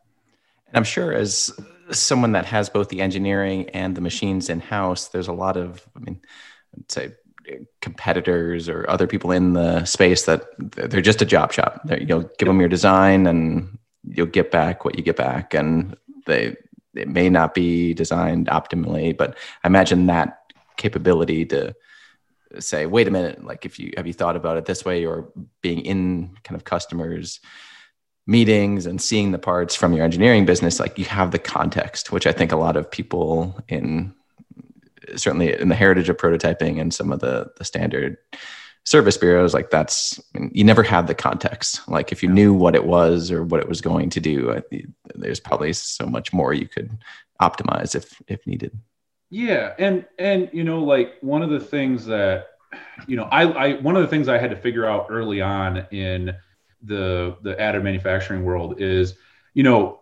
And 0.68 0.78
i'm 0.78 0.84
sure 0.84 1.12
as 1.12 1.52
someone 1.90 2.32
that 2.32 2.46
has 2.46 2.70
both 2.70 2.88
the 2.88 3.02
engineering 3.02 3.68
and 3.74 3.94
the 3.94 4.00
machines 4.00 4.48
in 4.48 4.60
house 4.60 5.08
there's 5.08 5.28
a 5.28 5.32
lot 5.34 5.58
of 5.58 5.86
i 5.94 5.98
mean 5.98 6.22
I'd 6.74 6.90
say 6.90 7.12
competitors 7.82 8.66
or 8.66 8.88
other 8.88 9.06
people 9.06 9.30
in 9.30 9.52
the 9.52 9.84
space 9.84 10.24
that 10.24 10.46
they're 10.58 11.02
just 11.02 11.22
a 11.22 11.26
job 11.26 11.50
shop. 11.50 11.80
They're, 11.84 12.02
you'll 12.02 12.30
give 12.38 12.46
them 12.46 12.60
your 12.60 12.68
design 12.68 13.26
and 13.26 13.78
you'll 14.12 14.26
get 14.26 14.50
back 14.50 14.84
what 14.84 14.96
you 14.96 15.02
get 15.02 15.16
back 15.16 15.54
and 15.54 15.96
they 16.26 16.56
it 16.94 17.08
may 17.08 17.28
not 17.28 17.54
be 17.54 17.94
designed 17.94 18.46
optimally 18.48 19.16
but 19.16 19.36
i 19.64 19.68
imagine 19.68 20.06
that 20.06 20.52
capability 20.76 21.44
to 21.44 21.74
say 22.58 22.86
wait 22.86 23.08
a 23.08 23.10
minute 23.10 23.44
like 23.44 23.66
if 23.66 23.78
you 23.78 23.92
have 23.96 24.06
you 24.06 24.12
thought 24.12 24.36
about 24.36 24.56
it 24.56 24.64
this 24.64 24.84
way? 24.84 25.04
Or 25.04 25.30
being 25.60 25.80
in 25.80 26.36
kind 26.44 26.56
of 26.56 26.64
customers 26.64 27.40
meetings 28.26 28.86
and 28.86 29.00
seeing 29.00 29.32
the 29.32 29.38
parts 29.38 29.74
from 29.74 29.92
your 29.92 30.04
engineering 30.04 30.44
business 30.44 30.78
like 30.78 30.98
you 30.98 31.04
have 31.04 31.30
the 31.30 31.38
context 31.38 32.12
which 32.12 32.26
i 32.26 32.32
think 32.32 32.52
a 32.52 32.56
lot 32.56 32.76
of 32.76 32.90
people 32.90 33.58
in 33.68 34.14
certainly 35.16 35.58
in 35.58 35.68
the 35.68 35.74
heritage 35.74 36.10
of 36.10 36.16
prototyping 36.18 36.78
and 36.80 36.92
some 36.92 37.10
of 37.10 37.20
the 37.20 37.50
the 37.56 37.64
standard 37.64 38.18
service 38.88 39.18
bureaus 39.18 39.52
like 39.52 39.68
that's 39.68 40.18
I 40.34 40.38
mean, 40.38 40.50
you 40.54 40.64
never 40.64 40.82
had 40.82 41.06
the 41.06 41.14
context. 41.14 41.86
Like 41.88 42.10
if 42.10 42.22
you 42.22 42.28
knew 42.28 42.54
what 42.54 42.74
it 42.74 42.86
was 42.86 43.30
or 43.30 43.44
what 43.44 43.60
it 43.60 43.68
was 43.68 43.82
going 43.82 44.08
to 44.10 44.20
do 44.20 44.50
uh, 44.50 44.60
I, 44.72 44.84
there's 45.14 45.40
probably 45.40 45.74
so 45.74 46.06
much 46.06 46.32
more 46.32 46.54
you 46.54 46.66
could 46.66 46.96
optimize 47.40 47.94
if 47.94 48.20
if 48.28 48.46
needed. 48.46 48.72
Yeah 49.28 49.74
and 49.78 50.06
and 50.18 50.48
you 50.54 50.64
know 50.64 50.82
like 50.82 51.14
one 51.20 51.42
of 51.42 51.50
the 51.50 51.60
things 51.60 52.06
that 52.06 52.46
you 53.06 53.16
know 53.16 53.24
i 53.24 53.42
i 53.42 53.72
one 53.80 53.96
of 53.96 54.02
the 54.02 54.08
things 54.08 54.28
i 54.28 54.38
had 54.38 54.50
to 54.50 54.56
figure 54.56 54.86
out 54.86 55.06
early 55.10 55.42
on 55.42 55.86
in 55.90 56.34
the 56.82 57.36
the 57.42 57.54
additive 57.56 57.82
manufacturing 57.82 58.44
world 58.44 58.80
is 58.80 59.14
you 59.52 59.62
know 59.62 60.00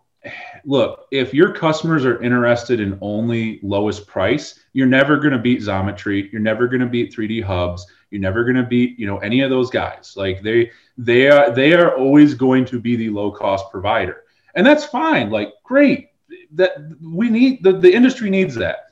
look 0.64 1.06
if 1.10 1.32
your 1.34 1.52
customers 1.52 2.04
are 2.04 2.22
interested 2.22 2.80
in 2.80 2.98
only 3.00 3.58
lowest 3.62 4.06
price 4.06 4.60
you're 4.72 4.86
never 4.86 5.16
going 5.16 5.32
to 5.32 5.38
beat 5.38 5.60
Xometry 5.60 6.30
you're 6.30 6.40
never 6.40 6.66
going 6.66 6.80
to 6.80 6.86
beat 6.86 7.14
3d 7.14 7.42
hubs 7.42 7.86
you're 8.10 8.20
never 8.20 8.44
going 8.44 8.56
to 8.56 8.62
beat, 8.62 8.98
you 8.98 9.06
know, 9.06 9.18
any 9.18 9.40
of 9.40 9.50
those 9.50 9.70
guys. 9.70 10.14
Like 10.16 10.42
they 10.42 10.70
they 10.96 11.28
are 11.28 11.50
they 11.50 11.74
are 11.74 11.96
always 11.96 12.34
going 12.34 12.64
to 12.66 12.80
be 12.80 12.96
the 12.96 13.10
low 13.10 13.30
cost 13.30 13.70
provider. 13.70 14.22
And 14.54 14.66
that's 14.66 14.84
fine. 14.84 15.30
Like 15.30 15.52
great. 15.62 16.10
That 16.52 16.76
we 17.02 17.28
need 17.28 17.62
the, 17.62 17.72
the 17.72 17.92
industry 17.92 18.30
needs 18.30 18.54
that. 18.56 18.86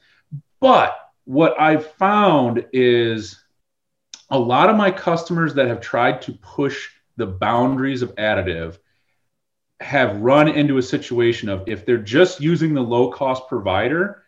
But 0.60 0.96
what 1.24 1.58
I've 1.60 1.86
found 1.92 2.66
is 2.72 3.42
a 4.30 4.38
lot 4.38 4.70
of 4.70 4.76
my 4.76 4.90
customers 4.90 5.54
that 5.54 5.68
have 5.68 5.80
tried 5.80 6.22
to 6.22 6.32
push 6.32 6.88
the 7.16 7.26
boundaries 7.26 8.02
of 8.02 8.14
additive 8.16 8.78
have 9.80 10.20
run 10.20 10.48
into 10.48 10.78
a 10.78 10.82
situation 10.82 11.48
of 11.48 11.64
if 11.66 11.84
they're 11.84 11.98
just 11.98 12.40
using 12.40 12.74
the 12.74 12.80
low 12.80 13.10
cost 13.10 13.48
provider, 13.48 14.24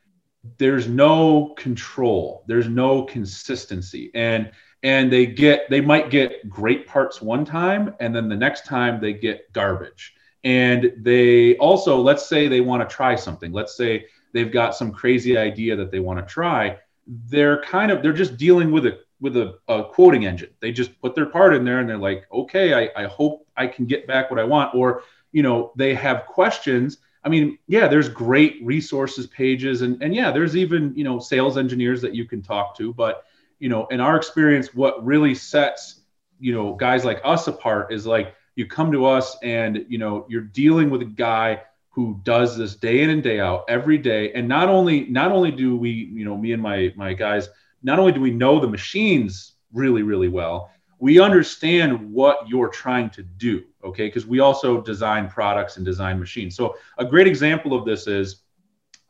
there's 0.59 0.89
no 0.89 1.55
control 1.57 2.45
there's 2.47 2.69
no 2.69 3.03
consistency 3.05 4.11
and 4.15 4.51
and 4.87 5.13
they 5.13 5.27
get 5.27 5.69
they 5.69 5.81
might 5.81 6.11
get 6.11 6.49
great 6.49 6.87
parts 6.87 7.21
one 7.21 7.45
time 7.45 7.93
and 7.99 8.15
then 8.15 8.29
the 8.29 8.37
next 8.37 8.67
time 8.67 9.01
they 9.01 9.13
get 9.13 9.53
garbage. 9.53 10.15
And 10.45 10.93
they 10.99 11.57
also 11.57 12.01
let's 12.01 12.29
say 12.29 12.47
they 12.47 12.61
want 12.61 12.89
to 12.89 12.95
try 12.95 13.17
something. 13.17 13.51
Let's 13.51 13.77
say 13.77 14.07
they've 14.33 14.53
got 14.53 14.77
some 14.77 14.93
crazy 14.93 15.37
idea 15.37 15.75
that 15.75 15.91
they 15.91 15.99
want 15.99 16.21
to 16.21 16.33
try. 16.33 16.79
They're 17.09 17.61
kind 17.63 17.91
of 17.91 18.01
they're 18.01 18.13
just 18.13 18.37
dealing 18.37 18.71
with 18.71 18.87
a 18.87 19.01
with 19.21 19.37
a, 19.37 19.59
a 19.67 19.83
quoting 19.87 20.25
engine. 20.25 20.51
They 20.61 20.71
just 20.71 21.01
put 21.01 21.17
their 21.17 21.27
part 21.27 21.53
in 21.53 21.65
there 21.65 21.81
and 21.81 21.89
they're 21.89 21.99
like 21.99 22.25
okay 22.33 22.73
I, 22.73 23.03
I 23.03 23.07
hope 23.07 23.45
i 23.57 23.67
can 23.67 23.87
get 23.87 24.07
back 24.07 24.31
what 24.31 24.39
i 24.39 24.45
want. 24.45 24.73
Or 24.73 25.03
you 25.33 25.43
know 25.43 25.73
they 25.75 25.95
have 25.95 26.27
questions. 26.27 26.99
I 27.25 27.29
mean, 27.29 27.59
yeah, 27.67 27.89
there's 27.89 28.09
great 28.09 28.61
resources 28.63 29.27
pages, 29.27 29.83
and 29.83 30.01
and 30.01 30.15
yeah, 30.15 30.31
there's 30.31 30.57
even 30.57 30.95
you 30.95 31.03
know 31.03 31.19
sales 31.19 31.59
engineers 31.59 32.01
that 32.03 32.15
you 32.15 32.25
can 32.25 32.41
talk 32.41 32.77
to. 32.77 32.95
But 32.95 33.25
you 33.59 33.69
know, 33.69 33.87
in 33.87 34.01
our 34.01 34.17
experience, 34.17 34.75
what 34.75 35.05
really 35.05 35.35
sets 35.35 36.01
you 36.39 36.53
know 36.53 36.75
guys 36.75 37.05
like 37.05 37.21
us 37.25 37.47
apart 37.47 37.93
is 37.93 38.07
like 38.07 38.35
you 38.57 38.67
come 38.67 38.93
to 38.93 39.07
us 39.07 39.37
and 39.43 39.87
you 39.89 39.99
know 39.99 40.27
you're 40.29 40.43
dealing 40.43 40.91
with 40.91 41.03
a 41.03 41.07
guy 41.07 41.63
who 41.91 42.21
does 42.25 42.59
this 42.59 42.75
day 42.77 43.03
in 43.03 43.11
and 43.11 43.23
day 43.23 43.41
out 43.41 43.65
every 43.69 43.99
day. 43.99 44.33
And 44.33 44.47
not 44.47 44.69
only 44.69 45.07
not 45.07 45.33
only 45.33 45.51
do 45.51 45.77
we 45.77 45.91
you 45.91 46.25
know 46.25 46.37
me 46.37 46.53
and 46.53 46.63
my 46.63 46.93
my 46.97 47.13
guys 47.13 47.49
not 47.83 47.99
only 47.99 48.13
do 48.13 48.21
we 48.21 48.31
know 48.31 48.61
the 48.61 48.69
machines 48.69 49.53
really 49.73 50.03
really 50.03 50.29
well 50.29 50.71
we 50.99 51.21
understand 51.21 52.11
what 52.11 52.49
you're 52.49 52.69
trying 52.69 53.11
to 53.11 53.23
do 53.23 53.63
okay? 53.87 54.09
Because 54.09 54.27
we 54.27 54.41
also 54.41 54.81
design 54.81 55.29
products 55.29 55.77
and 55.77 55.87
design 55.87 56.19
machines. 56.19 56.57
So 56.57 56.77
a 56.99 57.05
great 57.05 57.27
example 57.27 57.73
of 57.75 57.85
this 57.85 58.07
is 58.07 58.43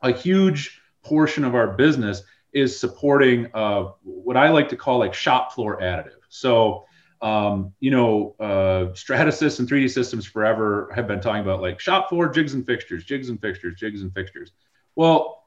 a 0.01 0.11
huge 0.11 0.79
portion 1.03 1.43
of 1.43 1.55
our 1.55 1.67
business 1.67 2.23
is 2.57 2.79
supporting 2.79 3.47
uh, 3.53 3.91
what 4.03 4.37
i 4.37 4.49
like 4.49 4.69
to 4.69 4.75
call 4.75 4.99
like 4.99 5.13
shop 5.13 5.53
floor 5.53 5.79
additive 5.81 6.19
so 6.29 6.85
um, 7.21 7.73
you 7.79 7.89
know 7.89 8.35
uh, 8.39 8.93
stratasys 8.93 9.59
and 9.59 9.67
3d 9.69 9.89
systems 9.89 10.25
forever 10.25 10.89
have 10.93 11.07
been 11.07 11.19
talking 11.19 11.41
about 11.41 11.61
like 11.61 11.79
shop 11.79 12.09
floor 12.09 12.29
jigs 12.29 12.53
and 12.53 12.65
fixtures 12.65 13.03
jigs 13.03 13.29
and 13.29 13.41
fixtures 13.41 13.75
jigs 13.79 14.01
and 14.01 14.13
fixtures 14.13 14.51
well 14.95 15.37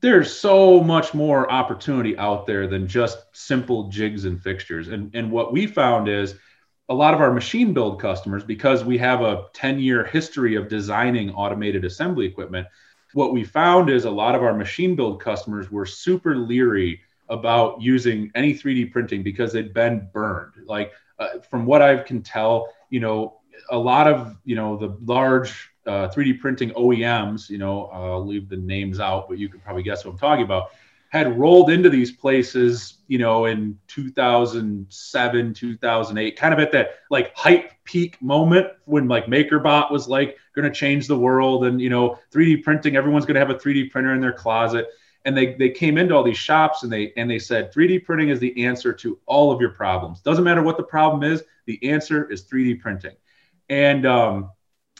there's 0.00 0.32
so 0.32 0.82
much 0.82 1.14
more 1.14 1.50
opportunity 1.50 2.16
out 2.16 2.46
there 2.46 2.66
than 2.66 2.86
just 2.86 3.18
simple 3.32 3.88
jigs 3.88 4.24
and 4.24 4.42
fixtures. 4.42 4.88
And, 4.88 5.14
and 5.14 5.30
what 5.30 5.52
we 5.52 5.66
found 5.66 6.08
is 6.08 6.36
a 6.88 6.94
lot 6.94 7.14
of 7.14 7.20
our 7.20 7.32
machine 7.32 7.72
build 7.72 8.00
customers, 8.00 8.44
because 8.44 8.84
we 8.84 8.98
have 8.98 9.20
a 9.20 9.46
10 9.52 9.78
year 9.78 10.04
history 10.04 10.54
of 10.56 10.68
designing 10.68 11.30
automated 11.30 11.84
assembly 11.84 12.26
equipment, 12.26 12.66
what 13.14 13.32
we 13.32 13.44
found 13.44 13.90
is 13.90 14.04
a 14.04 14.10
lot 14.10 14.34
of 14.34 14.42
our 14.42 14.54
machine 14.54 14.94
build 14.94 15.20
customers 15.20 15.70
were 15.70 15.86
super 15.86 16.36
leery 16.36 17.00
about 17.28 17.80
using 17.80 18.30
any 18.34 18.52
3D 18.52 18.92
printing 18.92 19.22
because 19.22 19.52
they'd 19.52 19.72
been 19.72 20.08
burned. 20.12 20.52
Like, 20.66 20.92
uh, 21.18 21.38
from 21.48 21.66
what 21.66 21.82
I 21.82 21.96
can 21.96 22.22
tell, 22.22 22.72
you 22.90 23.00
know, 23.00 23.40
a 23.70 23.78
lot 23.78 24.06
of, 24.06 24.36
you 24.44 24.56
know, 24.56 24.76
the 24.76 24.96
large 25.04 25.70
uh, 25.86 26.08
3D 26.08 26.40
printing 26.40 26.70
OEMs, 26.70 27.48
you 27.48 27.58
know, 27.58 27.86
I'll 27.86 28.26
leave 28.26 28.48
the 28.48 28.56
names 28.56 29.00
out, 29.00 29.28
but 29.28 29.38
you 29.38 29.48
can 29.48 29.60
probably 29.60 29.82
guess 29.82 30.04
what 30.04 30.12
I'm 30.12 30.18
talking 30.18 30.44
about, 30.44 30.70
had 31.10 31.36
rolled 31.36 31.70
into 31.70 31.90
these 31.90 32.12
places, 32.12 32.98
you 33.08 33.18
know, 33.18 33.46
in 33.46 33.76
2007, 33.88 35.54
2008, 35.54 36.36
kind 36.36 36.54
of 36.54 36.60
at 36.60 36.70
that 36.70 36.90
like 37.10 37.36
hype 37.36 37.72
peak 37.82 38.20
moment 38.22 38.68
when 38.84 39.08
like 39.08 39.26
MakerBot 39.26 39.90
was 39.90 40.06
like 40.06 40.38
going 40.54 40.64
to 40.64 40.74
change 40.74 41.08
the 41.08 41.18
world 41.18 41.64
and, 41.64 41.80
you 41.80 41.90
know, 41.90 42.16
3D 42.32 42.62
printing, 42.62 42.94
everyone's 42.94 43.26
going 43.26 43.34
to 43.34 43.40
have 43.40 43.50
a 43.50 43.56
3D 43.56 43.90
printer 43.90 44.14
in 44.14 44.20
their 44.20 44.32
closet. 44.32 44.86
And 45.24 45.36
they, 45.36 45.54
they 45.54 45.70
came 45.70 45.98
into 45.98 46.14
all 46.14 46.22
these 46.22 46.38
shops 46.38 46.84
and 46.84 46.92
they 46.92 47.12
and 47.16 47.28
they 47.28 47.40
said 47.40 47.74
3D 47.74 48.04
printing 48.04 48.30
is 48.30 48.38
the 48.38 48.64
answer 48.64 48.92
to 48.94 49.18
all 49.26 49.50
of 49.50 49.60
your 49.60 49.70
problems. 49.70 50.20
Doesn't 50.20 50.44
matter 50.44 50.62
what 50.62 50.76
the 50.76 50.84
problem 50.84 51.24
is, 51.24 51.42
the 51.66 51.90
answer 51.90 52.30
is 52.30 52.44
3D 52.44 52.80
printing. 52.80 53.16
And 53.68 54.06
um, 54.06 54.50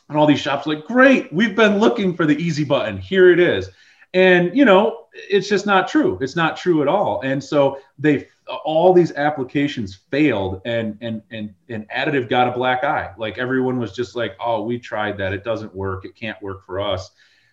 and 0.08 0.18
all 0.18 0.26
these 0.26 0.40
shops 0.40 0.66
like, 0.66 0.84
great, 0.84 1.32
we've 1.32 1.54
been 1.54 1.78
looking 1.78 2.16
for 2.16 2.26
the 2.26 2.36
easy 2.36 2.64
button. 2.64 2.98
Here 2.98 3.30
it 3.30 3.38
is. 3.38 3.70
And 4.12 4.56
you 4.56 4.64
know, 4.64 5.06
it's 5.12 5.48
just 5.48 5.66
not 5.66 5.88
true. 5.88 6.18
It's 6.20 6.36
not 6.36 6.56
true 6.56 6.82
at 6.82 6.88
all. 6.88 7.20
And 7.22 7.42
so 7.42 7.78
they 7.98 8.28
all 8.64 8.92
these 8.92 9.12
applications 9.12 9.94
failed 10.10 10.60
and 10.64 10.98
and 11.00 11.22
and 11.30 11.54
and 11.68 11.88
additive 11.90 12.28
got 12.28 12.48
a 12.48 12.52
black 12.52 12.84
eye. 12.84 13.12
Like 13.18 13.38
everyone 13.38 13.78
was 13.78 13.92
just 13.92 14.16
like, 14.16 14.32
oh, 14.40 14.62
we 14.62 14.78
tried 14.78 15.18
that. 15.18 15.32
It 15.32 15.44
doesn't 15.44 15.74
work. 15.74 16.04
It 16.04 16.14
can't 16.14 16.40
work 16.42 16.64
for 16.66 16.80
us. 16.80 17.10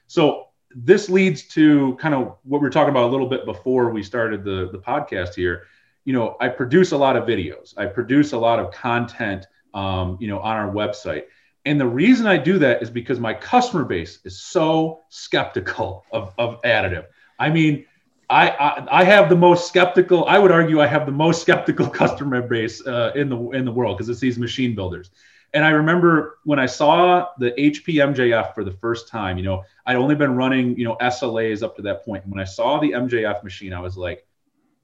So 0.07 0.47
this 0.71 1.09
leads 1.09 1.43
to 1.49 1.95
kind 1.95 2.13
of 2.13 2.37
what 2.43 2.61
we 2.61 2.67
are 2.67 2.71
talking 2.71 2.89
about 2.89 3.05
a 3.05 3.11
little 3.11 3.29
bit 3.29 3.45
before 3.45 3.89
we 3.91 4.03
started 4.03 4.43
the, 4.43 4.69
the 4.71 4.79
podcast 4.79 5.35
here. 5.35 5.63
You 6.05 6.13
know, 6.13 6.37
I 6.39 6.49
produce 6.49 6.91
a 6.91 6.97
lot 6.97 7.15
of 7.15 7.25
videos. 7.25 7.73
I 7.77 7.85
produce 7.85 8.33
a 8.33 8.37
lot 8.37 8.59
of 8.59 8.71
content 8.71 9.45
um, 9.73 10.17
you 10.19 10.27
know, 10.27 10.39
on 10.39 10.55
our 10.55 10.71
website. 10.71 11.25
And 11.67 11.77
the 11.77 11.85
reason 11.85 12.27
I 12.27 12.37
do 12.37 12.57
that 12.59 12.81
is 12.81 12.89
because 12.89 13.19
my 13.19 13.33
customer 13.33 13.83
base 13.83 14.19
is 14.23 14.39
so 14.39 15.01
skeptical 15.09 16.05
of, 16.13 16.33
of 16.37 16.61
additive. 16.61 17.07
I 17.39 17.49
mean, 17.49 17.85
I, 18.29 18.49
I, 18.51 19.01
I 19.01 19.03
have 19.03 19.27
the 19.27 19.35
most 19.35 19.67
skeptical. 19.67 20.23
I 20.27 20.39
would 20.39 20.49
argue 20.49 20.79
I 20.79 20.87
have 20.87 21.05
the 21.05 21.11
most 21.11 21.41
skeptical 21.45 21.89
customer 21.89 22.41
base 22.41 22.87
uh, 22.87 23.11
in 23.15 23.27
the 23.27 23.49
in 23.49 23.65
the 23.65 23.71
world 23.73 23.97
because 23.97 24.07
it's 24.07 24.21
these 24.21 24.39
machine 24.39 24.75
builders. 24.75 25.11
And 25.53 25.65
I 25.65 25.71
remember 25.71 26.39
when 26.45 26.57
I 26.57 26.67
saw 26.67 27.27
the 27.37 27.51
HP 27.51 27.95
MJF 27.95 28.55
for 28.55 28.63
the 28.63 28.71
first 28.71 29.09
time. 29.09 29.37
You 29.37 29.43
know, 29.43 29.63
I'd 29.85 29.97
only 29.97 30.15
been 30.15 30.37
running 30.37 30.77
you 30.77 30.85
know 30.85 30.95
SLAs 31.01 31.63
up 31.63 31.75
to 31.75 31.81
that 31.81 32.05
point. 32.05 32.23
And 32.23 32.31
when 32.31 32.39
I 32.39 32.45
saw 32.45 32.79
the 32.79 32.91
MJF 32.91 33.43
machine, 33.43 33.73
I 33.73 33.81
was 33.81 33.97
like, 33.97 34.25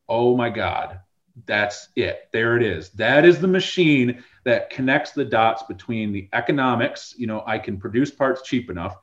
"Oh 0.10 0.36
my 0.36 0.50
god, 0.50 1.00
that's 1.46 1.90
it. 1.96 2.30
There 2.32 2.58
it 2.58 2.64
is. 2.64 2.90
That 2.92 3.26
is 3.26 3.40
the 3.40 3.48
machine 3.48 4.24
that 4.44 4.70
connects 4.70 5.12
the 5.12 5.26
dots 5.26 5.64
between 5.64 6.12
the 6.12 6.30
economics. 6.34 7.16
You 7.18 7.28
know, 7.28 7.44
I 7.46 7.58
can 7.58 7.78
produce 7.78 8.12
parts 8.12 8.44
cheap 8.44 8.70
enough, 8.70 8.96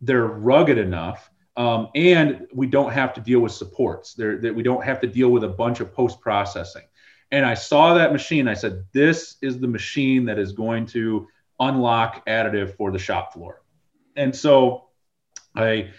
they're 0.00 0.26
rugged 0.26 0.78
enough, 0.78 1.30
um, 1.56 1.88
and 1.94 2.46
we 2.52 2.66
don't 2.66 2.92
have 2.92 3.14
to 3.14 3.20
deal 3.20 3.40
with 3.40 3.52
supports. 3.52 4.14
There, 4.14 4.38
that 4.38 4.54
we 4.54 4.62
don't 4.62 4.84
have 4.84 5.00
to 5.00 5.06
deal 5.06 5.30
with 5.30 5.44
a 5.44 5.48
bunch 5.48 5.80
of 5.80 5.92
post 5.92 6.20
processing. 6.20 6.84
And 7.30 7.44
I 7.44 7.54
saw 7.54 7.94
that 7.94 8.12
machine. 8.12 8.48
I 8.48 8.54
said, 8.54 8.84
"This 8.92 9.36
is 9.42 9.58
the 9.58 9.66
machine 9.66 10.26
that 10.26 10.38
is 10.38 10.52
going 10.52 10.86
to 10.86 11.28
unlock 11.58 12.26
additive 12.26 12.76
for 12.76 12.90
the 12.90 12.98
shop 12.98 13.32
floor." 13.32 13.62
And 14.14 14.34
so, 14.34 14.88
I 15.54 15.90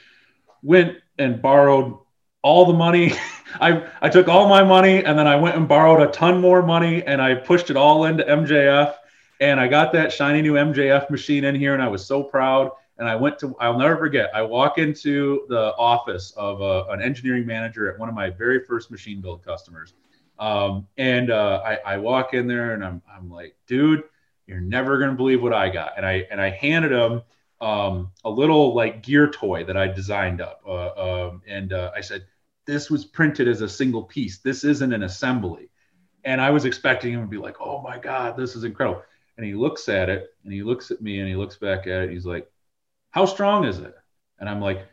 went 0.61 0.97
and 1.17 1.41
borrowed 1.41 1.97
all 2.41 2.65
the 2.65 2.73
money. 2.73 3.13
I, 3.59 3.87
I 4.01 4.09
took 4.09 4.27
all 4.27 4.47
my 4.47 4.63
money 4.63 5.03
and 5.03 5.17
then 5.17 5.27
I 5.27 5.35
went 5.35 5.55
and 5.55 5.67
borrowed 5.67 6.07
a 6.07 6.11
ton 6.11 6.39
more 6.39 6.61
money 6.61 7.03
and 7.03 7.21
I 7.21 7.35
pushed 7.35 7.69
it 7.69 7.77
all 7.77 8.05
into 8.05 8.23
MJF. 8.23 8.95
And 9.41 9.59
I 9.59 9.67
got 9.67 9.93
that 9.93 10.11
shiny 10.11 10.41
new 10.41 10.53
MJF 10.53 11.09
machine 11.09 11.45
in 11.45 11.55
here 11.55 11.73
and 11.73 11.81
I 11.81 11.87
was 11.87 12.05
so 12.05 12.23
proud. 12.23 12.71
And 12.97 13.07
I 13.07 13.15
went 13.15 13.39
to, 13.39 13.55
I'll 13.59 13.77
never 13.77 13.97
forget, 13.97 14.29
I 14.35 14.41
walk 14.41 14.77
into 14.77 15.45
the 15.47 15.73
office 15.77 16.31
of 16.35 16.59
a, 16.59 16.63
uh, 16.63 16.87
an 16.89 17.01
engineering 17.01 17.45
manager 17.45 17.89
at 17.89 17.97
one 17.97 18.09
of 18.09 18.15
my 18.15 18.29
very 18.29 18.65
first 18.65 18.91
machine 18.91 19.21
build 19.21 19.43
customers. 19.43 19.93
Um, 20.37 20.85
and 20.97 21.31
uh, 21.31 21.61
I, 21.65 21.93
I 21.93 21.97
walk 21.97 22.33
in 22.33 22.45
there 22.45 22.73
and 22.73 22.83
I'm, 22.83 23.01
I'm 23.09 23.29
like, 23.29 23.55
dude, 23.67 24.03
you're 24.47 24.59
never 24.59 24.97
going 24.97 25.11
to 25.11 25.15
believe 25.15 25.41
what 25.41 25.53
I 25.53 25.69
got. 25.69 25.93
And 25.95 26.05
I, 26.05 26.27
and 26.29 26.41
I 26.41 26.49
handed 26.49 26.91
him 26.91 27.21
um, 27.61 28.11
a 28.23 28.29
little 28.29 28.73
like 28.75 29.03
gear 29.03 29.29
toy 29.29 29.63
that 29.65 29.77
I 29.77 29.87
designed 29.87 30.41
up. 30.41 30.61
Uh, 30.65 31.27
um, 31.27 31.41
and 31.47 31.73
uh, 31.73 31.91
I 31.95 32.01
said, 32.01 32.25
This 32.65 32.89
was 32.89 33.05
printed 33.05 33.47
as 33.47 33.61
a 33.61 33.69
single 33.69 34.03
piece. 34.03 34.39
This 34.39 34.63
isn't 34.63 34.93
an 34.93 35.03
assembly. 35.03 35.69
And 36.23 36.41
I 36.41 36.49
was 36.49 36.65
expecting 36.65 37.13
him 37.13 37.21
to 37.21 37.27
be 37.27 37.37
like, 37.37 37.57
Oh 37.59 37.81
my 37.81 37.97
God, 37.97 38.37
this 38.37 38.55
is 38.55 38.63
incredible. 38.63 39.03
And 39.37 39.45
he 39.45 39.53
looks 39.53 39.89
at 39.89 40.09
it 40.09 40.33
and 40.43 40.53
he 40.53 40.63
looks 40.63 40.91
at 40.91 41.01
me 41.01 41.19
and 41.19 41.27
he 41.27 41.35
looks 41.35 41.57
back 41.57 41.87
at 41.87 42.03
it. 42.03 42.11
He's 42.11 42.25
like, 42.25 42.49
How 43.11 43.25
strong 43.25 43.65
is 43.65 43.79
it? 43.79 43.95
And 44.39 44.49
I'm 44.49 44.61
like, 44.61 44.85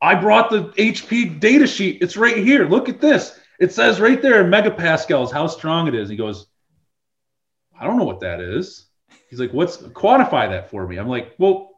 I 0.00 0.14
brought 0.14 0.50
the 0.50 0.64
HP 0.78 1.40
data 1.40 1.66
sheet. 1.66 2.02
It's 2.02 2.16
right 2.16 2.36
here. 2.36 2.66
Look 2.66 2.88
at 2.88 3.00
this. 3.00 3.38
It 3.58 3.72
says 3.72 4.00
right 4.00 4.22
there 4.22 4.44
in 4.44 4.50
megapascals 4.50 5.32
how 5.32 5.48
strong 5.48 5.88
it 5.88 5.94
is. 5.94 6.08
He 6.08 6.16
goes, 6.16 6.46
I 7.78 7.84
don't 7.84 7.96
know 7.96 8.04
what 8.04 8.20
that 8.20 8.40
is. 8.40 8.86
He's 9.30 9.40
like, 9.40 9.52
What's 9.52 9.76
quantify 9.76 10.50
that 10.50 10.70
for 10.70 10.86
me? 10.86 10.96
I'm 10.96 11.08
like, 11.08 11.34
Well, 11.38 11.77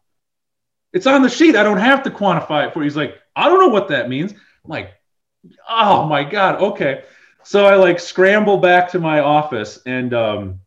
it's 0.92 1.06
on 1.06 1.22
the 1.22 1.28
sheet. 1.28 1.56
I 1.56 1.62
don't 1.62 1.78
have 1.78 2.02
to 2.04 2.10
quantify 2.10 2.66
it 2.66 2.72
for 2.72 2.80
you. 2.80 2.84
He's 2.84 2.96
like, 2.96 3.16
I 3.36 3.48
don't 3.48 3.60
know 3.60 3.68
what 3.68 3.88
that 3.88 4.08
means. 4.08 4.32
I'm 4.32 4.70
like, 4.70 4.92
oh 5.68 6.06
my 6.06 6.24
God. 6.24 6.60
Okay. 6.60 7.04
So 7.42 7.66
I 7.66 7.76
like 7.76 7.98
scramble 7.98 8.58
back 8.58 8.90
to 8.90 8.98
my 8.98 9.20
office 9.20 9.80
and 9.86 10.12
um, 10.12 10.60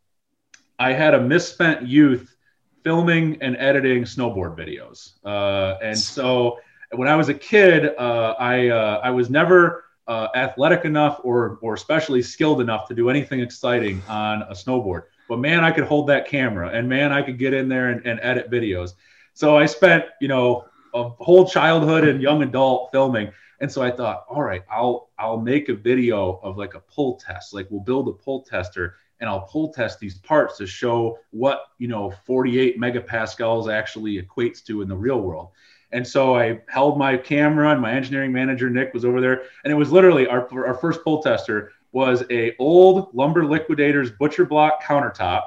I 0.80 0.94
had 0.94 1.14
a 1.14 1.22
misspent 1.22 1.88
youth 1.88 2.36
filming 2.84 3.38
and 3.42 3.56
editing 3.58 4.04
snowboard 4.04 4.58
videos. 4.58 5.14
Uh, 5.24 5.78
and 5.82 5.98
so 5.98 6.60
when 6.92 7.08
I 7.08 7.16
was 7.16 7.30
a 7.30 7.34
kid, 7.34 7.96
uh, 7.98 8.36
I, 8.40 8.70
uh, 8.70 9.02
I 9.04 9.12
was 9.12 9.30
never 9.30 9.86
uh, 10.08 10.28
athletic 10.36 10.84
enough 10.86 11.22
or, 11.24 11.60
or 11.62 11.74
especially 11.76 12.22
skilled 12.22 12.60
enough 12.60 12.88
to 12.88 12.96
do 12.96 13.10
anything 13.10 13.40
exciting 13.40 14.02
on 14.10 14.42
a 14.44 14.54
snowboard. 14.54 15.04
But 15.30 15.40
man, 15.40 15.64
I 15.64 15.72
could 15.72 15.86
hold 15.86 16.08
that 16.08 16.28
camera 16.28 16.70
and 16.70 16.90
man, 16.90 17.14
I 17.14 17.22
could 17.22 17.38
get 17.38 17.54
in 17.54 17.70
there 17.70 17.90
and, 17.90 18.06
and 18.06 18.20
edit 18.22 18.50
videos. 18.52 18.94
So 19.34 19.58
I 19.58 19.66
spent, 19.66 20.06
you 20.22 20.28
know, 20.28 20.66
a 20.94 21.10
whole 21.10 21.48
childhood 21.48 22.08
and 22.08 22.22
young 22.22 22.44
adult 22.44 22.92
filming. 22.92 23.32
And 23.60 23.72
so 23.72 23.82
I 23.82 23.92
thought, 23.92 24.26
all 24.30 24.44
right, 24.44 24.64
I'll 24.70 25.10
I'll 25.18 25.40
make 25.40 25.70
a 25.70 25.74
video 25.74 26.40
of 26.44 26.58
like 26.58 26.76
a 26.76 26.80
pull 26.82 27.16
test. 27.16 27.54
Like 27.54 27.68
we'll 27.70 27.82
build 27.82 28.08
a 28.10 28.12
pull 28.12 28.44
tester 28.44 28.96
and 29.20 29.30
I'll 29.30 29.42
pull 29.42 29.72
test 29.72 30.00
these 30.00 30.16
parts 30.20 30.58
to 30.58 30.68
show 30.68 31.18
what, 31.32 31.68
you 31.78 31.88
know, 31.88 32.12
48 32.26 32.80
megapascals 32.80 33.72
actually 33.72 34.22
equates 34.22 34.64
to 34.66 34.82
in 34.82 34.90
the 34.90 34.96
real 34.96 35.22
world. 35.22 35.50
And 35.94 36.06
so 36.06 36.36
I 36.36 36.60
held 36.68 36.98
my 36.98 37.16
camera 37.16 37.72
and 37.72 37.82
my 37.82 37.94
engineering 37.94 38.34
manager, 38.34 38.70
Nick, 38.70 38.94
was 38.94 39.06
over 39.06 39.22
there. 39.22 39.44
And 39.64 39.72
it 39.72 39.76
was 39.76 39.92
literally 39.92 40.28
our, 40.28 40.48
our 40.66 40.74
first 40.74 41.04
pull 41.04 41.22
tester 41.24 41.72
was 41.94 42.24
a 42.32 42.56
old 42.58 43.14
lumber 43.14 43.46
liquidators 43.46 44.12
butcher 44.12 44.44
block 44.44 44.84
countertop, 44.84 45.44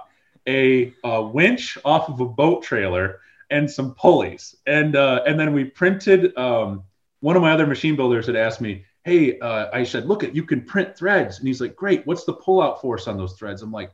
a, 0.47 0.95
a 1.05 1.21
winch 1.21 1.77
off 1.85 2.09
of 2.09 2.21
a 2.21 2.27
boat 2.27 2.63
trailer, 2.63 3.21
and 3.51 3.71
some 3.71 3.95
pulleys. 3.95 4.57
And, 4.67 4.97
uh, 4.97 5.23
and 5.27 5.39
then 5.39 5.53
we 5.53 5.65
printed, 5.65 6.37
um, 6.37 6.85
one 7.21 7.37
of 7.37 7.43
my 7.43 7.53
other 7.53 7.67
machine 7.67 7.97
builders 7.97 8.27
had 8.27 8.37
asked 8.37 8.61
me, 8.61 8.85
hey, 9.05 9.39
uh, 9.39 9.69
I 9.73 9.85
said, 9.85 10.07
look 10.07 10.25
at 10.25 10.35
you 10.35 10.43
can 10.43 10.63
print 10.63 10.99
threads, 10.99 11.39
and 11.39 11.47
he's 11.47 11.61
like, 11.61 11.77
great. 11.77 12.05
What's 12.07 12.25
the 12.25 12.35
pullout 12.35 12.81
force 12.81 13.07
on 13.07 13.17
those 13.17 13.35
threads? 13.35 13.63
I'm 13.63 13.71
like, 13.71 13.93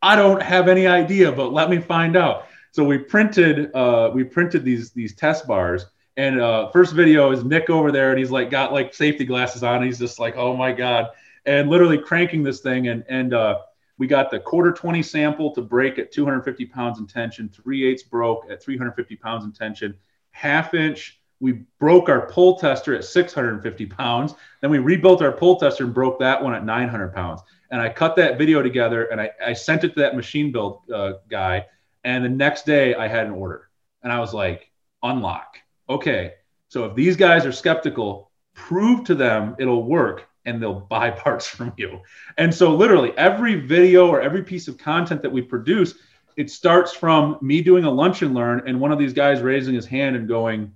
I 0.00 0.16
don't 0.16 0.42
have 0.42 0.68
any 0.68 0.86
idea, 0.86 1.30
but 1.30 1.52
let 1.52 1.68
me 1.68 1.80
find 1.80 2.16
out. 2.16 2.46
So 2.72 2.82
we 2.82 2.98
printed 2.98 3.74
uh, 3.74 4.10
we 4.14 4.24
printed 4.24 4.64
these 4.64 4.90
these 4.92 5.14
test 5.14 5.46
bars. 5.46 5.86
And 6.16 6.40
uh, 6.40 6.70
first 6.70 6.94
video 6.94 7.30
is 7.30 7.44
Nick 7.44 7.68
over 7.68 7.92
there, 7.92 8.10
and 8.10 8.18
he's 8.18 8.30
like 8.30 8.50
got 8.50 8.72
like 8.72 8.94
safety 8.94 9.24
glasses 9.24 9.62
on. 9.62 9.82
he's 9.82 9.98
just 9.98 10.18
like, 10.18 10.36
oh 10.36 10.56
my 10.56 10.72
god, 10.72 11.08
and 11.44 11.68
literally 11.68 11.98
cranking 11.98 12.42
this 12.42 12.60
thing. 12.60 12.88
And 12.88 13.04
and 13.08 13.34
uh, 13.34 13.58
we 13.98 14.06
got 14.06 14.30
the 14.30 14.38
quarter 14.38 14.72
20 14.72 15.02
sample 15.02 15.52
to 15.52 15.62
break 15.62 15.98
at 15.98 16.12
250 16.12 16.66
pounds 16.66 16.98
in 16.98 17.06
tension. 17.06 17.48
Three 17.48 17.84
eighths 17.84 18.02
broke 18.02 18.46
at 18.50 18.62
350 18.62 19.16
pounds 19.16 19.44
in 19.44 19.52
tension. 19.52 19.96
Half 20.32 20.74
inch 20.74 21.20
we 21.40 21.52
broke 21.78 22.08
our 22.08 22.26
pull 22.30 22.58
tester 22.58 22.94
at 22.94 23.04
650 23.04 23.86
pounds. 23.86 24.34
Then 24.60 24.70
we 24.70 24.78
rebuilt 24.78 25.22
our 25.22 25.32
pull 25.32 25.56
tester 25.56 25.84
and 25.84 25.92
broke 25.92 26.18
that 26.20 26.42
one 26.42 26.54
at 26.54 26.64
900 26.64 27.14
pounds. 27.14 27.42
And 27.70 27.80
I 27.80 27.88
cut 27.88 28.16
that 28.16 28.38
video 28.38 28.62
together 28.62 29.04
and 29.04 29.20
I, 29.20 29.30
I 29.44 29.52
sent 29.52 29.84
it 29.84 29.94
to 29.94 30.00
that 30.00 30.16
machine 30.16 30.50
build 30.50 30.90
uh, 30.90 31.14
guy. 31.28 31.66
And 32.04 32.24
the 32.24 32.28
next 32.28 32.64
day 32.64 32.94
I 32.94 33.08
had 33.08 33.26
an 33.26 33.32
order. 33.32 33.68
And 34.02 34.12
I 34.12 34.20
was 34.20 34.32
like, 34.32 34.70
unlock. 35.02 35.58
Okay. 35.88 36.34
So 36.68 36.84
if 36.84 36.94
these 36.94 37.16
guys 37.16 37.44
are 37.44 37.52
skeptical, 37.52 38.30
prove 38.54 39.04
to 39.04 39.14
them 39.14 39.56
it'll 39.58 39.82
work 39.82 40.28
and 40.46 40.62
they'll 40.62 40.80
buy 40.90 41.10
parts 41.10 41.46
from 41.46 41.72
you. 41.76 42.00
And 42.38 42.54
so 42.54 42.74
literally 42.74 43.12
every 43.18 43.56
video 43.56 44.08
or 44.08 44.22
every 44.22 44.42
piece 44.42 44.68
of 44.68 44.78
content 44.78 45.22
that 45.22 45.30
we 45.30 45.42
produce, 45.42 45.94
it 46.36 46.50
starts 46.50 46.92
from 46.92 47.38
me 47.42 47.62
doing 47.62 47.84
a 47.84 47.90
lunch 47.90 48.22
and 48.22 48.34
learn 48.34 48.62
and 48.66 48.80
one 48.80 48.92
of 48.92 48.98
these 48.98 49.12
guys 49.12 49.40
raising 49.40 49.74
his 49.74 49.86
hand 49.86 50.16
and 50.16 50.28
going, 50.28 50.74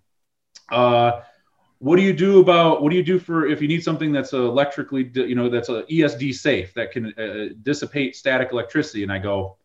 uh, 0.71 1.23
what 1.81 1.97
do 1.97 2.03
you 2.03 2.13
do 2.13 2.41
about 2.41 2.83
what 2.83 2.91
do 2.91 2.97
you 2.97 3.03
do 3.03 3.19
for 3.19 3.47
if 3.47 3.61
you 3.61 3.67
need 3.67 3.83
something 3.83 4.13
that's 4.13 4.33
electrically 4.35 5.11
you 5.15 5.35
know 5.35 5.49
that's 5.49 5.71
a 5.71 5.83
esd 5.85 6.35
safe 6.35 6.73
that 6.75 6.93
can 6.93 7.07
uh, 7.19 7.55
dissipate 7.63 8.15
static 8.15 8.51
electricity 8.53 9.03
and 9.03 9.11
i 9.11 9.19
go 9.19 9.57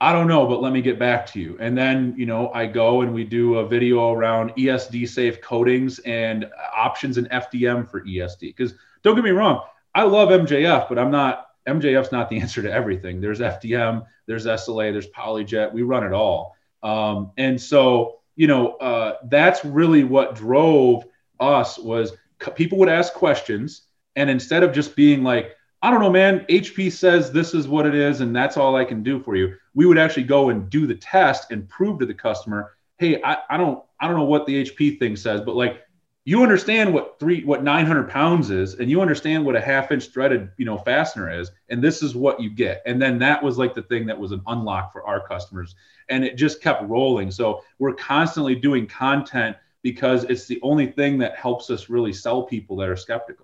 i 0.00 0.12
don't 0.12 0.28
know 0.28 0.46
but 0.46 0.60
let 0.60 0.72
me 0.72 0.82
get 0.82 0.98
back 0.98 1.26
to 1.26 1.40
you. 1.40 1.56
And 1.60 1.76
then 1.76 2.14
you 2.16 2.26
know 2.26 2.50
i 2.52 2.66
go 2.66 3.02
and 3.02 3.12
we 3.12 3.24
do 3.24 3.58
a 3.58 3.66
video 3.66 4.12
around 4.12 4.50
esd 4.56 5.08
safe 5.08 5.40
coatings 5.40 5.98
and 6.00 6.46
options 6.76 7.18
in 7.18 7.26
fdm 7.26 7.88
for 7.88 8.02
esd 8.02 8.40
because 8.40 8.74
don't 9.02 9.14
get 9.14 9.24
me 9.24 9.30
wrong 9.30 9.62
i 9.94 10.02
love 10.02 10.28
mjf 10.28 10.88
but 10.88 10.98
i'm 10.98 11.10
not 11.10 11.48
mjf's 11.68 12.12
not 12.12 12.28
the 12.28 12.40
answer 12.40 12.62
to 12.62 12.72
everything. 12.72 13.20
There's 13.20 13.40
fdm 13.40 14.06
there's 14.26 14.46
sla 14.46 14.92
there's 14.92 15.08
polyjet 15.08 15.72
we 15.72 15.82
run 15.82 16.04
it 16.04 16.12
all. 16.12 16.56
Um, 16.82 17.32
and 17.36 17.60
so 17.60 18.20
you 18.36 18.46
know, 18.46 18.72
uh, 18.74 19.18
that's 19.24 19.64
really 19.64 20.04
what 20.04 20.34
drove 20.34 21.04
us 21.38 21.78
was 21.78 22.12
people 22.56 22.78
would 22.78 22.88
ask 22.88 23.12
questions, 23.12 23.82
and 24.16 24.28
instead 24.28 24.62
of 24.62 24.72
just 24.72 24.96
being 24.96 25.22
like, 25.22 25.52
I 25.84 25.90
don't 25.90 26.00
know, 26.00 26.10
man, 26.10 26.46
HP 26.48 26.90
says 26.90 27.30
this 27.30 27.52
is 27.52 27.68
what 27.68 27.84
it 27.84 27.94
is, 27.94 28.22
and 28.22 28.34
that's 28.34 28.56
all 28.56 28.74
I 28.74 28.86
can 28.86 29.02
do 29.02 29.20
for 29.20 29.36
you. 29.36 29.54
We 29.74 29.84
would 29.84 29.98
actually 29.98 30.22
go 30.22 30.48
and 30.48 30.70
do 30.70 30.86
the 30.86 30.94
test 30.94 31.50
and 31.50 31.68
prove 31.68 31.98
to 31.98 32.06
the 32.06 32.14
customer, 32.14 32.72
hey, 32.96 33.20
I, 33.22 33.36
I 33.50 33.58
don't, 33.58 33.84
I 34.00 34.06
don't 34.06 34.16
know 34.16 34.24
what 34.24 34.46
the 34.46 34.64
HP 34.64 34.98
thing 34.98 35.14
says, 35.14 35.42
but 35.42 35.56
like 35.56 35.82
you 36.24 36.42
understand 36.42 36.94
what 36.94 37.20
three 37.20 37.44
what 37.44 37.62
900 37.62 38.08
pounds 38.08 38.48
is 38.48 38.76
and 38.76 38.90
you 38.90 39.02
understand 39.02 39.44
what 39.44 39.56
a 39.56 39.60
half 39.60 39.92
inch 39.92 40.08
threaded 40.08 40.50
you 40.56 40.64
know 40.64 40.78
fastener 40.78 41.30
is 41.30 41.50
and 41.68 41.84
this 41.84 42.02
is 42.02 42.16
what 42.16 42.40
you 42.40 42.48
get. 42.48 42.80
And 42.86 43.00
then 43.00 43.18
that 43.18 43.42
was 43.42 43.58
like 43.58 43.74
the 43.74 43.82
thing 43.82 44.06
that 44.06 44.18
was 44.18 44.32
an 44.32 44.40
unlock 44.46 44.90
for 44.90 45.06
our 45.06 45.28
customers 45.28 45.74
and 46.08 46.24
it 46.24 46.36
just 46.36 46.62
kept 46.62 46.82
rolling. 46.88 47.30
So 47.30 47.62
we're 47.78 47.92
constantly 47.92 48.54
doing 48.54 48.86
content 48.86 49.54
because 49.82 50.24
it's 50.24 50.46
the 50.46 50.60
only 50.62 50.86
thing 50.86 51.18
that 51.18 51.36
helps 51.36 51.68
us 51.68 51.90
really 51.90 52.14
sell 52.14 52.44
people 52.44 52.74
that 52.76 52.88
are 52.88 52.96
skeptical 52.96 53.43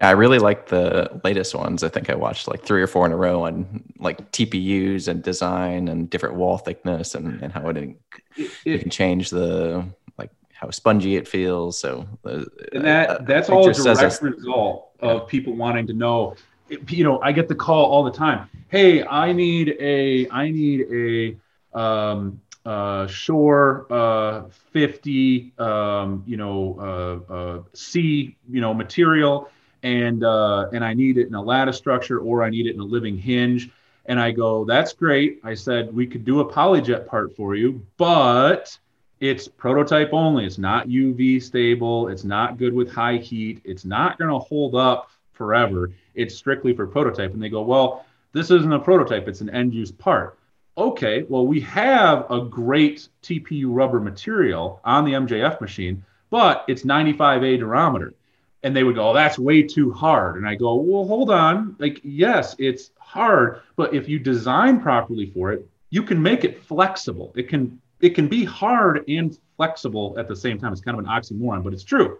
yeah, 0.00 0.08
I 0.08 0.12
really 0.12 0.38
like 0.38 0.68
the 0.68 1.20
latest 1.24 1.54
ones. 1.54 1.82
I 1.82 1.88
think 1.88 2.08
I 2.08 2.14
watched 2.14 2.48
like 2.48 2.62
three 2.62 2.80
or 2.80 2.86
four 2.86 3.04
in 3.04 3.12
a 3.12 3.16
row 3.16 3.44
on 3.44 3.84
like 3.98 4.32
TPUs 4.32 5.08
and 5.08 5.22
design 5.22 5.88
and 5.88 6.08
different 6.08 6.36
wall 6.36 6.56
thickness 6.56 7.14
and, 7.14 7.42
and 7.42 7.52
how 7.52 7.68
it, 7.68 7.76
it, 7.76 8.50
it 8.64 8.78
can 8.80 8.90
change 8.90 9.28
the 9.28 9.84
like 10.16 10.30
how 10.52 10.70
spongy 10.70 11.16
it 11.16 11.28
feels. 11.28 11.78
So, 11.78 12.08
uh, 12.24 12.44
and 12.72 12.84
that 12.84 13.10
uh, 13.10 13.18
that's 13.22 13.50
all 13.50 13.68
a 13.68 13.74
direct 13.74 14.22
result 14.22 14.90
yeah. 15.02 15.10
of 15.10 15.28
people 15.28 15.54
wanting 15.54 15.86
to 15.88 15.92
know. 15.92 16.34
You 16.88 17.04
know, 17.04 17.20
I 17.20 17.32
get 17.32 17.48
the 17.48 17.54
call 17.54 17.84
all 17.86 18.02
the 18.02 18.12
time. 18.12 18.48
Hey, 18.68 19.04
I 19.04 19.32
need 19.32 19.76
a 19.80 20.30
I 20.30 20.50
need 20.50 20.86
a 21.74 21.78
um, 21.78 22.40
uh, 22.64 23.06
Shore 23.06 23.86
uh, 23.90 24.44
50, 24.72 25.52
um, 25.58 26.22
you 26.26 26.36
know, 26.36 26.76
uh, 27.30 27.32
uh, 27.32 27.62
C, 27.74 28.36
you 28.48 28.60
know, 28.60 28.74
material, 28.74 29.50
and 29.82 30.24
uh, 30.24 30.68
and 30.72 30.84
I 30.84 30.94
need 30.94 31.18
it 31.18 31.26
in 31.26 31.34
a 31.34 31.42
lattice 31.42 31.76
structure 31.76 32.18
or 32.18 32.42
I 32.42 32.50
need 32.50 32.66
it 32.66 32.74
in 32.74 32.80
a 32.80 32.84
living 32.84 33.16
hinge. 33.16 33.70
And 34.06 34.18
I 34.18 34.30
go, 34.32 34.64
that's 34.64 34.92
great. 34.92 35.40
I 35.44 35.54
said 35.54 35.94
we 35.94 36.06
could 36.06 36.24
do 36.24 36.40
a 36.40 36.52
polyjet 36.52 37.06
part 37.06 37.36
for 37.36 37.54
you, 37.54 37.84
but 37.96 38.76
it's 39.20 39.46
prototype 39.46 40.10
only. 40.12 40.46
It's 40.46 40.58
not 40.58 40.88
UV 40.88 41.42
stable. 41.42 42.08
It's 42.08 42.24
not 42.24 42.56
good 42.56 42.72
with 42.72 42.90
high 42.90 43.18
heat. 43.18 43.60
It's 43.64 43.84
not 43.84 44.18
going 44.18 44.30
to 44.30 44.38
hold 44.38 44.74
up 44.74 45.10
forever. 45.32 45.92
It's 46.14 46.34
strictly 46.34 46.74
for 46.74 46.86
prototype. 46.86 47.34
And 47.34 47.42
they 47.42 47.50
go, 47.50 47.62
well, 47.62 48.06
this 48.32 48.50
isn't 48.50 48.72
a 48.72 48.78
prototype. 48.78 49.28
It's 49.28 49.42
an 49.42 49.50
end 49.50 49.74
use 49.74 49.92
part. 49.92 50.38
Okay, 50.78 51.24
well, 51.28 51.46
we 51.46 51.60
have 51.60 52.30
a 52.30 52.40
great 52.40 53.08
TPU 53.22 53.66
rubber 53.66 54.00
material 54.00 54.80
on 54.84 55.04
the 55.04 55.12
MJF 55.12 55.60
machine, 55.60 56.02
but 56.30 56.64
it's 56.68 56.84
95A 56.84 57.58
durometer. 57.58 58.14
And 58.62 58.76
they 58.76 58.84
would 58.84 58.94
go, 58.94 59.10
oh, 59.10 59.14
that's 59.14 59.38
way 59.38 59.62
too 59.62 59.90
hard. 59.90 60.36
And 60.36 60.46
I 60.46 60.54
go, 60.54 60.74
well, 60.74 61.06
hold 61.06 61.30
on. 61.30 61.76
Like, 61.78 62.00
yes, 62.02 62.54
it's 62.58 62.90
hard, 62.98 63.62
but 63.76 63.94
if 63.94 64.08
you 64.08 64.18
design 64.18 64.80
properly 64.80 65.26
for 65.26 65.52
it, 65.52 65.66
you 65.88 66.02
can 66.02 66.22
make 66.22 66.44
it 66.44 66.62
flexible. 66.62 67.32
It 67.36 67.48
can 67.48 67.80
it 68.00 68.14
can 68.14 68.28
be 68.28 68.44
hard 68.44 69.04
and 69.08 69.38
flexible 69.56 70.14
at 70.18 70.26
the 70.26 70.36
same 70.36 70.58
time. 70.58 70.72
It's 70.72 70.80
kind 70.80 70.98
of 70.98 71.04
an 71.04 71.10
oxymoron, 71.10 71.62
but 71.62 71.72
it's 71.72 71.84
true. 71.84 72.18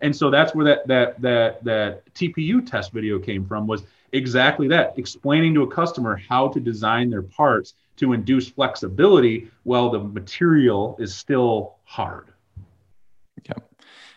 And 0.00 0.14
so 0.14 0.30
that's 0.30 0.54
where 0.54 0.64
that 0.64 0.86
that 0.88 1.20
that 1.20 1.64
that 1.64 2.14
TPU 2.14 2.68
test 2.68 2.92
video 2.92 3.18
came 3.18 3.46
from 3.46 3.66
was 3.66 3.84
exactly 4.12 4.66
that, 4.68 4.94
explaining 4.96 5.54
to 5.54 5.62
a 5.62 5.70
customer 5.70 6.16
how 6.16 6.48
to 6.48 6.58
design 6.58 7.10
their 7.10 7.22
parts 7.22 7.74
to 7.96 8.12
induce 8.12 8.48
flexibility 8.48 9.50
while 9.62 9.90
the 9.90 10.00
material 10.00 10.96
is 10.98 11.14
still 11.14 11.76
hard. 11.84 12.29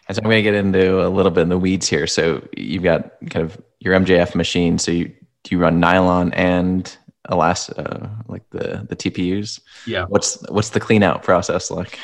Okay. 0.03 0.09
And 0.09 0.15
so 0.15 0.21
I'm 0.23 0.29
going 0.29 0.43
to 0.43 0.51
get 0.51 0.53
into 0.53 1.05
a 1.05 1.09
little 1.09 1.31
bit 1.31 1.41
in 1.41 1.49
the 1.49 1.57
weeds 1.57 1.87
here. 1.87 2.07
So 2.07 2.45
you've 2.57 2.83
got 2.83 3.13
kind 3.29 3.45
of 3.45 3.61
your 3.79 3.95
MJF 3.95 4.35
machine. 4.35 4.77
So 4.77 4.91
you 4.91 5.13
do 5.43 5.55
you 5.55 5.59
run 5.59 5.79
nylon 5.79 6.33
and 6.33 6.95
Alas, 7.25 7.69
uh, 7.69 8.09
like 8.27 8.49
the 8.49 8.85
the 8.89 8.95
TPUs. 8.95 9.61
Yeah. 9.87 10.05
What's 10.05 10.41
what's 10.49 10.69
the 10.69 10.79
clean 10.79 11.03
out 11.03 11.23
process 11.23 11.71
like? 11.71 11.99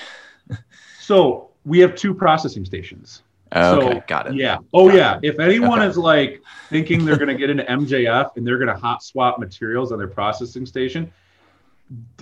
so 0.99 1.49
we 1.65 1.79
have 1.79 1.95
two 1.95 2.13
processing 2.13 2.65
stations. 2.65 3.23
Oh, 3.51 3.81
okay, 3.81 3.95
so, 3.95 4.03
got 4.07 4.27
it. 4.27 4.35
Yeah. 4.35 4.59
Oh 4.73 4.87
got 4.87 4.95
yeah. 4.95 5.19
It. 5.21 5.33
If 5.33 5.39
anyone 5.39 5.81
is 5.81 5.97
like 5.97 6.41
thinking 6.69 7.03
they're 7.03 7.17
going 7.17 7.29
to 7.29 7.35
get 7.35 7.49
into 7.49 7.63
MJF 7.63 8.37
and 8.37 8.47
they're 8.47 8.57
going 8.57 8.73
to 8.73 8.79
hot 8.79 9.03
swap 9.03 9.39
materials 9.39 9.91
on 9.91 9.97
their 9.97 10.07
processing 10.07 10.65
station, 10.65 11.11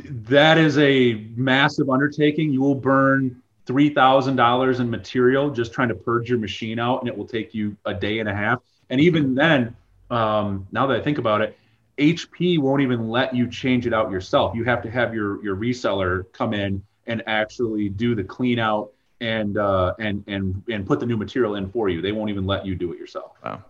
that 0.08 0.58
is 0.58 0.78
a 0.78 1.26
massive 1.36 1.90
undertaking. 1.90 2.52
You 2.52 2.62
will 2.62 2.76
burn 2.76 3.42
three 3.68 3.94
thousand 3.94 4.38
dollars 4.38 4.80
in 4.80 4.90
material 4.90 5.52
just 5.52 5.74
trying 5.74 5.90
to 5.90 5.96
purge 5.96 6.30
your 6.30 6.40
machine 6.40 6.80
out, 6.80 7.02
and 7.02 7.10
it 7.10 7.16
will 7.16 7.28
take 7.28 7.54
you 7.54 7.76
a 7.86 7.94
day 7.94 8.20
and 8.20 8.28
a 8.28 8.34
half. 8.34 8.60
And 8.90 9.00
even 9.02 9.36
then, 9.36 9.76
um, 10.10 10.66
now 10.72 10.88
that 10.88 10.98
I 10.98 11.04
think 11.04 11.18
about 11.18 11.42
it, 11.42 11.58
HP 11.98 12.60
won't 12.60 12.82
even 12.82 13.10
let 13.10 13.36
you 13.36 13.50
change 13.50 13.86
it 13.86 13.94
out 13.94 14.10
yourself. 14.10 14.56
You 14.56 14.64
have 14.64 14.82
to 14.84 14.90
have 14.90 15.14
your 15.14 15.44
your 15.44 15.56
reseller 15.56 16.32
come 16.32 16.54
in 16.54 16.82
and 17.06 17.22
actually 17.28 17.90
do 17.90 18.16
the 18.16 18.24
clean 18.24 18.60
out 18.60 18.92
and 19.20 19.58
uh, 19.58 19.94
and 20.00 20.24
and 20.28 20.64
and 20.70 20.86
put 20.88 21.00
the 21.00 21.06
new 21.06 21.18
material 21.18 21.56
in 21.56 21.70
for 21.70 21.90
you. 21.90 22.02
They 22.02 22.12
won't 22.12 22.30
even 22.30 22.46
let 22.46 22.66
you 22.66 22.76
do 22.76 22.94
it 22.94 23.00
yourself. 23.00 23.34
Wow. 23.44 23.64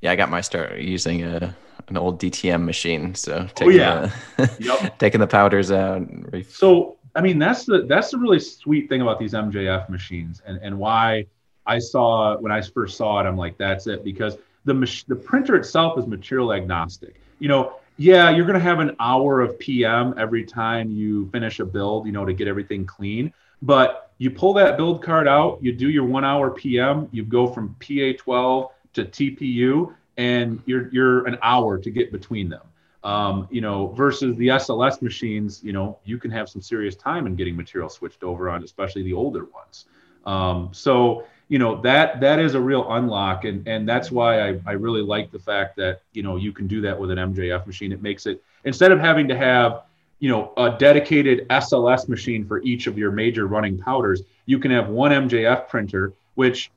Yeah, 0.00 0.12
I 0.12 0.16
got 0.16 0.28
my 0.28 0.40
start 0.40 0.78
using 0.78 1.22
a 1.22 1.56
an 1.88 1.96
old 1.96 2.20
DTM 2.20 2.64
machine. 2.64 3.14
So 3.14 3.46
taking, 3.54 3.66
oh, 3.66 3.70
yeah. 3.70 4.10
the, 4.36 4.56
yep. 4.60 4.98
taking 4.98 5.20
the 5.20 5.26
powders 5.26 5.70
out. 5.70 6.02
So 6.48 6.96
I 7.16 7.20
mean 7.22 7.38
that's 7.38 7.64
the 7.64 7.82
that's 7.82 8.10
the 8.10 8.18
really 8.18 8.38
sweet 8.38 8.88
thing 8.88 9.00
about 9.00 9.18
these 9.18 9.32
MJF 9.32 9.88
machines 9.88 10.42
and 10.46 10.58
and 10.62 10.78
why 10.78 11.26
I 11.66 11.78
saw 11.78 12.36
when 12.38 12.52
I 12.52 12.60
first 12.62 12.96
saw 12.96 13.20
it, 13.20 13.26
I'm 13.26 13.36
like, 13.36 13.58
that's 13.58 13.86
it 13.86 14.04
because 14.04 14.36
the 14.64 14.74
mach- 14.74 15.06
the 15.08 15.16
printer 15.16 15.56
itself 15.56 15.98
is 15.98 16.06
material 16.06 16.52
agnostic. 16.52 17.20
You 17.38 17.48
know, 17.48 17.76
yeah, 17.96 18.30
you're 18.30 18.46
to 18.46 18.58
have 18.58 18.78
an 18.78 18.94
hour 19.00 19.40
of 19.40 19.58
PM 19.58 20.14
every 20.18 20.44
time 20.44 20.90
you 20.90 21.28
finish 21.30 21.60
a 21.60 21.64
build, 21.64 22.06
you 22.06 22.12
know, 22.12 22.24
to 22.24 22.32
get 22.32 22.46
everything 22.46 22.84
clean. 22.84 23.32
But 23.62 24.10
you 24.18 24.30
pull 24.30 24.52
that 24.54 24.76
build 24.76 25.02
card 25.02 25.26
out, 25.26 25.58
you 25.62 25.72
do 25.72 25.90
your 25.90 26.04
one 26.04 26.24
hour 26.24 26.50
PM, 26.50 27.08
you 27.10 27.24
go 27.24 27.46
from 27.46 27.74
PA12 27.80 28.70
to 28.94 29.04
TPU, 29.04 29.94
and 30.16 30.62
you're 30.66 30.88
you're 30.88 31.26
an 31.26 31.38
hour 31.42 31.78
to 31.78 31.90
get 31.90 32.12
between 32.12 32.48
them. 32.48 32.65
Um, 33.06 33.46
you 33.52 33.60
know, 33.60 33.86
versus 33.88 34.36
the 34.36 34.48
SLS 34.48 35.00
machines, 35.00 35.62
you 35.62 35.72
know, 35.72 35.96
you 36.04 36.18
can 36.18 36.28
have 36.32 36.48
some 36.48 36.60
serious 36.60 36.96
time 36.96 37.28
in 37.28 37.36
getting 37.36 37.54
material 37.54 37.88
switched 37.88 38.24
over 38.24 38.50
on, 38.50 38.64
especially 38.64 39.04
the 39.04 39.12
older 39.12 39.44
ones. 39.44 39.84
Um, 40.24 40.70
so, 40.72 41.24
you 41.46 41.60
know, 41.60 41.80
that 41.82 42.20
that 42.20 42.40
is 42.40 42.56
a 42.56 42.60
real 42.60 42.92
unlock, 42.94 43.44
and 43.44 43.64
and 43.68 43.88
that's 43.88 44.10
why 44.10 44.48
I, 44.48 44.60
I 44.66 44.72
really 44.72 45.02
like 45.02 45.30
the 45.30 45.38
fact 45.38 45.76
that 45.76 46.02
you 46.14 46.24
know 46.24 46.34
you 46.34 46.50
can 46.50 46.66
do 46.66 46.80
that 46.80 46.98
with 46.98 47.12
an 47.12 47.18
MJF 47.18 47.64
machine. 47.64 47.92
It 47.92 48.02
makes 48.02 48.26
it 48.26 48.42
instead 48.64 48.90
of 48.90 48.98
having 48.98 49.28
to 49.28 49.36
have 49.36 49.84
you 50.18 50.28
know 50.28 50.52
a 50.56 50.76
dedicated 50.76 51.46
SLS 51.48 52.08
machine 52.08 52.44
for 52.44 52.60
each 52.62 52.88
of 52.88 52.98
your 52.98 53.12
major 53.12 53.46
running 53.46 53.78
powders, 53.78 54.22
you 54.46 54.58
can 54.58 54.72
have 54.72 54.88
one 54.88 55.12
MJF 55.12 55.68
printer, 55.68 56.12
which 56.34 56.72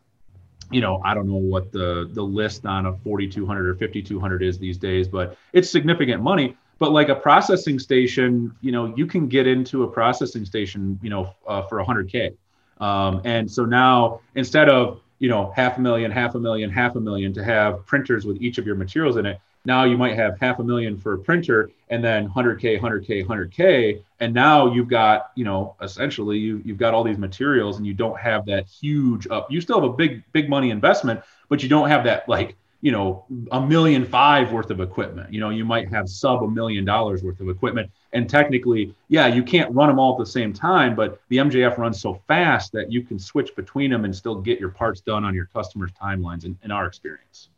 you 0.72 0.82
know, 0.82 1.02
I 1.04 1.14
don't 1.14 1.28
know 1.28 1.36
what 1.36 1.72
the 1.72 2.10
the 2.12 2.22
list 2.22 2.66
on 2.66 2.86
a 2.86 2.94
4200 2.98 3.68
or 3.68 3.76
5200 3.76 4.44
is 4.44 4.60
these 4.60 4.78
days, 4.78 5.08
but 5.08 5.38
it's 5.54 5.70
significant 5.70 6.22
money. 6.22 6.56
But 6.78 6.92
like 6.92 7.10
a 7.10 7.16
processing 7.16 7.78
station, 7.80 8.56
you 8.62 8.72
know, 8.72 8.94
you 8.96 9.06
can 9.06 9.28
get 9.28 9.48
into 9.48 9.84
a 9.84 9.88
processing 9.88 10.46
station, 10.46 10.98
you 11.04 11.10
know, 11.10 11.34
uh, 11.46 11.64
for 11.64 11.84
100k. 11.84 12.36
Um, 12.80 13.22
and 13.26 13.52
so 13.52 13.66
now 13.66 14.22
instead 14.36 14.70
of 14.70 15.02
you 15.20 15.28
know 15.28 15.52
half 15.56 15.78
a 15.78 15.82
million, 15.82 16.12
half 16.12 16.36
a 16.36 16.40
million, 16.40 16.70
half 16.70 16.96
a 16.96 17.00
million 17.00 17.34
to 17.34 17.44
have 17.44 17.86
printers 17.86 18.26
with 18.26 18.42
each 18.42 18.58
of 18.58 18.66
your 18.66 18.76
materials 18.76 19.18
in 19.18 19.26
it, 19.26 19.40
now 19.66 19.84
you 19.84 19.98
might 19.98 20.16
have 20.16 20.40
half 20.40 20.60
a 20.60 20.64
million 20.64 20.98
for 20.98 21.14
a 21.14 21.18
printer 21.18 21.72
and 21.90 22.04
then 22.04 22.30
100k 22.30 22.80
100k 22.80 23.26
100k 23.26 24.04
and 24.20 24.34
now 24.34 24.72
you've 24.74 24.88
got 24.88 25.32
you 25.36 25.46
know 25.46 25.76
essentially 25.82 26.38
you, 26.38 26.62
you've 26.64 26.78
got 26.78 26.94
all 26.94 27.04
these 27.04 27.18
materials 27.18 27.78
and 27.78 27.86
you 27.86 27.94
don't 27.94 28.20
have 28.20 28.46
that 28.46 28.68
huge 28.68 29.28
up 29.32 29.52
you 29.52 29.62
still 29.62 29.80
have 29.80 29.90
a 29.90 29.94
big 29.94 30.24
big 30.32 30.50
money 30.50 30.70
investment 30.70 31.22
but 31.50 31.62
you 31.64 31.70
don't 31.70 31.90
have 31.90 32.04
that 32.04 32.28
like 32.30 32.56
you 32.82 32.92
know 32.92 33.26
a 33.52 33.60
million 33.60 34.06
five 34.06 34.52
worth 34.52 34.70
of 34.70 34.80
equipment. 34.80 35.34
You 35.34 35.40
know 35.40 35.50
you 35.50 35.66
might 35.66 35.90
have 35.90 36.08
sub 36.08 36.44
a 36.44 36.48
million 36.48 36.86
dollars 36.86 37.24
worth 37.24 37.40
of 37.40 37.50
equipment. 37.50 37.92
And 38.14 38.30
technically 38.30 38.96
yeah 39.08 39.28
you 39.28 39.44
can't 39.44 39.74
run 39.74 39.90
them 39.90 40.00
all 40.00 40.14
at 40.14 40.20
the 40.20 40.32
same 40.32 40.54
time 40.54 40.96
but 40.96 41.22
the 41.30 41.38
mjf 41.38 41.78
runs 41.78 42.02
so 42.02 42.16
fast 42.28 42.72
that 42.72 42.92
you 42.92 43.04
can 43.04 43.20
switch 43.20 43.56
between 43.56 43.92
them 43.92 44.06
and 44.06 44.16
still 44.16 44.36
get 44.36 44.60
your 44.60 44.70
parts 44.70 45.02
done 45.02 45.24
on 45.24 45.36
your 45.36 45.46
customers 45.46 45.92
timelines 46.02 46.46
in, 46.46 46.58
in 46.64 46.72
our 46.72 46.88
experience 46.88 47.50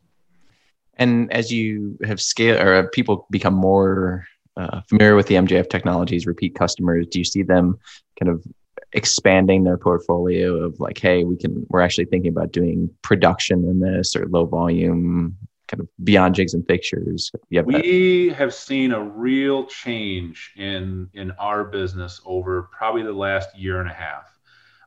and 0.98 1.32
as 1.32 1.52
you 1.52 1.98
have 2.04 2.20
scaled 2.20 2.60
or 2.60 2.88
people 2.88 3.26
become 3.30 3.54
more 3.54 4.26
uh, 4.56 4.82
familiar 4.88 5.16
with 5.16 5.26
the 5.26 5.36
MJF 5.36 5.70
technologies, 5.70 6.26
repeat 6.26 6.54
customers, 6.54 7.06
do 7.06 7.18
you 7.18 7.24
see 7.24 7.42
them 7.42 7.78
kind 8.20 8.30
of 8.30 8.44
expanding 8.92 9.64
their 9.64 9.78
portfolio 9.78 10.56
of 10.56 10.78
like, 10.78 10.98
hey, 10.98 11.24
we 11.24 11.36
can, 11.36 11.66
we're 11.70 11.80
actually 11.80 12.04
thinking 12.04 12.30
about 12.30 12.52
doing 12.52 12.90
production 13.02 13.64
in 13.64 13.80
this 13.80 14.14
or 14.14 14.26
low 14.26 14.44
volume, 14.44 15.36
kind 15.68 15.80
of 15.80 15.88
beyond 16.04 16.34
jigs 16.34 16.52
and 16.52 16.66
fixtures? 16.66 17.30
Have 17.54 17.66
we 17.66 18.28
that? 18.28 18.36
have 18.36 18.52
seen 18.54 18.92
a 18.92 19.02
real 19.02 19.64
change 19.64 20.52
in 20.56 21.08
in 21.14 21.30
our 21.32 21.64
business 21.64 22.20
over 22.26 22.64
probably 22.64 23.02
the 23.02 23.12
last 23.12 23.56
year 23.56 23.80
and 23.80 23.90
a 23.90 23.94
half, 23.94 24.38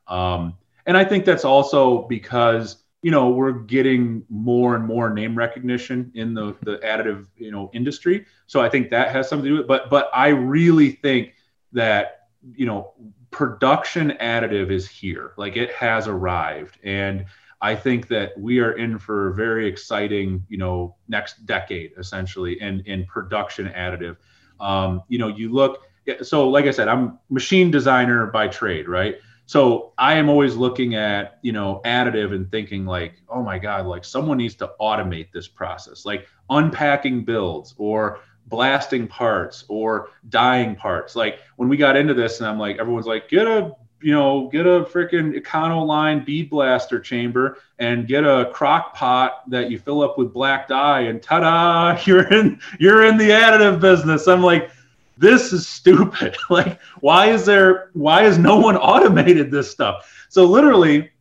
um, 0.07 0.55
and 0.85 0.95
I 0.95 1.03
think 1.03 1.25
that's 1.25 1.45
also 1.45 2.03
because 2.03 2.83
you 3.05 3.11
know 3.11 3.29
we're 3.29 3.51
getting 3.51 4.25
more 4.29 4.75
and 4.75 4.83
more 4.83 5.11
name 5.11 5.35
recognition 5.35 6.11
in 6.15 6.33
the 6.33 6.55
the 6.63 6.77
additive 6.77 7.27
you 7.37 7.51
know 7.51 7.69
industry. 7.71 8.25
So 8.47 8.61
i 8.61 8.67
think 8.67 8.89
that 8.89 9.11
has 9.11 9.29
something 9.29 9.45
to 9.45 9.49
do 9.49 9.55
with 9.57 9.65
it 9.65 9.67
but 9.67 9.91
but 9.91 10.09
i 10.11 10.29
really 10.29 10.89
think 10.89 11.35
that 11.71 12.29
you 12.55 12.65
know 12.65 12.93
production 13.29 14.17
additive 14.19 14.71
is 14.71 14.87
here. 14.89 15.33
Like 15.37 15.55
it 15.55 15.71
has 15.73 16.07
arrived. 16.07 16.79
And 16.83 17.25
i 17.61 17.75
think 17.75 18.07
that 18.07 18.31
we 18.39 18.59
are 18.59 18.71
in 18.71 18.97
for 18.97 19.27
a 19.27 19.33
very 19.35 19.67
exciting 19.67 20.43
you 20.49 20.57
know 20.57 20.95
next 21.07 21.45
decade 21.45 21.91
essentially 21.99 22.59
in 22.59 22.81
in 22.87 23.05
production 23.05 23.67
additive. 23.67 24.17
Um, 24.59 25.03
you 25.09 25.19
know 25.19 25.27
you 25.27 25.53
look 25.53 25.83
so 26.23 26.49
like 26.49 26.65
i 26.65 26.71
said 26.71 26.87
i'm 26.87 27.19
machine 27.29 27.69
designer 27.71 28.27
by 28.27 28.47
trade 28.47 28.87
right 28.87 29.15
so 29.45 29.93
I 29.97 30.15
am 30.15 30.29
always 30.29 30.55
looking 30.55 30.95
at, 30.95 31.37
you 31.41 31.51
know, 31.51 31.81
additive 31.85 32.33
and 32.33 32.49
thinking 32.49 32.85
like, 32.85 33.21
oh 33.29 33.43
my 33.43 33.59
God, 33.59 33.85
like 33.85 34.03
someone 34.03 34.37
needs 34.37 34.55
to 34.55 34.71
automate 34.81 35.31
this 35.31 35.47
process, 35.47 36.05
like 36.05 36.27
unpacking 36.49 37.23
builds 37.25 37.75
or 37.77 38.19
blasting 38.47 39.07
parts 39.07 39.63
or 39.67 40.09
dyeing 40.29 40.75
parts. 40.75 41.15
Like 41.15 41.39
when 41.57 41.69
we 41.69 41.77
got 41.77 41.95
into 41.95 42.13
this 42.13 42.39
and 42.39 42.49
I'm 42.49 42.59
like, 42.59 42.77
everyone's 42.79 43.05
like, 43.05 43.29
get 43.29 43.45
a, 43.45 43.75
you 44.01 44.11
know, 44.11 44.49
get 44.51 44.65
a 44.65 44.83
freaking 44.83 45.39
Econoline 45.39 46.25
bead 46.25 46.49
blaster 46.49 46.99
chamber 46.99 47.57
and 47.79 48.07
get 48.07 48.23
a 48.23 48.49
crock 48.51 48.95
pot 48.95 49.49
that 49.49 49.69
you 49.69 49.79
fill 49.79 50.01
up 50.01 50.17
with 50.17 50.33
black 50.33 50.67
dye 50.67 51.01
and 51.01 51.21
ta-da, 51.21 51.99
you're 52.05 52.31
in, 52.33 52.59
you're 52.79 53.05
in 53.05 53.17
the 53.17 53.29
additive 53.29 53.79
business. 53.79 54.27
I'm 54.27 54.41
like, 54.41 54.71
this 55.17 55.53
is 55.53 55.67
stupid. 55.67 56.35
like, 56.49 56.79
why 56.99 57.27
is 57.27 57.45
there, 57.45 57.89
why 57.93 58.23
has 58.23 58.37
no 58.37 58.57
one 58.57 58.77
automated 58.93 59.51
this 59.51 59.69
stuff? 59.69 60.25
So, 60.29 60.45
literally, 60.45 61.11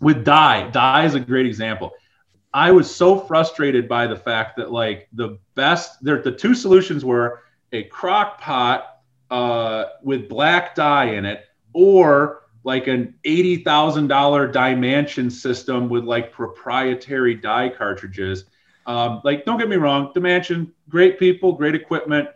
with 0.00 0.24
dye, 0.24 0.68
dye 0.70 1.04
is 1.04 1.14
a 1.14 1.20
great 1.20 1.46
example. 1.46 1.92
I 2.52 2.72
was 2.72 2.92
so 2.92 3.18
frustrated 3.18 3.88
by 3.88 4.06
the 4.06 4.16
fact 4.16 4.56
that, 4.56 4.72
like, 4.72 5.08
the 5.12 5.38
best, 5.54 6.02
there, 6.02 6.20
the 6.20 6.32
two 6.32 6.54
solutions 6.54 7.04
were 7.04 7.42
a 7.72 7.84
crock 7.84 8.40
pot 8.40 9.02
uh, 9.30 9.84
with 10.02 10.28
black 10.28 10.74
dye 10.74 11.12
in 11.12 11.24
it 11.24 11.44
or 11.72 12.42
like 12.64 12.88
an 12.88 13.14
$80,000 13.24 14.52
DyeMansion 14.52 15.30
system 15.30 15.88
with 15.88 16.04
like 16.04 16.32
proprietary 16.32 17.34
dye 17.34 17.68
cartridges. 17.68 18.44
Um, 18.86 19.20
like, 19.24 19.44
don't 19.44 19.58
get 19.58 19.68
me 19.68 19.76
wrong, 19.76 20.12
DyeMansion, 20.14 20.72
great 20.88 21.18
people, 21.18 21.52
great 21.52 21.74
equipment 21.74 22.28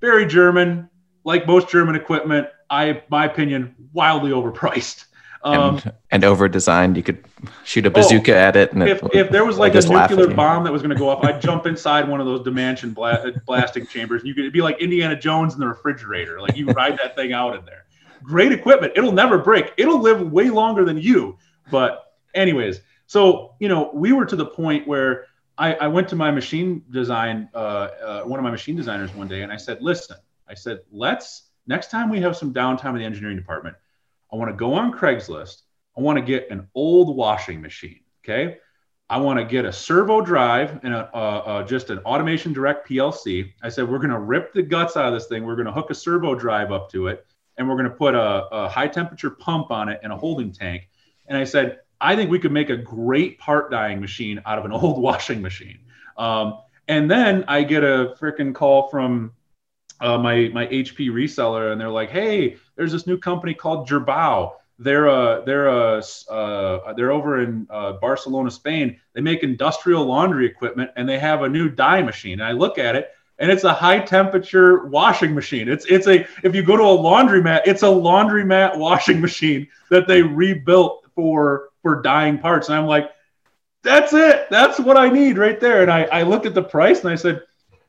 very 0.00 0.26
German, 0.26 0.88
like 1.24 1.46
most 1.46 1.68
German 1.68 1.96
equipment. 1.96 2.48
I, 2.70 3.02
my 3.08 3.24
opinion, 3.24 3.74
wildly 3.92 4.30
overpriced. 4.30 5.06
Um, 5.44 5.76
and, 5.76 5.92
and 6.10 6.24
over 6.24 6.48
designed. 6.48 6.96
You 6.96 7.02
could 7.02 7.24
shoot 7.64 7.86
a 7.86 7.90
bazooka 7.90 8.34
oh, 8.34 8.38
at 8.38 8.56
it. 8.56 8.72
And 8.72 8.82
if, 8.82 9.02
it, 9.02 9.14
if 9.14 9.30
there 9.30 9.44
was 9.44 9.56
like 9.56 9.74
a 9.74 9.80
nuclear 9.80 10.34
bomb 10.34 10.64
that 10.64 10.72
was 10.72 10.82
going 10.82 10.90
to 10.90 10.98
go 10.98 11.08
off, 11.08 11.24
I'd 11.24 11.40
jump 11.40 11.66
inside 11.66 12.08
one 12.08 12.20
of 12.20 12.26
those 12.26 12.40
DyeMansion 12.40 12.92
bla- 12.92 13.32
blasting 13.46 13.86
chambers. 13.86 14.22
And 14.22 14.28
you 14.28 14.34
could 14.34 14.42
it'd 14.42 14.52
be 14.52 14.62
like 14.62 14.80
Indiana 14.80 15.16
Jones 15.16 15.54
in 15.54 15.60
the 15.60 15.68
refrigerator. 15.68 16.40
Like 16.40 16.56
you 16.56 16.66
ride 16.66 16.98
that 16.98 17.14
thing 17.14 17.32
out 17.32 17.54
in 17.54 17.64
there. 17.64 17.86
Great 18.22 18.52
equipment. 18.52 18.92
It'll 18.96 19.12
never 19.12 19.38
break. 19.38 19.72
It'll 19.76 20.00
live 20.00 20.20
way 20.32 20.50
longer 20.50 20.84
than 20.84 20.98
you. 20.98 21.38
But 21.70 22.14
anyways, 22.34 22.80
so 23.06 23.54
you 23.60 23.68
know, 23.68 23.90
we 23.94 24.12
were 24.12 24.26
to 24.26 24.36
the 24.36 24.46
point 24.46 24.88
where 24.88 25.26
I, 25.58 25.74
I 25.74 25.86
went 25.88 26.08
to 26.08 26.16
my 26.16 26.30
machine 26.30 26.84
design, 26.90 27.48
uh, 27.52 27.58
uh, 27.58 28.22
one 28.22 28.38
of 28.38 28.44
my 28.44 28.50
machine 28.50 28.76
designers 28.76 29.12
one 29.14 29.26
day, 29.26 29.42
and 29.42 29.52
I 29.52 29.56
said, 29.56 29.82
listen, 29.82 30.16
I 30.48 30.54
said, 30.54 30.80
let's, 30.92 31.50
next 31.66 31.90
time 31.90 32.08
we 32.08 32.20
have 32.20 32.36
some 32.36 32.54
downtime 32.54 32.90
in 32.90 32.98
the 32.98 33.04
engineering 33.04 33.36
department, 33.36 33.76
I 34.32 34.36
want 34.36 34.50
to 34.50 34.56
go 34.56 34.74
on 34.74 34.92
Craigslist. 34.92 35.62
I 35.96 36.00
want 36.00 36.16
to 36.16 36.24
get 36.24 36.50
an 36.50 36.68
old 36.74 37.14
washing 37.16 37.60
machine. 37.60 38.00
Okay. 38.24 38.58
I 39.10 39.16
want 39.16 39.38
to 39.38 39.44
get 39.44 39.64
a 39.64 39.72
servo 39.72 40.20
drive 40.20 40.80
and 40.84 40.94
a, 40.94 41.64
just 41.66 41.88
an 41.88 41.98
automation 42.00 42.52
direct 42.52 42.88
PLC. 42.88 43.52
I 43.62 43.70
said, 43.70 43.88
we're 43.88 43.98
going 43.98 44.10
to 44.10 44.18
rip 44.18 44.52
the 44.52 44.62
guts 44.62 44.98
out 44.98 45.06
of 45.06 45.14
this 45.14 45.26
thing. 45.28 45.44
We're 45.44 45.56
going 45.56 45.66
to 45.66 45.72
hook 45.72 45.90
a 45.90 45.94
servo 45.94 46.34
drive 46.34 46.70
up 46.70 46.90
to 46.92 47.08
it 47.08 47.26
and 47.56 47.68
we're 47.68 47.76
going 47.76 47.88
to 47.88 47.96
put 47.96 48.14
a, 48.14 48.46
a 48.52 48.68
high 48.68 48.86
temperature 48.86 49.30
pump 49.30 49.70
on 49.70 49.88
it 49.88 50.00
and 50.02 50.12
a 50.12 50.16
holding 50.16 50.52
tank. 50.52 50.88
And 51.26 51.38
I 51.38 51.44
said, 51.44 51.78
I 52.00 52.16
think 52.16 52.30
we 52.30 52.38
could 52.38 52.52
make 52.52 52.70
a 52.70 52.76
great 52.76 53.38
part 53.38 53.70
dyeing 53.70 54.00
machine 54.00 54.40
out 54.46 54.58
of 54.58 54.64
an 54.64 54.72
old 54.72 55.00
washing 55.00 55.42
machine. 55.42 55.78
Um, 56.16 56.58
and 56.86 57.10
then 57.10 57.44
I 57.48 57.62
get 57.64 57.84
a 57.84 58.14
freaking 58.20 58.54
call 58.54 58.88
from 58.88 59.32
uh, 60.00 60.16
my 60.18 60.50
my 60.54 60.66
HP 60.66 61.10
reseller, 61.10 61.72
and 61.72 61.80
they're 61.80 61.90
like, 61.90 62.10
"Hey, 62.10 62.56
there's 62.76 62.92
this 62.92 63.06
new 63.06 63.18
company 63.18 63.54
called 63.54 63.88
Girbau. 63.88 64.52
They're 64.78 65.06
a 65.06 65.42
they're 65.44 65.68
a 65.68 66.02
uh, 66.30 66.92
they're 66.94 67.10
over 67.10 67.42
in 67.42 67.66
uh, 67.68 67.94
Barcelona, 67.94 68.50
Spain. 68.50 68.98
They 69.12 69.20
make 69.20 69.42
industrial 69.42 70.04
laundry 70.04 70.46
equipment, 70.46 70.90
and 70.96 71.08
they 71.08 71.18
have 71.18 71.42
a 71.42 71.48
new 71.48 71.68
dye 71.68 72.02
machine. 72.02 72.34
And 72.34 72.44
I 72.44 72.52
look 72.52 72.78
at 72.78 72.94
it, 72.94 73.10
and 73.38 73.50
it's 73.50 73.64
a 73.64 73.72
high 73.72 73.98
temperature 73.98 74.86
washing 74.86 75.34
machine. 75.34 75.68
It's 75.68 75.84
it's 75.86 76.06
a 76.06 76.26
if 76.44 76.54
you 76.54 76.62
go 76.62 76.76
to 76.76 76.82
a 76.84 76.86
laundromat, 76.86 77.62
it's 77.66 77.82
a 77.82 77.86
laundromat 77.86 78.78
washing 78.78 79.20
machine 79.20 79.66
that 79.90 80.06
they 80.06 80.22
rebuilt 80.22 81.06
for 81.14 81.70
for 81.88 82.02
dyeing 82.02 82.38
parts. 82.38 82.68
And 82.68 82.78
I'm 82.78 82.86
like, 82.86 83.10
that's 83.82 84.12
it. 84.12 84.48
That's 84.50 84.78
what 84.78 84.96
I 84.96 85.08
need 85.08 85.38
right 85.38 85.60
there. 85.60 85.82
And 85.82 85.90
I, 85.90 86.02
I 86.04 86.22
looked 86.22 86.46
at 86.46 86.54
the 86.54 86.62
price 86.62 87.00
and 87.00 87.10
I 87.10 87.14
said, 87.14 87.42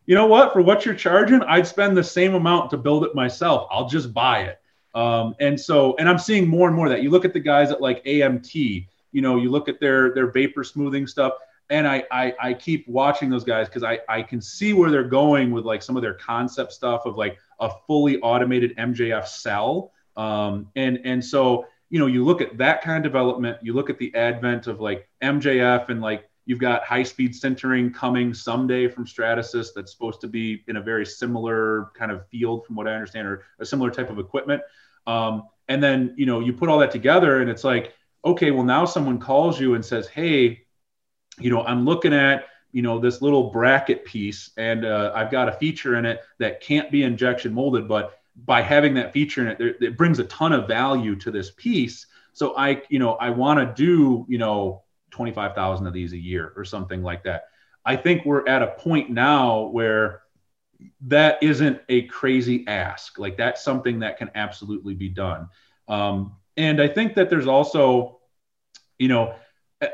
you 0.05 0.15
know 0.15 0.27
what? 0.27 0.53
For 0.53 0.61
what 0.61 0.85
you're 0.85 0.95
charging, 0.95 1.41
I'd 1.43 1.67
spend 1.67 1.95
the 1.95 2.03
same 2.03 2.33
amount 2.33 2.71
to 2.71 2.77
build 2.77 3.03
it 3.03 3.13
myself. 3.13 3.67
I'll 3.71 3.87
just 3.87 4.13
buy 4.13 4.41
it. 4.41 4.59
Um, 4.95 5.35
and 5.39 5.59
so, 5.59 5.95
and 5.97 6.09
I'm 6.09 6.17
seeing 6.17 6.47
more 6.47 6.67
and 6.67 6.75
more 6.75 6.89
that 6.89 7.03
you 7.03 7.09
look 7.09 7.25
at 7.25 7.33
the 7.33 7.39
guys 7.39 7.71
at 7.71 7.79
like 7.81 8.03
AMT 8.05 8.87
you 9.11 9.21
know, 9.21 9.37
you 9.37 9.49
look 9.49 9.67
at 9.67 9.79
their 9.79 10.13
their 10.13 10.31
vapor 10.31 10.63
smoothing 10.63 11.07
stuff, 11.07 11.33
and 11.69 11.87
I 11.87 12.03
I, 12.11 12.33
I 12.39 12.53
keep 12.53 12.87
watching 12.87 13.29
those 13.29 13.43
guys 13.43 13.67
because 13.67 13.83
I 13.83 13.99
I 14.07 14.21
can 14.21 14.41
see 14.41 14.73
where 14.73 14.91
they're 14.91 15.03
going 15.03 15.51
with 15.51 15.65
like 15.65 15.81
some 15.81 15.95
of 15.95 16.01
their 16.01 16.13
concept 16.15 16.73
stuff 16.73 17.05
of 17.05 17.17
like 17.17 17.37
a 17.59 17.71
fully 17.87 18.19
automated 18.19 18.75
MJF 18.77 19.27
cell, 19.27 19.91
um, 20.15 20.69
and 20.75 20.99
and 21.05 21.23
so 21.23 21.65
you 21.89 21.99
know 21.99 22.07
you 22.07 22.23
look 22.23 22.41
at 22.41 22.57
that 22.57 22.81
kind 22.81 22.97
of 22.97 23.03
development, 23.03 23.57
you 23.61 23.73
look 23.73 23.89
at 23.89 23.97
the 23.97 24.13
advent 24.15 24.67
of 24.67 24.79
like 24.79 25.07
MJF 25.21 25.89
and 25.89 26.01
like 26.01 26.29
You've 26.49 26.57
got 26.57 26.83
high 26.83 27.03
speed 27.03 27.33
sintering 27.33 27.93
coming 27.93 28.33
someday 28.33 28.87
from 28.87 29.05
Stratasys 29.05 29.67
that's 29.75 29.91
supposed 29.91 30.19
to 30.21 30.27
be 30.27 30.63
in 30.67 30.77
a 30.77 30.81
very 30.81 31.05
similar 31.05 31.91
kind 31.95 32.11
of 32.11 32.27
field, 32.29 32.65
from 32.65 32.75
what 32.75 32.87
I 32.87 32.93
understand, 32.95 33.27
or 33.27 33.43
a 33.59 33.65
similar 33.67 33.91
type 33.91 34.09
of 34.09 34.17
equipment. 34.17 34.63
Um, 35.05 35.43
and 35.67 35.83
then, 35.83 36.15
you 36.17 36.25
know, 36.25 36.39
you 36.39 36.51
put 36.53 36.67
all 36.67 36.79
that 36.79 36.89
together 36.89 37.41
and 37.41 37.51
it's 37.51 37.63
like, 37.63 37.93
okay, 38.25 38.49
well, 38.49 38.63
now 38.63 38.85
someone 38.85 39.19
calls 39.19 39.59
you 39.59 39.75
and 39.75 39.85
says, 39.85 40.07
hey, 40.07 40.65
you 41.37 41.51
know, 41.51 41.63
I'm 41.63 41.85
looking 41.85 42.15
at, 42.15 42.45
you 42.71 42.81
know, 42.81 42.97
this 42.97 43.21
little 43.21 43.51
bracket 43.51 44.03
piece 44.03 44.49
and 44.57 44.85
uh, 44.85 45.11
I've 45.13 45.29
got 45.29 45.49
a 45.49 45.51
feature 45.51 45.97
in 45.97 46.05
it 46.05 46.21
that 46.39 46.61
can't 46.61 46.89
be 46.89 47.03
injection 47.03 47.53
molded, 47.53 47.87
but 47.87 48.18
by 48.45 48.61
having 48.61 48.93
that 48.95 49.13
feature 49.13 49.41
in 49.41 49.47
it, 49.47 49.77
it 49.81 49.97
brings 49.97 50.19
a 50.19 50.25
ton 50.25 50.53
of 50.53 50.67
value 50.67 51.15
to 51.17 51.31
this 51.31 51.51
piece. 51.51 52.07
So 52.33 52.55
I, 52.55 52.81
you 52.89 52.99
know, 52.99 53.13
I 53.13 53.29
want 53.29 53.59
to 53.59 53.83
do, 53.83 54.25
you 54.29 54.37
know, 54.37 54.83
25,000 55.11 55.87
of 55.87 55.93
these 55.93 56.13
a 56.13 56.17
year 56.17 56.53
or 56.55 56.63
something 56.63 57.01
like 57.03 57.23
that. 57.23 57.45
I 57.85 57.95
think 57.95 58.25
we're 58.25 58.47
at 58.47 58.61
a 58.61 58.67
point 58.67 59.09
now 59.09 59.63
where 59.67 60.21
that 61.01 61.41
isn't 61.41 61.81
a 61.89 62.03
crazy 62.03 62.65
ask. 62.67 63.17
Like 63.17 63.37
that's 63.37 63.63
something 63.63 63.99
that 63.99 64.17
can 64.17 64.29
absolutely 64.35 64.93
be 64.93 65.09
done. 65.09 65.49
Um, 65.87 66.35
and 66.55 66.81
I 66.81 66.87
think 66.87 67.15
that 67.15 67.29
there's 67.29 67.47
also, 67.47 68.19
you 68.97 69.07
know, 69.07 69.35
uh 69.81 69.87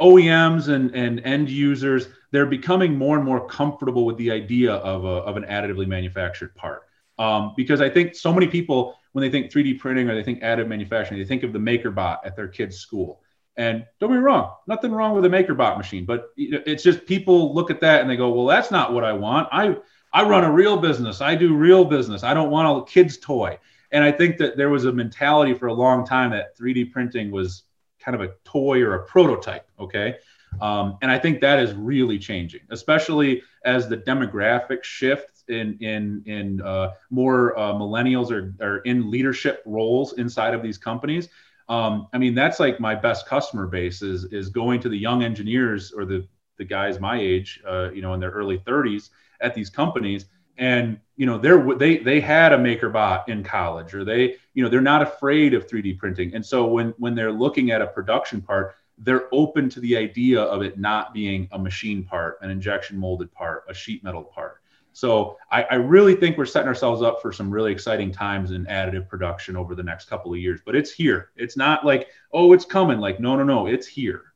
OEMs 0.00 0.68
and, 0.68 0.94
and 0.94 1.20
end 1.20 1.48
users, 1.48 2.06
they're 2.30 2.46
becoming 2.46 2.96
more 2.96 3.16
and 3.16 3.24
more 3.24 3.46
comfortable 3.46 4.04
with 4.04 4.16
the 4.16 4.30
idea 4.30 4.74
of, 4.74 5.04
a, 5.04 5.08
of 5.08 5.36
an 5.36 5.44
additively 5.44 5.86
manufactured 5.86 6.54
part. 6.54 6.84
Um, 7.22 7.52
because 7.56 7.80
I 7.80 7.88
think 7.88 8.16
so 8.16 8.32
many 8.32 8.48
people, 8.48 8.98
when 9.12 9.22
they 9.22 9.30
think 9.30 9.52
3D 9.52 9.78
printing 9.78 10.10
or 10.10 10.14
they 10.16 10.24
think 10.24 10.42
additive 10.42 10.66
manufacturing, 10.66 11.20
they 11.20 11.26
think 11.26 11.44
of 11.44 11.52
the 11.52 11.58
MakerBot 11.60 12.18
at 12.24 12.34
their 12.34 12.48
kid's 12.48 12.78
school. 12.78 13.22
And 13.56 13.86
don't 14.00 14.10
be 14.10 14.16
wrong, 14.16 14.54
nothing 14.66 14.90
wrong 14.90 15.14
with 15.14 15.24
a 15.24 15.28
MakerBot 15.28 15.76
machine, 15.76 16.04
but 16.04 16.30
it's 16.36 16.82
just 16.82 17.06
people 17.06 17.54
look 17.54 17.70
at 17.70 17.80
that 17.82 18.00
and 18.00 18.10
they 18.10 18.16
go, 18.16 18.30
well, 18.30 18.46
that's 18.46 18.72
not 18.72 18.92
what 18.92 19.04
I 19.04 19.12
want. 19.12 19.48
I, 19.52 19.76
I 20.12 20.24
run 20.24 20.42
a 20.42 20.50
real 20.50 20.78
business. 20.78 21.20
I 21.20 21.36
do 21.36 21.54
real 21.54 21.84
business. 21.84 22.24
I 22.24 22.34
don't 22.34 22.50
want 22.50 22.82
a 22.82 22.90
kid's 22.90 23.18
toy. 23.18 23.56
And 23.92 24.02
I 24.02 24.10
think 24.10 24.38
that 24.38 24.56
there 24.56 24.70
was 24.70 24.86
a 24.86 24.92
mentality 24.92 25.54
for 25.54 25.66
a 25.66 25.74
long 25.74 26.04
time 26.04 26.30
that 26.30 26.58
3D 26.58 26.90
printing 26.90 27.30
was 27.30 27.62
kind 28.00 28.16
of 28.16 28.22
a 28.22 28.32
toy 28.44 28.80
or 28.80 28.94
a 28.94 29.04
prototype. 29.04 29.70
Okay. 29.78 30.16
Um, 30.60 30.98
and 31.02 31.10
I 31.10 31.18
think 31.18 31.40
that 31.42 31.60
is 31.60 31.72
really 31.74 32.18
changing, 32.18 32.62
especially 32.70 33.42
as 33.64 33.88
the 33.88 33.96
demographic 33.96 34.82
shift 34.82 35.31
in 35.48 35.78
in 35.80 36.22
in 36.26 36.60
uh, 36.62 36.92
more 37.10 37.58
uh, 37.58 37.72
millennials 37.72 38.30
are, 38.30 38.54
are 38.64 38.78
in 38.78 39.10
leadership 39.10 39.62
roles 39.66 40.14
inside 40.14 40.54
of 40.54 40.62
these 40.62 40.78
companies. 40.78 41.28
Um, 41.68 42.08
I 42.12 42.18
mean, 42.18 42.34
that's 42.34 42.60
like 42.60 42.80
my 42.80 42.94
best 42.94 43.26
customer 43.26 43.66
base 43.66 44.02
is 44.02 44.24
is 44.26 44.48
going 44.48 44.80
to 44.80 44.88
the 44.88 44.98
young 44.98 45.22
engineers 45.22 45.92
or 45.92 46.04
the 46.04 46.26
the 46.58 46.64
guys 46.64 47.00
my 47.00 47.18
age, 47.18 47.62
uh, 47.66 47.90
you 47.92 48.02
know, 48.02 48.14
in 48.14 48.20
their 48.20 48.30
early 48.30 48.58
30s 48.58 49.10
at 49.40 49.54
these 49.54 49.70
companies, 49.70 50.26
and 50.58 51.00
you 51.16 51.26
know, 51.26 51.38
they're 51.38 51.74
they 51.76 51.98
they 51.98 52.20
had 52.20 52.52
a 52.52 52.58
MakerBot 52.58 53.28
in 53.28 53.42
college, 53.42 53.94
or 53.94 54.04
they 54.04 54.36
you 54.54 54.62
know 54.62 54.68
they're 54.68 54.80
not 54.80 55.02
afraid 55.02 55.54
of 55.54 55.66
3D 55.66 55.98
printing, 55.98 56.34
and 56.34 56.44
so 56.44 56.66
when 56.66 56.94
when 56.98 57.14
they're 57.14 57.32
looking 57.32 57.70
at 57.70 57.82
a 57.82 57.86
production 57.86 58.40
part, 58.40 58.74
they're 58.98 59.28
open 59.32 59.68
to 59.70 59.80
the 59.80 59.96
idea 59.96 60.40
of 60.40 60.62
it 60.62 60.78
not 60.78 61.12
being 61.12 61.48
a 61.52 61.58
machine 61.58 62.04
part, 62.04 62.38
an 62.42 62.50
injection 62.50 62.98
molded 62.98 63.32
part, 63.32 63.64
a 63.68 63.74
sheet 63.74 64.04
metal 64.04 64.24
part. 64.24 64.61
So 64.92 65.38
I, 65.50 65.62
I, 65.64 65.74
really 65.76 66.14
think 66.14 66.36
we're 66.36 66.44
setting 66.44 66.68
ourselves 66.68 67.02
up 67.02 67.22
for 67.22 67.32
some 67.32 67.50
really 67.50 67.72
exciting 67.72 68.12
times 68.12 68.50
in 68.50 68.66
additive 68.66 69.08
production 69.08 69.56
over 69.56 69.74
the 69.74 69.82
next 69.82 70.08
couple 70.08 70.32
of 70.32 70.38
years. 70.38 70.60
But 70.64 70.76
it's 70.76 70.92
here. 70.92 71.30
It's 71.36 71.56
not 71.56 71.84
like, 71.86 72.08
oh, 72.32 72.52
it's 72.52 72.64
coming. 72.64 72.98
Like, 72.98 73.18
no, 73.18 73.36
no, 73.36 73.44
no, 73.44 73.66
it's 73.66 73.86
here. 73.86 74.32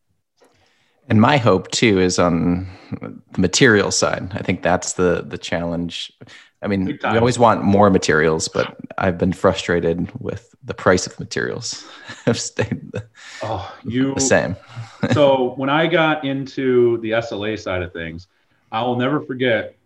And 1.09 1.21
my 1.21 1.37
hope 1.37 1.71
too 1.71 2.01
is 2.01 2.19
on 2.19 2.67
the 3.01 3.41
material 3.41 3.91
side. 3.91 4.29
I 4.33 4.43
think 4.43 4.63
that's 4.63 4.95
the 4.95 5.23
the 5.27 5.39
challenge. 5.39 6.13
I 6.63 6.69
mean, 6.69 6.87
we 6.87 6.99
always 7.05 7.39
want 7.39 7.63
more 7.63 7.91
materials, 7.91 8.49
but 8.49 8.77
I've 8.99 9.17
been 9.17 9.33
frustrated 9.33 10.11
with 10.21 10.53
the 10.65 10.75
price 10.75 11.07
of 11.07 11.19
materials. 11.21 11.87
I've 12.27 12.41
stayed 12.41 12.91
the, 12.91 13.07
oh, 13.43 13.73
you, 13.85 14.15
the 14.15 14.21
same. 14.21 14.57
so 15.13 15.55
when 15.55 15.71
I 15.71 15.87
got 15.87 16.25
into 16.25 16.99
the 16.99 17.11
SLA 17.11 17.57
side 17.57 17.83
of 17.83 17.93
things, 17.93 18.27
I 18.73 18.83
will 18.83 18.97
never 18.97 19.21
forget 19.21 19.77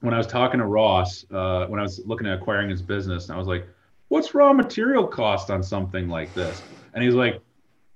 when 0.00 0.14
I 0.14 0.18
was 0.18 0.26
talking 0.26 0.60
to 0.60 0.66
Ross, 0.66 1.24
uh, 1.30 1.66
when 1.66 1.80
I 1.80 1.82
was 1.82 2.00
looking 2.06 2.26
at 2.26 2.38
acquiring 2.38 2.70
his 2.70 2.82
business, 2.82 3.28
and 3.28 3.34
I 3.34 3.38
was 3.38 3.48
like, 3.48 3.66
"What's 4.08 4.34
raw 4.34 4.52
material 4.52 5.06
cost 5.06 5.50
on 5.50 5.62
something 5.62 6.08
like 6.08 6.32
this?" 6.34 6.62
And 6.94 7.02
he's 7.02 7.14
like, 7.14 7.40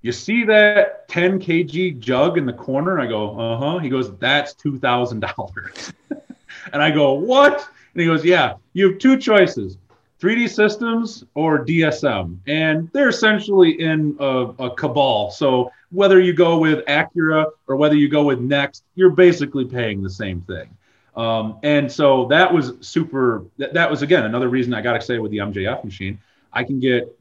"You 0.00 0.12
see 0.12 0.44
that 0.44 1.08
10 1.08 1.38
kg 1.38 1.98
jug 2.00 2.38
in 2.38 2.46
the 2.46 2.52
corner?" 2.52 2.98
I 2.98 3.06
go, 3.06 3.38
"Uh 3.38 3.56
huh." 3.56 3.78
He 3.78 3.88
goes, 3.88 4.16
"That's 4.18 4.54
two 4.54 4.78
thousand 4.78 5.20
dollars." 5.20 5.92
and 6.72 6.82
I 6.82 6.90
go, 6.90 7.12
"What?" 7.12 7.68
And 7.94 8.00
he 8.00 8.06
goes, 8.06 8.24
"Yeah, 8.24 8.54
you 8.72 8.90
have 8.90 8.98
two 8.98 9.16
choices: 9.16 9.78
3D 10.20 10.48
Systems 10.48 11.24
or 11.34 11.64
DSM, 11.64 12.38
and 12.46 12.90
they're 12.92 13.08
essentially 13.08 13.80
in 13.80 14.16
a, 14.18 14.52
a 14.58 14.70
cabal. 14.74 15.30
So 15.30 15.70
whether 15.90 16.20
you 16.20 16.32
go 16.32 16.58
with 16.58 16.84
Accura 16.86 17.46
or 17.68 17.76
whether 17.76 17.96
you 17.96 18.08
go 18.08 18.24
with 18.24 18.40
Next, 18.40 18.84
you're 18.94 19.10
basically 19.10 19.66
paying 19.66 20.02
the 20.02 20.10
same 20.10 20.40
thing." 20.40 20.68
Um, 21.14 21.58
and 21.62 21.90
so 21.90 22.26
that 22.26 22.52
was 22.52 22.72
super. 22.80 23.44
That, 23.58 23.74
that 23.74 23.90
was 23.90 24.02
again 24.02 24.24
another 24.24 24.48
reason 24.48 24.72
I 24.72 24.80
got 24.80 24.96
excited 24.96 25.20
with 25.20 25.30
the 25.30 25.38
MJF 25.38 25.84
machine. 25.84 26.18
I 26.52 26.64
can 26.64 26.80
get 26.80 27.16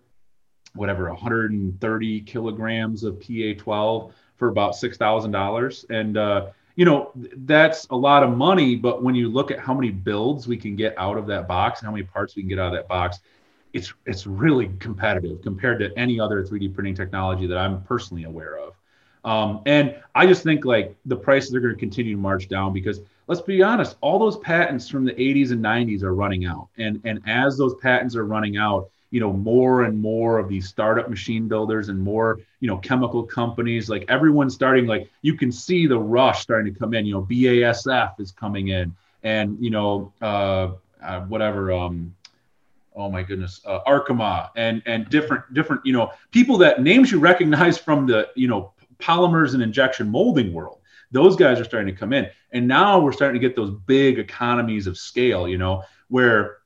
whatever 0.73 1.09
130 1.09 2.21
kilograms 2.21 3.03
of 3.03 3.15
PA12 3.15 4.11
for 4.37 4.47
about 4.47 4.75
six 4.75 4.97
thousand 4.97 5.31
dollars, 5.31 5.85
and 5.89 6.17
uh, 6.17 6.47
you 6.75 6.85
know 6.85 7.11
that's 7.15 7.85
a 7.89 7.95
lot 7.95 8.23
of 8.23 8.35
money. 8.35 8.75
But 8.75 9.03
when 9.03 9.13
you 9.13 9.29
look 9.29 9.51
at 9.51 9.59
how 9.59 9.73
many 9.73 9.89
builds 9.91 10.47
we 10.47 10.57
can 10.57 10.75
get 10.75 10.97
out 10.97 11.17
of 11.17 11.27
that 11.27 11.47
box 11.47 11.81
and 11.81 11.87
how 11.87 11.91
many 11.91 12.03
parts 12.03 12.35
we 12.35 12.43
can 12.43 12.49
get 12.49 12.59
out 12.59 12.67
of 12.67 12.73
that 12.73 12.87
box, 12.87 13.19
it's 13.73 13.93
it's 14.05 14.25
really 14.25 14.71
competitive 14.79 15.41
compared 15.41 15.79
to 15.79 15.91
any 15.97 16.19
other 16.19 16.43
3D 16.43 16.73
printing 16.73 16.95
technology 16.95 17.45
that 17.47 17.57
I'm 17.57 17.83
personally 17.83 18.23
aware 18.23 18.57
of. 18.57 18.73
Um, 19.23 19.61
and 19.65 19.95
I 20.15 20.25
just 20.25 20.43
think 20.43 20.65
like 20.65 20.95
the 21.05 21.15
prices 21.15 21.53
are 21.53 21.59
going 21.59 21.73
to 21.73 21.79
continue 21.79 22.15
to 22.15 22.21
march 22.21 22.47
down 22.47 22.73
because 22.73 23.01
let's 23.31 23.39
be 23.39 23.63
honest, 23.63 23.95
all 24.01 24.19
those 24.19 24.35
patents 24.39 24.89
from 24.89 25.05
the 25.05 25.13
80s 25.13 25.51
and 25.51 25.63
90s 25.63 26.03
are 26.03 26.13
running 26.13 26.45
out. 26.45 26.67
And, 26.77 26.99
and 27.05 27.21
as 27.25 27.57
those 27.57 27.73
patents 27.75 28.13
are 28.17 28.25
running 28.25 28.57
out, 28.57 28.89
you 29.09 29.21
know, 29.21 29.31
more 29.31 29.83
and 29.83 29.97
more 29.97 30.37
of 30.37 30.49
these 30.49 30.67
startup 30.67 31.09
machine 31.09 31.47
builders 31.47 31.87
and 31.87 31.97
more, 31.97 32.41
you 32.59 32.67
know, 32.67 32.75
chemical 32.79 33.23
companies, 33.23 33.89
like 33.89 34.03
everyone's 34.09 34.53
starting, 34.53 34.85
like 34.85 35.09
you 35.21 35.37
can 35.37 35.49
see 35.49 35.87
the 35.87 35.97
rush 35.97 36.41
starting 36.41 36.73
to 36.73 36.77
come 36.77 36.93
in, 36.93 37.05
you 37.05 37.13
know, 37.13 37.21
BASF 37.21 38.19
is 38.19 38.33
coming 38.33 38.67
in. 38.67 38.93
And, 39.23 39.57
you 39.61 39.69
know, 39.69 40.11
uh, 40.21 40.71
uh, 41.01 41.21
whatever, 41.21 41.71
um, 41.71 42.13
oh 42.97 43.09
my 43.09 43.23
goodness, 43.23 43.61
uh, 43.65 43.79
Arkema 43.87 44.49
and, 44.57 44.81
and 44.85 45.07
different, 45.07 45.53
different, 45.53 45.85
you 45.85 45.93
know, 45.93 46.11
people 46.31 46.57
that 46.57 46.81
names 46.81 47.13
you 47.13 47.19
recognize 47.19 47.77
from 47.77 48.07
the, 48.07 48.27
you 48.35 48.49
know, 48.49 48.73
polymers 48.99 49.53
and 49.53 49.63
injection 49.63 50.09
molding 50.09 50.51
world 50.51 50.80
those 51.11 51.35
guys 51.35 51.59
are 51.59 51.63
starting 51.63 51.93
to 51.93 51.99
come 51.99 52.13
in. 52.13 52.29
And 52.51 52.67
now 52.67 52.99
we're 52.99 53.11
starting 53.11 53.39
to 53.39 53.47
get 53.47 53.55
those 53.55 53.71
big 53.85 54.19
economies 54.19 54.87
of 54.87 54.97
scale 54.97 55.47
you 55.47 55.57
know 55.57 55.83
where 56.07 56.57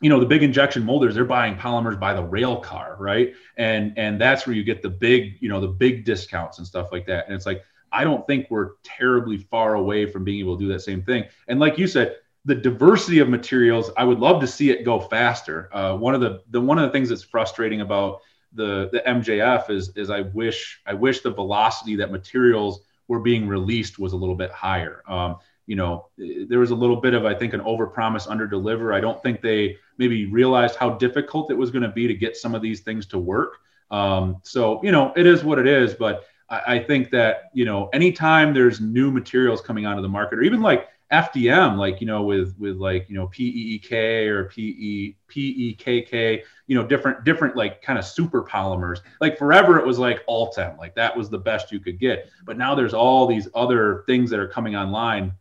you 0.00 0.10
know 0.10 0.20
the 0.20 0.26
big 0.26 0.42
injection 0.42 0.84
molders 0.84 1.14
they're 1.14 1.24
buying 1.24 1.56
polymers 1.56 1.98
by 1.98 2.14
the 2.14 2.22
rail 2.22 2.56
car 2.56 2.96
right? 2.98 3.34
And 3.56 3.96
and 3.96 4.20
that's 4.20 4.46
where 4.46 4.54
you 4.54 4.64
get 4.64 4.82
the 4.82 4.90
big 4.90 5.36
you 5.40 5.48
know 5.48 5.60
the 5.60 5.68
big 5.68 6.04
discounts 6.04 6.58
and 6.58 6.66
stuff 6.66 6.90
like 6.92 7.06
that. 7.06 7.26
And 7.26 7.34
it's 7.34 7.46
like 7.46 7.62
i 7.92 8.02
don't 8.02 8.26
think 8.26 8.48
we're 8.50 8.72
terribly 8.82 9.38
far 9.38 9.74
away 9.74 10.04
from 10.04 10.24
being 10.24 10.40
able 10.40 10.56
to 10.58 10.64
do 10.64 10.72
that 10.72 10.80
same 10.80 11.02
thing. 11.02 11.24
And 11.48 11.60
like 11.60 11.78
you 11.78 11.86
said 11.86 12.16
the 12.46 12.54
diversity 12.54 13.20
of 13.20 13.28
materials 13.28 13.90
i 13.96 14.04
would 14.04 14.18
love 14.18 14.40
to 14.40 14.46
see 14.46 14.70
it 14.70 14.84
go 14.84 15.00
faster. 15.00 15.70
Uh, 15.72 15.96
one 15.96 16.14
of 16.14 16.20
the, 16.20 16.42
the 16.50 16.60
one 16.60 16.78
of 16.78 16.84
the 16.84 16.90
things 16.90 17.08
that's 17.08 17.22
frustrating 17.22 17.80
about 17.80 18.20
the 18.54 18.88
the 18.92 19.02
mjf 19.06 19.68
is 19.70 19.90
is 19.96 20.10
i 20.10 20.20
wish 20.20 20.80
i 20.86 20.94
wish 20.94 21.20
the 21.20 21.30
velocity 21.30 21.96
that 21.96 22.12
materials 22.12 22.80
were 23.08 23.20
being 23.20 23.46
released 23.46 23.98
was 23.98 24.12
a 24.12 24.16
little 24.16 24.34
bit 24.34 24.50
higher. 24.50 25.02
Um, 25.08 25.36
you 25.66 25.76
know, 25.76 26.08
there 26.18 26.58
was 26.58 26.70
a 26.70 26.74
little 26.74 26.96
bit 26.96 27.14
of, 27.14 27.24
I 27.24 27.34
think, 27.34 27.54
an 27.54 27.60
overpromise, 27.60 28.28
under 28.28 28.46
deliver. 28.46 28.92
I 28.92 29.00
don't 29.00 29.22
think 29.22 29.40
they 29.40 29.76
maybe 29.96 30.26
realized 30.26 30.76
how 30.76 30.90
difficult 30.90 31.50
it 31.50 31.54
was 31.54 31.70
going 31.70 31.82
to 31.82 31.88
be 31.88 32.06
to 32.06 32.14
get 32.14 32.36
some 32.36 32.54
of 32.54 32.62
these 32.62 32.80
things 32.80 33.06
to 33.06 33.18
work. 33.18 33.58
Um, 33.90 34.40
so, 34.42 34.82
you 34.82 34.92
know, 34.92 35.12
it 35.16 35.26
is 35.26 35.42
what 35.42 35.58
it 35.58 35.66
is. 35.66 35.94
But 35.94 36.24
I, 36.50 36.74
I, 36.74 36.78
think 36.80 37.10
that, 37.10 37.50
you 37.54 37.64
know, 37.64 37.88
anytime 37.92 38.52
there's 38.52 38.80
new 38.80 39.10
materials 39.10 39.60
coming 39.60 39.86
onto 39.86 40.02
the 40.02 40.08
market, 40.08 40.38
or 40.38 40.42
even 40.42 40.60
like 40.60 40.88
FDM, 41.14 41.76
like 41.76 42.00
you 42.00 42.06
know, 42.08 42.22
with 42.22 42.56
with 42.58 42.76
like 42.76 43.08
you 43.08 43.14
know 43.14 43.28
PEEK 43.28 43.92
or 44.28 44.44
PE 44.46 45.14
PEKK, 45.28 46.42
you 46.66 46.76
know, 46.76 46.84
different 46.84 47.24
different 47.24 47.56
like 47.56 47.80
kind 47.82 47.98
of 47.98 48.04
super 48.04 48.42
polymers. 48.42 49.00
Like 49.20 49.38
forever, 49.38 49.78
it 49.78 49.86
was 49.86 49.98
like 49.98 50.24
Ultem, 50.28 50.76
like 50.76 50.94
that 50.96 51.16
was 51.16 51.30
the 51.30 51.38
best 51.38 51.70
you 51.70 51.78
could 51.78 52.00
get. 52.00 52.28
But 52.44 52.58
now 52.58 52.74
there's 52.74 52.94
all 52.94 53.26
these 53.26 53.46
other 53.54 54.02
things 54.06 54.28
that 54.30 54.40
are 54.40 54.48
coming 54.48 54.74
online. 54.74 55.32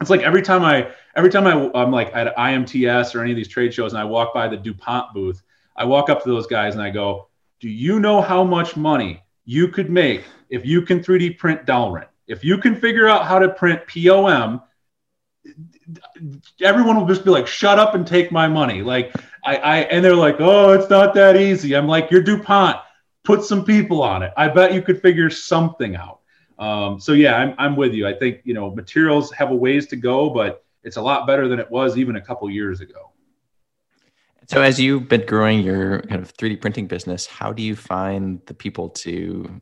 It's 0.00 0.10
like 0.10 0.22
every 0.22 0.42
time 0.42 0.64
I 0.64 0.90
every 1.14 1.30
time 1.30 1.46
I 1.46 1.70
I'm 1.78 1.92
like 1.92 2.10
at 2.12 2.36
IMTS 2.36 3.14
or 3.14 3.20
any 3.20 3.30
of 3.30 3.36
these 3.36 3.48
trade 3.48 3.72
shows 3.72 3.92
and 3.92 4.00
I 4.00 4.04
walk 4.04 4.34
by 4.34 4.48
the 4.48 4.56
DuPont 4.56 5.14
booth, 5.14 5.42
I 5.76 5.84
walk 5.84 6.10
up 6.10 6.24
to 6.24 6.28
those 6.28 6.48
guys 6.48 6.74
and 6.74 6.82
I 6.82 6.90
go, 6.90 7.28
"Do 7.60 7.68
you 7.68 8.00
know 8.00 8.20
how 8.20 8.42
much 8.42 8.76
money 8.76 9.22
you 9.44 9.68
could 9.68 9.90
make 9.90 10.24
if 10.50 10.66
you 10.66 10.82
can 10.82 11.00
3D 11.00 11.38
print 11.38 11.66
Delrin? 11.66 12.06
If 12.26 12.42
you 12.42 12.58
can 12.58 12.74
figure 12.74 13.06
out 13.06 13.26
how 13.26 13.38
to 13.38 13.48
print 13.48 13.80
POM." 13.86 14.60
Everyone 16.60 16.96
will 16.96 17.06
just 17.06 17.24
be 17.24 17.30
like, 17.30 17.46
shut 17.46 17.78
up 17.78 17.94
and 17.94 18.06
take 18.06 18.32
my 18.32 18.48
money. 18.48 18.82
Like 18.82 19.14
I, 19.44 19.56
I 19.56 19.76
and 19.82 20.04
they're 20.04 20.16
like, 20.16 20.36
oh, 20.38 20.72
it's 20.72 20.90
not 20.90 21.14
that 21.14 21.36
easy. 21.36 21.74
I'm 21.74 21.86
like, 21.86 22.10
you're 22.10 22.22
DuPont. 22.22 22.78
Put 23.24 23.42
some 23.42 23.64
people 23.64 24.02
on 24.02 24.22
it. 24.22 24.32
I 24.36 24.48
bet 24.48 24.74
you 24.74 24.82
could 24.82 25.00
figure 25.00 25.30
something 25.30 25.96
out. 25.96 26.20
Um, 26.58 27.00
so 27.00 27.12
yeah, 27.12 27.36
I'm, 27.36 27.54
I'm 27.58 27.76
with 27.76 27.94
you. 27.94 28.06
I 28.06 28.14
think 28.14 28.40
you 28.44 28.54
know 28.54 28.70
materials 28.70 29.32
have 29.32 29.50
a 29.50 29.54
ways 29.54 29.86
to 29.88 29.96
go, 29.96 30.30
but 30.30 30.64
it's 30.82 30.96
a 30.96 31.02
lot 31.02 31.26
better 31.26 31.48
than 31.48 31.58
it 31.58 31.70
was 31.70 31.96
even 31.96 32.16
a 32.16 32.20
couple 32.20 32.48
years 32.50 32.80
ago. 32.80 33.10
So 34.46 34.60
as 34.60 34.78
you've 34.78 35.08
been 35.08 35.24
growing 35.24 35.60
your 35.60 36.02
kind 36.02 36.20
of 36.20 36.36
3D 36.36 36.60
printing 36.60 36.86
business, 36.86 37.26
how 37.26 37.52
do 37.52 37.62
you 37.62 37.74
find 37.74 38.42
the 38.44 38.52
people 38.52 38.90
to 38.90 39.60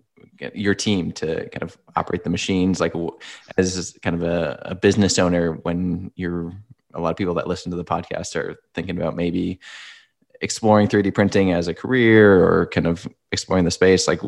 your 0.55 0.75
team 0.75 1.13
to 1.13 1.49
kind 1.49 1.63
of 1.63 1.77
operate 1.97 2.25
the 2.25 2.31
machines? 2.31 2.81
Like 2.81 2.95
as 3.57 3.97
kind 4.03 4.17
of 4.17 4.23
a, 4.23 4.61
a 4.63 4.75
business 4.75 5.19
owner, 5.19 5.53
when 5.53 6.11
you're 6.15 6.53
a 6.95 7.01
lot 7.01 7.11
of 7.11 7.17
people 7.17 7.35
that 7.35 7.47
listen 7.47 7.71
to 7.71 7.77
the 7.77 7.85
podcast 7.85 8.37
are 8.37 8.57
thinking 8.75 8.97
about 8.97 9.17
maybe 9.17 9.61
exploring 10.41 10.89
3D 10.89 11.15
printing 11.15 11.53
as 11.53 11.69
a 11.69 11.75
career 11.75 12.45
or 12.45 12.67
kind 12.67 12.87
of 12.87 13.07
exploring 13.31 13.65
the 13.65 13.71
space, 13.71 14.09
like 14.09 14.21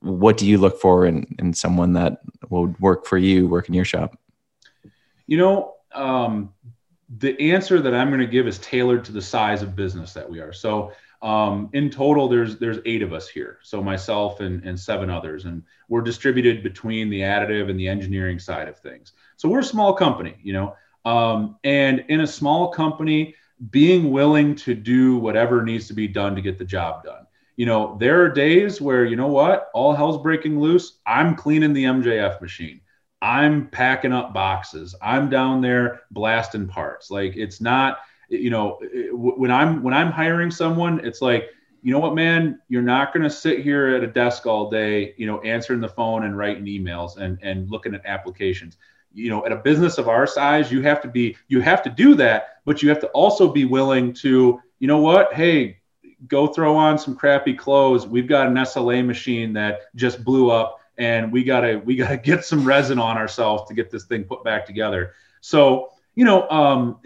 what 0.00 0.36
do 0.36 0.46
you 0.46 0.58
look 0.58 0.80
for 0.80 1.06
in, 1.06 1.26
in 1.38 1.52
someone 1.52 1.92
that 1.94 2.20
will 2.48 2.74
work 2.78 3.06
for 3.06 3.18
you, 3.18 3.48
work 3.48 3.68
in 3.68 3.74
your 3.74 3.84
shop? 3.84 4.16
You 5.26 5.38
know, 5.38 5.74
um, 5.92 6.52
the 7.18 7.52
answer 7.52 7.80
that 7.80 7.94
I'm 7.94 8.08
going 8.08 8.20
to 8.20 8.26
give 8.26 8.46
is 8.46 8.58
tailored 8.58 9.04
to 9.06 9.12
the 9.12 9.22
size 9.22 9.62
of 9.62 9.76
business 9.76 10.12
that 10.12 10.28
we 10.28 10.40
are. 10.40 10.52
So 10.52 10.92
um, 11.22 11.70
in 11.72 11.90
total, 11.90 12.28
there's 12.28 12.58
there's 12.58 12.78
eight 12.84 13.02
of 13.02 13.12
us 13.12 13.28
here. 13.28 13.58
So 13.62 13.82
myself 13.82 14.40
and, 14.40 14.62
and 14.64 14.78
seven 14.78 15.10
others, 15.10 15.44
and 15.44 15.62
we're 15.88 16.02
distributed 16.02 16.62
between 16.62 17.10
the 17.10 17.20
additive 17.20 17.70
and 17.70 17.78
the 17.78 17.88
engineering 17.88 18.38
side 18.38 18.68
of 18.68 18.78
things. 18.78 19.12
So 19.36 19.48
we're 19.48 19.60
a 19.60 19.64
small 19.64 19.94
company, 19.94 20.36
you 20.42 20.52
know, 20.52 20.76
um, 21.04 21.56
and 21.64 22.04
in 22.08 22.20
a 22.20 22.26
small 22.26 22.68
company, 22.68 23.34
being 23.70 24.10
willing 24.10 24.54
to 24.56 24.74
do 24.74 25.16
whatever 25.16 25.62
needs 25.62 25.88
to 25.88 25.94
be 25.94 26.08
done 26.08 26.34
to 26.34 26.42
get 26.42 26.58
the 26.58 26.64
job 26.64 27.04
done. 27.04 27.26
You 27.56 27.64
know, 27.64 27.96
there 27.98 28.22
are 28.22 28.28
days 28.28 28.80
where 28.80 29.04
you 29.04 29.16
know 29.16 29.28
what, 29.28 29.70
all 29.72 29.94
hell's 29.94 30.22
breaking 30.22 30.60
loose. 30.60 30.98
I'm 31.06 31.34
cleaning 31.34 31.72
the 31.72 31.84
MJF 31.84 32.40
machine. 32.40 32.80
I'm 33.22 33.68
packing 33.68 34.12
up 34.12 34.34
boxes. 34.34 34.94
I'm 35.00 35.30
down 35.30 35.62
there 35.62 36.02
blasting 36.10 36.68
parts. 36.68 37.10
Like 37.10 37.36
it's 37.36 37.60
not, 37.60 37.98
you 38.28 38.50
know, 38.50 38.80
when 39.12 39.50
I'm 39.50 39.82
when 39.82 39.94
I'm 39.94 40.10
hiring 40.10 40.50
someone, 40.50 41.04
it's 41.04 41.22
like, 41.22 41.50
you 41.82 41.92
know 41.92 41.98
what, 41.98 42.14
man, 42.14 42.60
you're 42.68 42.82
not 42.82 43.12
going 43.12 43.22
to 43.22 43.30
sit 43.30 43.60
here 43.60 43.88
at 43.88 44.02
a 44.02 44.06
desk 44.06 44.46
all 44.46 44.70
day, 44.70 45.14
you 45.16 45.26
know, 45.26 45.40
answering 45.42 45.80
the 45.80 45.88
phone 45.88 46.24
and 46.24 46.36
writing 46.36 46.64
emails 46.64 47.16
and 47.18 47.38
and 47.42 47.70
looking 47.70 47.94
at 47.94 48.04
applications. 48.04 48.76
You 49.12 49.30
know, 49.30 49.46
at 49.46 49.52
a 49.52 49.56
business 49.56 49.96
of 49.96 50.08
our 50.08 50.26
size, 50.26 50.70
you 50.70 50.82
have 50.82 51.00
to 51.02 51.08
be 51.08 51.36
you 51.48 51.60
have 51.60 51.82
to 51.84 51.90
do 51.90 52.14
that, 52.16 52.60
but 52.64 52.82
you 52.82 52.88
have 52.88 53.00
to 53.00 53.08
also 53.08 53.50
be 53.50 53.64
willing 53.64 54.12
to, 54.14 54.60
you 54.78 54.88
know 54.88 54.98
what, 54.98 55.32
hey, 55.32 55.78
go 56.26 56.46
throw 56.48 56.76
on 56.76 56.98
some 56.98 57.14
crappy 57.14 57.54
clothes. 57.54 58.06
We've 58.06 58.28
got 58.28 58.48
an 58.48 58.54
SLA 58.54 59.04
machine 59.04 59.52
that 59.54 59.94
just 59.94 60.24
blew 60.24 60.50
up 60.50 60.80
and 60.98 61.30
we 61.32 61.44
gotta 61.44 61.80
we 61.84 61.96
gotta 61.96 62.16
get 62.30 62.44
some 62.44 62.64
resin 62.64 62.98
on 62.98 63.16
ourselves 63.16 63.68
to 63.68 63.74
get 63.74 63.90
this 63.90 64.04
thing 64.04 64.24
put 64.24 64.44
back 64.44 64.66
together. 64.66 65.14
So 65.40 65.90
you 66.16 66.24
know, 66.24 66.48
um, 66.48 66.98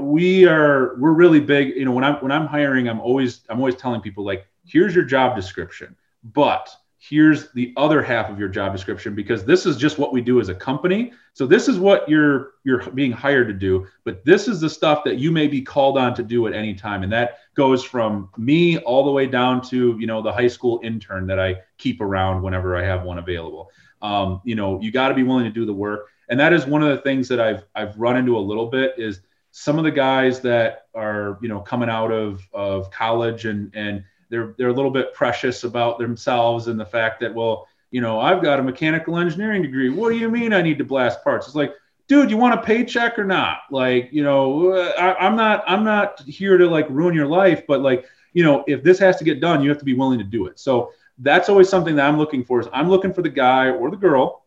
we 0.00 0.46
are 0.46 0.94
we're 0.98 1.12
really 1.12 1.40
big. 1.40 1.74
You 1.74 1.86
know, 1.86 1.92
when 1.92 2.04
I'm 2.04 2.16
when 2.16 2.30
I'm 2.30 2.46
hiring, 2.46 2.88
I'm 2.88 3.00
always 3.00 3.40
I'm 3.48 3.58
always 3.58 3.74
telling 3.74 4.02
people 4.02 4.24
like, 4.24 4.46
here's 4.64 4.94
your 4.94 5.04
job 5.04 5.34
description, 5.34 5.96
but 6.22 6.70
here's 6.98 7.50
the 7.52 7.72
other 7.76 8.02
half 8.02 8.28
of 8.28 8.38
your 8.38 8.48
job 8.48 8.72
description 8.72 9.14
because 9.14 9.44
this 9.44 9.64
is 9.64 9.76
just 9.76 9.98
what 9.98 10.12
we 10.12 10.20
do 10.20 10.40
as 10.40 10.48
a 10.48 10.54
company. 10.54 11.12
So 11.32 11.46
this 11.46 11.66
is 11.68 11.78
what 11.78 12.08
you're 12.08 12.54
you're 12.64 12.90
being 12.90 13.12
hired 13.12 13.48
to 13.48 13.54
do 13.54 13.86
but 14.04 14.24
this 14.24 14.48
is 14.48 14.60
the 14.60 14.68
stuff 14.68 15.04
that 15.04 15.16
you 15.16 15.30
may 15.30 15.46
be 15.46 15.62
called 15.62 15.96
on 15.96 16.12
to 16.14 16.22
do 16.22 16.46
at 16.46 16.52
any 16.52 16.74
time. 16.74 17.04
And 17.04 17.12
that 17.12 17.38
goes 17.54 17.84
from 17.84 18.28
me 18.36 18.78
all 18.78 19.04
the 19.04 19.10
way 19.10 19.26
down 19.26 19.62
to 19.68 19.96
you 19.98 20.06
know 20.06 20.20
the 20.20 20.32
high 20.32 20.48
school 20.48 20.80
intern 20.82 21.26
that 21.28 21.40
i 21.40 21.56
keep 21.78 22.00
around 22.00 22.42
whenever 22.42 22.76
i 22.76 22.84
have 22.84 23.04
one 23.04 23.18
available. 23.18 23.70
Um, 24.02 24.42
you 24.44 24.56
know 24.56 24.80
you 24.80 24.90
got 24.90 25.08
to 25.08 25.14
be 25.14 25.22
willing 25.22 25.44
to 25.44 25.50
do 25.50 25.64
the 25.64 25.72
work 25.72 26.08
and 26.28 26.38
that 26.38 26.52
is 26.52 26.66
one 26.66 26.82
of 26.82 26.88
the 26.88 27.02
things 27.02 27.28
that 27.28 27.40
i've 27.40 27.64
i've 27.74 27.98
run 27.98 28.16
into 28.16 28.36
a 28.36 28.40
little 28.40 28.66
bit 28.66 28.94
is 28.98 29.20
some 29.50 29.78
of 29.78 29.84
the 29.84 29.90
guys 29.90 30.40
that 30.40 30.86
are 30.94 31.38
you 31.40 31.48
know 31.48 31.60
coming 31.60 31.88
out 31.88 32.12
of 32.12 32.42
of 32.52 32.90
college 32.90 33.44
and 33.44 33.74
and 33.74 34.04
they're 34.30 34.54
they're 34.58 34.68
a 34.68 34.72
little 34.72 34.90
bit 34.90 35.14
precious 35.14 35.64
about 35.64 35.98
themselves 35.98 36.68
and 36.68 36.78
the 36.78 36.84
fact 36.84 37.20
that 37.20 37.34
well 37.34 37.66
you 37.90 38.00
know 38.00 38.20
i've 38.20 38.42
got 38.42 38.60
a 38.60 38.62
mechanical 38.62 39.16
engineering 39.18 39.62
degree. 39.62 39.88
What 39.88 40.10
do 40.10 40.16
you 40.16 40.28
mean 40.28 40.52
i 40.52 40.62
need 40.62 40.78
to 40.78 40.84
blast 40.84 41.24
parts? 41.24 41.46
It's 41.46 41.56
like 41.56 41.74
dude 42.06 42.30
you 42.30 42.36
want 42.36 42.58
a 42.58 42.62
paycheck 42.62 43.18
or 43.18 43.24
not? 43.24 43.60
Like 43.70 44.10
you 44.12 44.22
know 44.22 44.72
uh, 44.72 44.92
I, 44.98 45.26
i'm 45.26 45.36
not 45.36 45.64
i'm 45.66 45.84
not 45.84 46.20
here 46.20 46.58
to 46.58 46.68
like 46.68 46.88
ruin 46.90 47.14
your 47.14 47.26
life 47.26 47.66
but 47.66 47.80
like 47.80 48.04
you 48.34 48.44
know 48.44 48.64
if 48.66 48.82
this 48.82 48.98
has 48.98 49.16
to 49.16 49.24
get 49.24 49.40
done 49.40 49.62
you 49.62 49.68
have 49.70 49.78
to 49.78 49.84
be 49.84 49.94
willing 49.94 50.18
to 50.18 50.24
do 50.24 50.46
it. 50.46 50.58
So 50.58 50.92
that's 51.20 51.48
always 51.48 51.68
something 51.68 51.96
that 51.96 52.06
i'm 52.06 52.16
looking 52.16 52.44
for 52.44 52.60
is 52.60 52.68
i'm 52.72 52.88
looking 52.88 53.12
for 53.12 53.22
the 53.22 53.28
guy 53.28 53.70
or 53.70 53.90
the 53.90 53.96
girl 53.96 54.44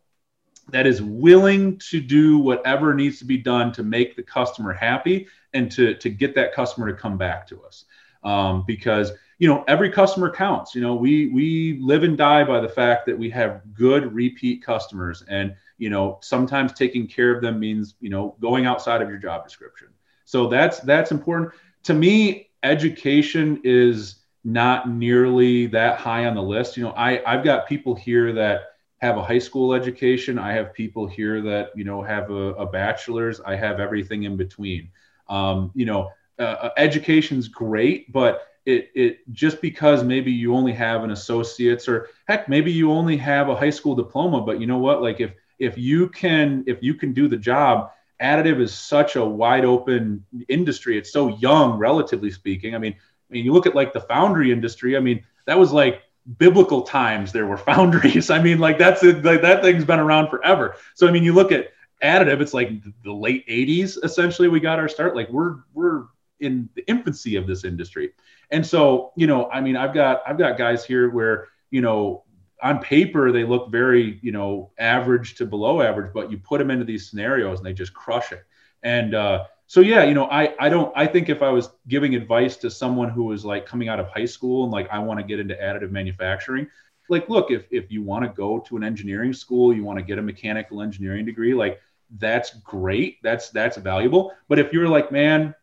that 0.72 0.88
is 0.88 1.02
willing 1.02 1.78
to 1.78 2.00
do 2.00 2.40
whatever 2.40 2.94
needs 2.94 3.20
to 3.20 3.26
be 3.26 3.38
done 3.38 3.72
to 3.74 3.84
make 3.84 4.16
the 4.16 4.24
customer 4.24 4.74
happy 4.74 5.28
and 5.54 5.72
to 5.72 5.96
to 5.96 6.10
get 6.10 6.36
that 6.36 6.54
customer 6.54 6.92
to 6.92 6.98
come 6.98 7.18
back 7.18 7.48
to 7.48 7.62
us. 7.64 7.86
Um, 8.24 8.64
because 8.68 9.12
you 9.40 9.48
know 9.48 9.64
every 9.68 9.90
customer 9.90 10.32
counts. 10.32 10.76
You 10.76 10.82
know 10.82 10.96
we 10.96 11.28
we 11.28 11.80
live 11.82 12.04
and 12.04 12.18
die 12.18 12.44
by 12.44 12.60
the 12.60 12.70
fact 12.70 13.06
that 13.08 13.18
we 13.18 13.30
have 13.32 13.62
good 13.74 14.14
repeat 14.14 14.64
customers. 14.64 15.24
And 15.28 15.56
you 15.78 15.90
know 15.90 16.20
sometimes 16.22 16.74
taking 16.74 17.08
care 17.08 17.36
of 17.36 17.42
them 17.42 17.60
means 17.60 17.96
you 18.00 18.10
know 18.10 18.36
going 18.40 18.66
outside 18.66 19.02
of 19.02 19.10
your 19.10 19.18
job 19.18 19.44
description. 19.44 19.90
So 20.26 20.48
that's 20.48 20.80
that's 20.80 21.12
important. 21.12 21.54
To 21.84 21.94
me 21.94 22.50
education 22.64 23.60
is 23.64 24.18
not 24.44 24.90
nearly 24.90 25.68
that 25.68 26.00
high 26.00 26.26
on 26.26 26.36
the 26.36 26.44
list. 26.44 26.78
You 26.78 26.84
know 26.84 26.92
i 26.92 27.22
i've 27.26 27.44
got 27.44 27.68
people 27.68 27.96
here 27.96 28.34
that 28.34 28.71
have 29.02 29.18
a 29.18 29.24
high 29.24 29.39
school 29.39 29.74
education. 29.74 30.38
I 30.38 30.54
have 30.54 30.74
people 30.74 31.08
here 31.08 31.41
that 31.41 31.72
you 31.76 31.84
know 31.84 32.02
have 32.02 32.30
a, 32.30 32.54
a 32.54 32.66
bachelor's. 32.66 33.41
I 33.41 33.56
have 33.56 33.80
everything 33.80 34.24
in 34.24 34.38
between. 34.38 34.89
Um, 35.28 35.72
you 35.76 35.86
know 35.86 36.12
uh, 36.39 36.58
uh 36.66 36.70
education's 36.78 37.47
great 37.47 38.12
but 38.12 38.47
it 38.66 38.91
it 38.95 39.32
just 39.32 39.62
because 39.62 40.04
maybe 40.04 40.32
you 40.32 40.54
only 40.54 40.74
have 40.74 41.04
an 41.04 41.12
associate's 41.12 41.88
or 41.88 42.10
heck 42.28 42.49
maybe 42.49 42.72
you 42.72 42.91
only 42.91 43.16
have 43.16 43.47
a 43.47 43.56
high 43.56 43.70
school 43.70 43.95
diploma 43.95 44.41
but 44.41 44.60
you 44.60 44.68
know 44.68 44.78
what? 44.78 45.02
Like 45.02 45.20
if 45.20 45.34
if 45.60 45.78
you 45.78 46.10
can 46.10 46.64
if 46.68 46.82
you 46.82 46.93
can 46.93 47.14
do 47.14 47.28
the 47.28 47.38
job 47.38 47.91
additive 48.22 48.60
is 48.60 48.74
such 48.74 49.16
a 49.16 49.26
wide 49.26 49.66
open 49.66 50.24
industry. 50.47 50.97
It's 50.97 51.12
so 51.12 51.30
young 51.38 51.78
relatively 51.78 52.30
speaking. 52.30 52.76
I 52.76 52.78
mean 52.78 52.95
i 53.32 53.34
mean 53.34 53.45
you 53.45 53.54
look 53.54 53.66
at 53.66 53.76
like 53.76 53.93
the 53.93 54.02
foundry 54.02 54.52
industry 54.52 54.97
i 54.97 54.99
mean 54.99 55.24
that 55.45 55.58
was 55.58 55.72
like 55.72 56.02
biblical 56.38 56.82
times 56.84 57.32
there 57.32 57.48
were 57.48 57.58
foundries. 57.70 58.30
I 58.30 58.42
mean 58.42 58.60
like 58.60 58.78
that's 58.78 59.04
like 59.04 59.42
that 59.42 59.62
thing's 59.62 59.86
been 59.86 60.00
around 60.00 60.30
forever. 60.30 60.76
So 60.96 61.08
i 61.08 61.12
mean 61.12 61.24
you 61.24 61.34
look 61.34 61.52
at 61.52 61.70
additive 62.04 62.42
it's 62.42 62.54
like 62.54 62.72
the 63.04 63.14
late 63.14 63.48
80s 63.48 64.04
essentially 64.04 64.48
we 64.48 64.60
got 64.60 64.80
our 64.80 64.88
start. 64.88 65.16
Like 65.16 65.30
we're 65.30 65.58
we're 65.74 66.06
in 66.42 66.68
the 66.76 66.88
infancy 66.90 67.36
of 67.36 67.48
this 67.48 67.64
industry. 67.64 68.12
And 68.50 68.66
so, 68.66 69.14
you 69.16 69.28
know, 69.28 69.50
I 69.50 69.62
mean, 69.62 69.78
I've 69.78 69.94
got 69.94 70.22
I've 70.28 70.38
got 70.38 70.58
guys 70.58 70.84
here 70.84 71.10
where, 71.10 71.48
you 71.70 71.82
know, 71.82 72.24
on 72.62 72.80
paper 72.80 73.32
they 73.32 73.44
look 73.44 73.72
very, 73.72 74.20
you 74.22 74.32
know, 74.32 74.72
average 74.78 75.36
to 75.36 75.46
below 75.46 75.82
average, 75.82 76.14
but 76.14 76.30
you 76.30 76.38
put 76.38 76.60
them 76.60 76.70
into 76.70 76.84
these 76.84 77.10
scenarios 77.10 77.60
and 77.60 77.66
they 77.66 77.74
just 77.74 77.94
crush 77.94 78.32
it. 78.32 78.44
And 78.84 79.16
uh, 79.16 79.46
so 79.72 79.80
yeah, 79.80 80.04
you 80.04 80.14
know, 80.14 80.26
I 80.26 80.54
I 80.60 80.68
don't 80.68 80.92
I 80.98 81.08
think 81.08 81.30
if 81.30 81.42
I 81.42 81.50
was 81.50 81.70
giving 81.88 82.14
advice 82.14 82.58
to 82.58 82.70
someone 82.70 83.10
who 83.10 83.24
was 83.24 83.46
like 83.46 83.66
coming 83.66 83.88
out 83.88 84.02
of 84.02 84.08
high 84.10 84.26
school 84.26 84.66
and 84.66 84.74
like 84.74 84.90
I 84.92 85.00
want 85.00 85.22
to 85.22 85.26
get 85.26 85.40
into 85.40 85.56
additive 85.56 85.92
manufacturing, 85.92 86.68
like 87.08 87.30
look, 87.30 87.52
if 87.52 87.68
if 87.72 87.90
you 87.90 88.04
want 88.04 88.26
to 88.26 88.32
go 88.34 88.60
to 88.60 88.76
an 88.76 88.84
engineering 88.84 89.32
school, 89.32 89.74
you 89.74 89.86
want 89.86 89.98
to 89.98 90.04
get 90.04 90.20
a 90.20 90.22
mechanical 90.22 90.82
engineering 90.82 91.24
degree, 91.24 91.54
like 91.54 91.80
that's 92.18 92.54
great. 92.56 93.20
That's 93.24 93.50
that's 93.52 93.78
valuable. 93.78 94.34
But 94.50 94.60
if 94.60 94.74
you're 94.74 94.90
like, 94.90 95.10
man, 95.10 95.56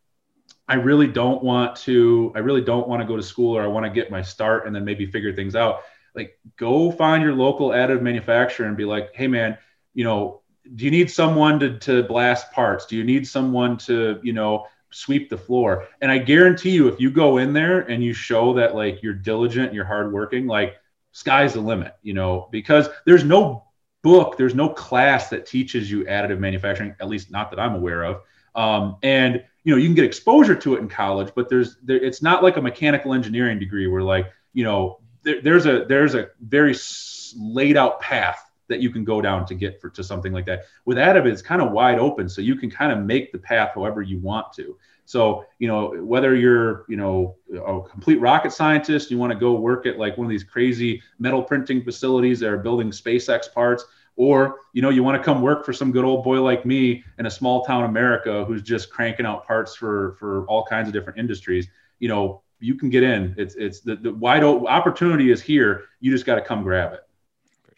I 0.67 0.77
really 0.77 1.09
don't 1.09 1.45
want 1.45 1.77
to, 1.81 2.33
I 2.35 2.39
really 2.39 2.63
don't 2.63 2.89
want 2.89 3.03
to 3.03 3.07
go 3.07 3.15
to 3.15 3.23
school 3.23 3.59
or 3.59 3.63
I 3.63 3.67
want 3.67 3.85
to 3.85 3.91
get 3.91 4.11
my 4.11 4.23
start 4.23 4.67
and 4.67 4.75
then 4.75 4.87
maybe 4.87 5.05
figure 5.05 5.35
things 5.35 5.55
out. 5.55 5.83
Like 6.15 6.39
go 6.57 6.91
find 6.91 7.23
your 7.23 7.35
local 7.35 7.73
additive 7.73 8.01
manufacturer 8.01 8.69
and 8.69 8.75
be 8.75 8.87
like, 8.87 9.11
hey 9.13 9.29
man, 9.29 9.59
you 9.93 10.05
know, 10.05 10.41
do 10.75 10.85
you 10.85 10.91
need 10.91 11.11
someone 11.11 11.59
to, 11.61 11.79
to 11.79 12.03
blast 12.05 12.53
parts? 12.53 12.87
Do 12.87 12.97
you 12.97 13.05
need 13.05 13.27
someone 13.27 13.77
to, 13.79 14.21
you 14.23 14.33
know, 14.33 14.67
sweep 14.91 15.31
the 15.31 15.39
floor? 15.39 15.89
And 16.01 16.11
I 16.11 16.19
guarantee 16.19 16.71
you, 16.71 16.89
if 16.89 17.01
you 17.01 17.11
go 17.11 17.39
in 17.39 17.53
there 17.53 17.81
and 17.81 18.03
you 18.03 18.13
show 18.13 18.55
that 18.55 18.75
like 18.75 19.03
you're 19.03 19.15
diligent, 19.15 19.73
you're 19.73 19.85
hardworking, 19.85 20.47
like 20.47 20.77
sky's 21.13 21.55
the 21.55 21.61
limit, 21.61 21.95
you 22.03 22.15
know, 22.15 22.49
because 22.51 22.89
there's 23.07 23.25
no 23.25 23.65
book, 24.03 24.37
there's 24.37 24.55
no 24.55 24.69
class 24.69 25.29
that 25.31 25.47
teaches 25.47 25.91
you 25.91 26.05
additive 26.05 26.39
manufacturing, 26.39 26.95
at 27.01 27.09
least 27.09 27.31
not 27.31 27.51
that 27.51 27.61
I'm 27.61 27.75
aware 27.75 28.05
of. 28.05 28.23
Um, 28.55 28.97
and 29.03 29.45
you 29.65 29.75
know, 29.75 29.79
you 29.79 29.89
can 29.89 29.95
get 29.95 30.05
exposure 30.05 30.55
to 30.55 30.77
it 30.77 30.81
in 30.81 30.89
college, 30.89 31.33
but 31.35 31.49
there's 31.49 31.77
there, 31.83 31.99
it's 31.99 32.23
not 32.23 32.43
like 32.43 32.57
a 32.57 32.63
mechanical 32.63 33.13
engineering 33.13 33.59
degree 33.59 33.87
where 33.87 34.03
like 34.03 34.33
you 34.53 34.65
know 34.65 35.01
there, 35.23 35.41
there's 35.43 35.67
a 35.67 35.85
there's 35.85 36.15
a 36.15 36.29
very 36.41 36.75
laid 37.37 37.77
out 37.77 38.01
path 38.01 38.48
that 38.69 38.81
you 38.81 38.91
can 38.91 39.05
go 39.05 39.21
down 39.21 39.47
to 39.47 39.55
get 39.55 39.81
for 39.81 39.91
to 39.91 40.05
something 40.05 40.33
like 40.33 40.47
that. 40.47 40.65
With 40.85 40.99
additive, 40.99 41.27
it's 41.27 41.43
kind 41.43 41.61
of 41.63 41.73
wide 41.73 41.99
open, 41.99 42.29
so 42.29 42.41
you 42.41 42.57
can 42.57 42.71
kind 42.71 42.93
of 42.93 42.99
make 42.99 43.33
the 43.33 43.39
path 43.39 43.73
however 43.75 44.03
you 44.03 44.19
want 44.19 44.53
to. 44.55 44.77
So, 45.05 45.47
you 45.59 45.69
know, 45.69 45.95
whether 46.05 46.37
you're, 46.37 46.85
you 46.87 46.97
know, 46.97 47.37
a 47.55 47.81
complete 47.89 48.21
rocket 48.21 48.53
scientist, 48.53 49.11
you 49.11 49.17
want 49.17 49.33
to 49.33 49.39
go 49.39 49.55
work 49.55 49.87
at 49.87 49.99
like 49.99 50.19
one 50.19 50.27
of 50.27 50.31
these 50.31 50.45
crazy 50.45 51.03
metal 51.19 51.43
printing 51.43 51.83
facilities 51.83 52.41
that 52.41 52.51
are 52.51 52.59
building 52.59 52.91
SpaceX 52.91 53.51
parts, 53.53 53.87
or, 54.17 54.57
you 54.75 54.83
know, 54.83 54.91
you 54.91 55.03
want 55.03 55.17
to 55.17 55.25
come 55.25 55.41
work 55.41 55.65
for 55.65 55.73
some 55.73 55.93
good 55.93 56.05
old 56.05 56.25
boy 56.25 56.43
like 56.43 56.67
me 56.67 57.03
in 57.19 57.25
a 57.25 57.31
small 57.31 57.65
town 57.65 57.85
America 57.85 58.45
who's 58.45 58.63
just 58.63 58.91
cranking 58.91 59.25
out 59.25 59.47
parts 59.47 59.75
for 59.75 60.17
for 60.19 60.45
all 60.47 60.65
kinds 60.65 60.89
of 60.89 60.93
different 60.93 61.19
industries, 61.19 61.69
you 62.01 62.09
know, 62.09 62.43
you 62.61 62.75
can 62.75 62.91
get 62.91 63.03
in. 63.03 63.35
It's 63.39 63.55
it's 63.55 63.81
the, 63.81 63.97
the 63.97 64.13
wide 64.13 64.43
open 64.43 64.67
opportunity 64.67 65.31
is 65.31 65.41
here. 65.41 65.85
You 66.01 66.11
just 66.11 66.27
got 66.27 66.35
to 66.35 66.43
come 66.43 66.63
grab 66.63 66.93
it. 66.93 67.08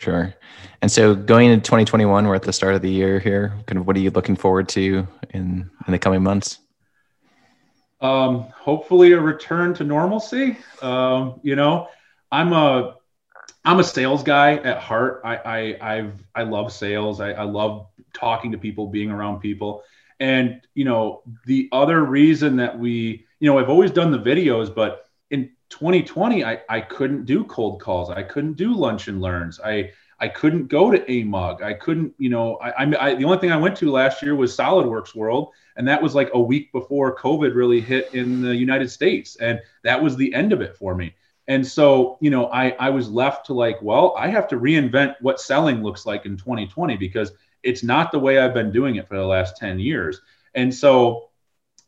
Sure. 0.01 0.35
And 0.81 0.91
so 0.91 1.15
going 1.15 1.51
into 1.51 1.63
2021, 1.63 2.27
we're 2.27 2.35
at 2.35 2.43
the 2.43 2.55
start 2.55 2.75
of 2.75 2.81
the 2.81 2.91
year 2.91 3.19
here. 3.19 3.53
Kind 3.67 3.79
of 3.79 3.87
what 3.87 3.95
are 3.97 4.01
you 4.01 4.11
looking 4.11 4.35
forward 4.35 4.67
to 4.71 5.07
in 5.35 5.71
in 5.87 5.93
the 5.93 5.99
coming 5.99 6.23
months? 6.23 6.59
Um, 8.01 8.47
hopefully 8.57 9.13
a 9.13 9.21
return 9.21 9.75
to 9.75 9.85
normalcy. 9.85 10.57
Um, 10.81 11.39
you 11.43 11.55
know, 11.55 11.89
I'm 12.33 12.55
a 12.55 12.97
I'm 13.63 13.79
a 13.79 13.85
sales 13.85 14.23
guy 14.23 14.55
at 14.55 14.79
heart. 14.79 15.21
I 15.23 15.37
I 15.37 15.97
I've 15.97 16.25
I 16.35 16.45
love 16.45 16.73
sales. 16.73 17.21
I, 17.21 17.33
I 17.33 17.43
love 17.43 17.87
talking 18.15 18.53
to 18.53 18.59
people, 18.59 18.87
being 18.87 19.11
around 19.11 19.41
people. 19.41 19.83
And 20.19 20.63
you 20.73 20.87
know, 20.87 21.25
the 21.45 21.69
other 21.73 22.03
reason 22.03 22.57
that 22.57 22.79
we, 22.79 23.27
you 23.39 23.51
know, 23.51 23.59
I've 23.59 23.69
always 23.69 23.91
done 23.91 24.13
the 24.13 24.19
videos, 24.19 24.75
but 24.75 25.10
2020, 25.71 26.45
I, 26.45 26.61
I 26.69 26.81
couldn't 26.81 27.25
do 27.25 27.45
cold 27.45 27.81
calls. 27.81 28.11
I 28.11 28.23
couldn't 28.23 28.55
do 28.55 28.75
lunch 28.75 29.09
and 29.09 29.21
learns. 29.21 29.61
I 29.61 29.93
I 30.23 30.29
couldn't 30.29 30.67
go 30.67 30.91
to 30.91 30.99
AMUG. 30.99 31.63
I 31.63 31.73
couldn't, 31.73 32.13
you 32.19 32.29
know, 32.29 32.57
I, 32.57 32.85
I, 32.85 33.15
the 33.15 33.25
only 33.25 33.39
thing 33.39 33.53
I 33.53 33.57
went 33.57 33.75
to 33.79 33.91
last 33.91 34.23
year 34.23 34.37
was 34.37 34.55
SolidWorks 34.55 35.15
World, 35.15 35.49
and 35.77 35.89
that 35.89 36.03
was 36.03 36.15
like 36.15 36.29
a 36.35 36.41
week 36.41 36.71
before 36.73 37.17
COVID 37.17 37.55
really 37.55 37.81
hit 37.81 38.13
in 38.13 38.43
the 38.43 38.55
United 38.55 38.91
States, 38.91 39.37
and 39.37 39.59
that 39.83 40.03
was 40.03 40.17
the 40.17 40.35
end 40.35 40.53
of 40.53 40.61
it 40.61 40.77
for 40.77 40.95
me. 40.95 41.15
And 41.49 41.67
so, 41.67 42.19
you 42.21 42.31
know, 42.31 42.47
I 42.53 42.71
I 42.79 42.91
was 42.91 43.09
left 43.09 43.47
to 43.47 43.55
like, 43.55 43.81
well, 43.81 44.15
I 44.19 44.29
have 44.29 44.47
to 44.49 44.57
reinvent 44.57 45.15
what 45.21 45.41
selling 45.41 45.83
looks 45.83 46.05
like 46.05 46.27
in 46.27 46.37
2020 46.37 46.97
because 46.99 47.33
it's 47.63 47.83
not 47.83 48.13
the 48.13 48.19
way 48.19 48.39
I've 48.39 48.55
been 48.55 48.73
doing 48.73 48.97
it 48.97 49.09
for 49.09 49.17
the 49.17 49.25
last 49.25 49.57
10 49.57 49.79
years. 49.79 50.21
And 50.55 50.75
so 50.75 51.30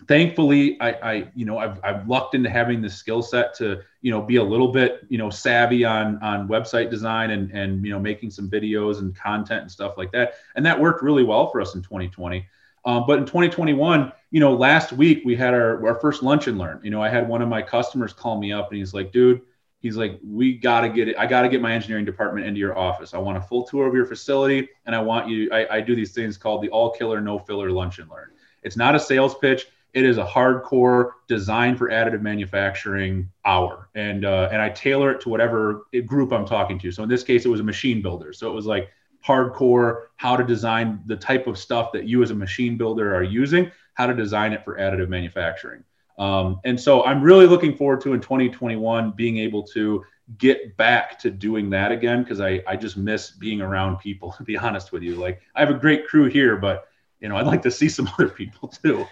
thankfully 0.08 0.80
I, 0.80 0.90
I 0.92 1.28
you 1.34 1.44
know 1.44 1.58
I've, 1.58 1.78
I've 1.84 2.08
lucked 2.08 2.34
into 2.34 2.50
having 2.50 2.80
the 2.82 2.90
skill 2.90 3.22
set 3.22 3.54
to 3.56 3.82
you 4.00 4.10
know 4.10 4.20
be 4.20 4.36
a 4.36 4.42
little 4.42 4.68
bit 4.68 5.04
you 5.08 5.18
know 5.18 5.30
savvy 5.30 5.84
on 5.84 6.18
on 6.22 6.48
website 6.48 6.90
design 6.90 7.30
and 7.30 7.50
and 7.52 7.84
you 7.84 7.92
know 7.92 8.00
making 8.00 8.30
some 8.30 8.48
videos 8.48 8.98
and 8.98 9.14
content 9.16 9.62
and 9.62 9.70
stuff 9.70 9.96
like 9.96 10.12
that. 10.12 10.34
And 10.56 10.64
that 10.66 10.78
worked 10.78 11.02
really 11.02 11.24
well 11.24 11.50
for 11.50 11.60
us 11.60 11.74
in 11.74 11.82
2020 11.82 12.46
um, 12.84 13.04
but 13.06 13.18
in 13.18 13.26
2021 13.26 14.12
you 14.30 14.40
know 14.40 14.54
last 14.54 14.92
week 14.92 15.22
we 15.24 15.36
had 15.36 15.54
our, 15.54 15.86
our 15.86 16.00
first 16.00 16.22
lunch 16.22 16.46
and 16.46 16.58
learn. 16.58 16.80
You 16.82 16.90
know 16.90 17.02
i 17.02 17.08
had 17.08 17.28
one 17.28 17.42
of 17.42 17.48
my 17.48 17.62
customers 17.62 18.12
call 18.12 18.38
me 18.38 18.52
up 18.52 18.70
and 18.70 18.78
he's 18.78 18.94
like 18.94 19.12
dude 19.12 19.42
he's 19.80 19.96
like 19.96 20.18
we 20.24 20.56
got 20.56 20.82
to 20.82 20.88
get 20.88 21.08
it 21.08 21.16
i 21.18 21.26
got 21.26 21.42
to 21.42 21.48
get 21.48 21.60
my 21.60 21.72
engineering 21.72 22.04
department 22.04 22.46
into 22.46 22.58
your 22.58 22.76
office. 22.76 23.14
I 23.14 23.18
want 23.18 23.38
a 23.38 23.42
full 23.42 23.64
tour 23.64 23.86
of 23.86 23.94
your 23.94 24.06
facility 24.06 24.68
and 24.86 24.94
i 24.94 25.00
want 25.00 25.28
you 25.28 25.50
I, 25.52 25.76
I 25.76 25.80
do 25.80 25.94
these 25.94 26.12
things 26.12 26.36
called 26.36 26.62
the 26.62 26.70
all 26.70 26.90
killer 26.90 27.20
no 27.20 27.38
filler 27.38 27.70
lunch 27.70 27.98
and 27.98 28.10
learn. 28.10 28.30
It's 28.62 28.76
not 28.76 28.94
a 28.94 29.00
sales 29.00 29.34
pitch 29.34 29.66
it 29.94 30.04
is 30.04 30.18
a 30.18 30.24
hardcore 30.24 31.12
design 31.28 31.76
for 31.76 31.90
additive 31.90 32.22
manufacturing 32.22 33.30
hour, 33.44 33.88
and 33.94 34.24
uh, 34.24 34.48
and 34.50 34.60
I 34.60 34.70
tailor 34.70 35.10
it 35.10 35.20
to 35.22 35.28
whatever 35.28 35.86
group 36.06 36.32
I'm 36.32 36.46
talking 36.46 36.78
to. 36.80 36.90
So 36.92 37.02
in 37.02 37.08
this 37.08 37.22
case, 37.22 37.44
it 37.44 37.48
was 37.48 37.60
a 37.60 37.64
machine 37.64 38.00
builder. 38.00 38.32
So 38.32 38.50
it 38.50 38.54
was 38.54 38.66
like 38.66 38.90
hardcore 39.24 40.04
how 40.16 40.36
to 40.36 40.44
design 40.44 41.00
the 41.06 41.16
type 41.16 41.46
of 41.46 41.58
stuff 41.58 41.92
that 41.92 42.04
you 42.04 42.22
as 42.22 42.30
a 42.30 42.34
machine 42.34 42.76
builder 42.76 43.14
are 43.14 43.22
using, 43.22 43.70
how 43.94 44.06
to 44.06 44.14
design 44.14 44.52
it 44.52 44.64
for 44.64 44.76
additive 44.76 45.08
manufacturing. 45.08 45.84
Um, 46.18 46.60
and 46.64 46.78
so 46.78 47.04
I'm 47.04 47.22
really 47.22 47.46
looking 47.46 47.76
forward 47.76 48.00
to 48.02 48.12
in 48.12 48.20
2021 48.20 49.12
being 49.12 49.38
able 49.38 49.62
to 49.68 50.04
get 50.38 50.76
back 50.76 51.18
to 51.20 51.30
doing 51.30 51.70
that 51.70 51.92
again 51.92 52.22
because 52.22 52.40
I, 52.40 52.62
I 52.66 52.76
just 52.76 52.96
miss 52.96 53.30
being 53.30 53.60
around 53.60 53.98
people 53.98 54.32
to 54.38 54.42
be 54.42 54.56
honest 54.56 54.92
with 54.92 55.02
you 55.02 55.16
like 55.16 55.42
I 55.54 55.60
have 55.60 55.70
a 55.70 55.74
great 55.74 56.06
crew 56.06 56.26
here 56.26 56.56
but 56.56 56.88
you 57.20 57.28
know 57.28 57.36
I'd 57.36 57.46
like 57.46 57.62
to 57.62 57.70
see 57.70 57.88
some 57.88 58.08
other 58.18 58.28
people 58.28 58.68
too 58.68 59.06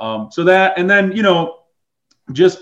um, 0.00 0.28
so 0.30 0.44
that, 0.44 0.78
and 0.78 0.88
then, 0.88 1.12
you 1.12 1.22
know, 1.22 1.60
just, 2.32 2.58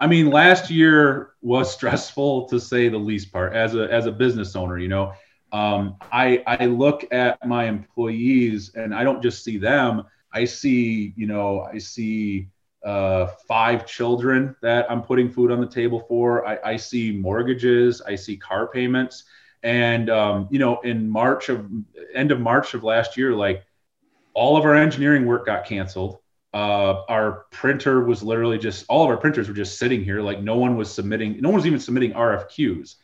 I 0.00 0.06
mean, 0.06 0.30
last 0.30 0.70
year 0.70 1.32
was 1.42 1.72
stressful 1.74 2.48
to 2.48 2.60
say 2.60 2.88
the 2.88 2.98
least 2.98 3.32
part 3.32 3.52
as 3.54 3.74
a, 3.74 3.92
as 3.92 4.06
a 4.06 4.12
business 4.12 4.56
owner, 4.56 4.78
you 4.78 4.88
know, 4.88 5.12
um, 5.52 5.96
I, 6.12 6.42
I 6.46 6.66
look 6.66 7.06
at 7.10 7.46
my 7.46 7.64
employees 7.64 8.72
and 8.74 8.94
I 8.94 9.02
don't 9.02 9.22
just 9.22 9.44
see 9.44 9.56
them. 9.58 10.04
I 10.32 10.44
see, 10.44 11.14
you 11.16 11.26
know, 11.26 11.62
I 11.62 11.78
see 11.78 12.48
uh, 12.84 13.26
five 13.46 13.86
children 13.86 14.54
that 14.62 14.90
I'm 14.90 15.02
putting 15.02 15.30
food 15.30 15.50
on 15.50 15.60
the 15.60 15.66
table 15.66 16.04
for. 16.06 16.46
I, 16.46 16.58
I 16.72 16.76
see 16.76 17.12
mortgages. 17.12 18.02
I 18.02 18.14
see 18.14 18.36
car 18.36 18.68
payments. 18.68 19.24
And, 19.62 20.10
um, 20.10 20.48
you 20.50 20.58
know, 20.58 20.80
in 20.82 21.08
March 21.08 21.48
of 21.48 21.68
end 22.14 22.30
of 22.30 22.40
March 22.40 22.74
of 22.74 22.84
last 22.84 23.16
year, 23.16 23.34
like 23.34 23.64
all 24.34 24.56
of 24.56 24.64
our 24.64 24.74
engineering 24.74 25.26
work 25.26 25.46
got 25.46 25.64
canceled 25.64 26.18
uh, 26.54 27.02
our 27.08 27.46
printer 27.50 28.04
was 28.04 28.22
literally 28.22 28.58
just 28.58 28.84
all 28.88 29.04
of 29.04 29.10
our 29.10 29.16
printers 29.16 29.48
were 29.48 29.54
just 29.54 29.78
sitting 29.78 30.02
here. 30.02 30.20
Like 30.20 30.40
no 30.40 30.56
one 30.56 30.76
was 30.76 30.90
submitting 30.92 31.40
no 31.40 31.50
one 31.50 31.56
was 31.56 31.66
even 31.66 31.80
submitting 31.80 32.12
rfqs 32.12 32.96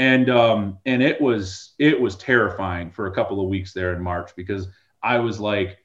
and 0.00 0.30
um, 0.30 0.78
and 0.86 1.02
it 1.02 1.20
was 1.20 1.74
it 1.78 2.00
was 2.00 2.16
terrifying 2.16 2.90
for 2.90 3.06
a 3.06 3.14
couple 3.14 3.38
of 3.40 3.48
weeks 3.48 3.74
there 3.74 3.92
in 3.92 4.02
march 4.02 4.34
because 4.34 4.66
i 5.02 5.18
was 5.18 5.38
like 5.38 5.78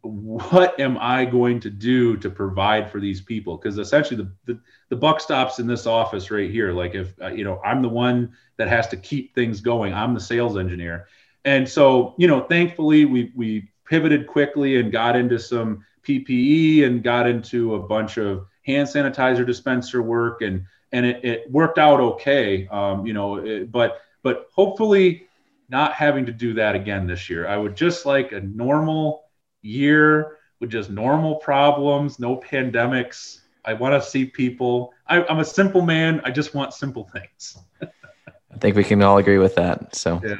what 0.00 0.78
am 0.80 0.96
i 0.98 1.24
going 1.24 1.60
to 1.60 1.68
do 1.68 2.16
to 2.16 2.30
provide 2.30 2.90
for 2.90 3.00
these 3.00 3.20
people? 3.20 3.56
Because 3.56 3.78
essentially 3.78 4.16
the, 4.16 4.32
the, 4.46 4.60
the 4.90 4.96
buck 4.96 5.20
stops 5.20 5.58
in 5.58 5.66
this 5.66 5.86
office 5.86 6.30
right 6.30 6.50
here. 6.50 6.72
Like 6.72 6.94
if 6.94 7.12
uh, 7.20 7.28
you 7.28 7.44
know 7.44 7.60
i'm 7.64 7.82
the 7.82 7.88
one 7.88 8.32
that 8.56 8.68
has 8.68 8.86
to 8.88 8.96
keep 8.96 9.34
things 9.34 9.60
going. 9.60 9.92
I'm 9.92 10.14
the 10.14 10.20
sales 10.20 10.56
engineer. 10.56 11.08
And 11.44 11.68
so 11.68 12.14
you 12.16 12.28
know 12.28 12.42
thankfully 12.42 13.04
we 13.04 13.32
we 13.34 13.70
pivoted 13.84 14.28
quickly 14.28 14.78
and 14.78 14.92
got 14.92 15.16
into 15.16 15.38
some 15.38 15.84
PPE 16.08 16.84
and 16.84 17.02
got 17.02 17.28
into 17.28 17.74
a 17.74 17.78
bunch 17.78 18.16
of 18.16 18.46
hand 18.62 18.88
sanitizer 18.88 19.44
dispenser 19.44 20.02
work, 20.02 20.42
and 20.42 20.64
and 20.92 21.04
it, 21.04 21.24
it 21.24 21.50
worked 21.50 21.78
out 21.78 22.00
okay. 22.00 22.66
Um, 22.68 23.06
you 23.06 23.12
know, 23.12 23.36
it, 23.36 23.70
but 23.70 24.00
but 24.22 24.48
hopefully 24.54 25.28
not 25.68 25.92
having 25.92 26.24
to 26.26 26.32
do 26.32 26.54
that 26.54 26.74
again 26.74 27.06
this 27.06 27.28
year. 27.28 27.46
I 27.46 27.56
would 27.56 27.76
just 27.76 28.06
like 28.06 28.32
a 28.32 28.40
normal 28.40 29.24
year 29.60 30.38
with 30.60 30.70
just 30.70 30.90
normal 30.90 31.36
problems, 31.36 32.18
no 32.18 32.36
pandemics. 32.36 33.40
I 33.64 33.74
want 33.74 34.02
to 34.02 34.08
see 34.08 34.24
people. 34.24 34.94
I, 35.06 35.22
am 35.30 35.40
a 35.40 35.44
simple 35.44 35.82
man. 35.82 36.22
I 36.24 36.30
just 36.30 36.54
want 36.54 36.72
simple 36.72 37.04
things. 37.04 37.58
I 37.82 38.56
think 38.58 38.76
we 38.76 38.84
can 38.84 39.02
all 39.02 39.18
agree 39.18 39.38
with 39.38 39.54
that. 39.56 39.94
So, 39.94 40.20
yeah. 40.24 40.36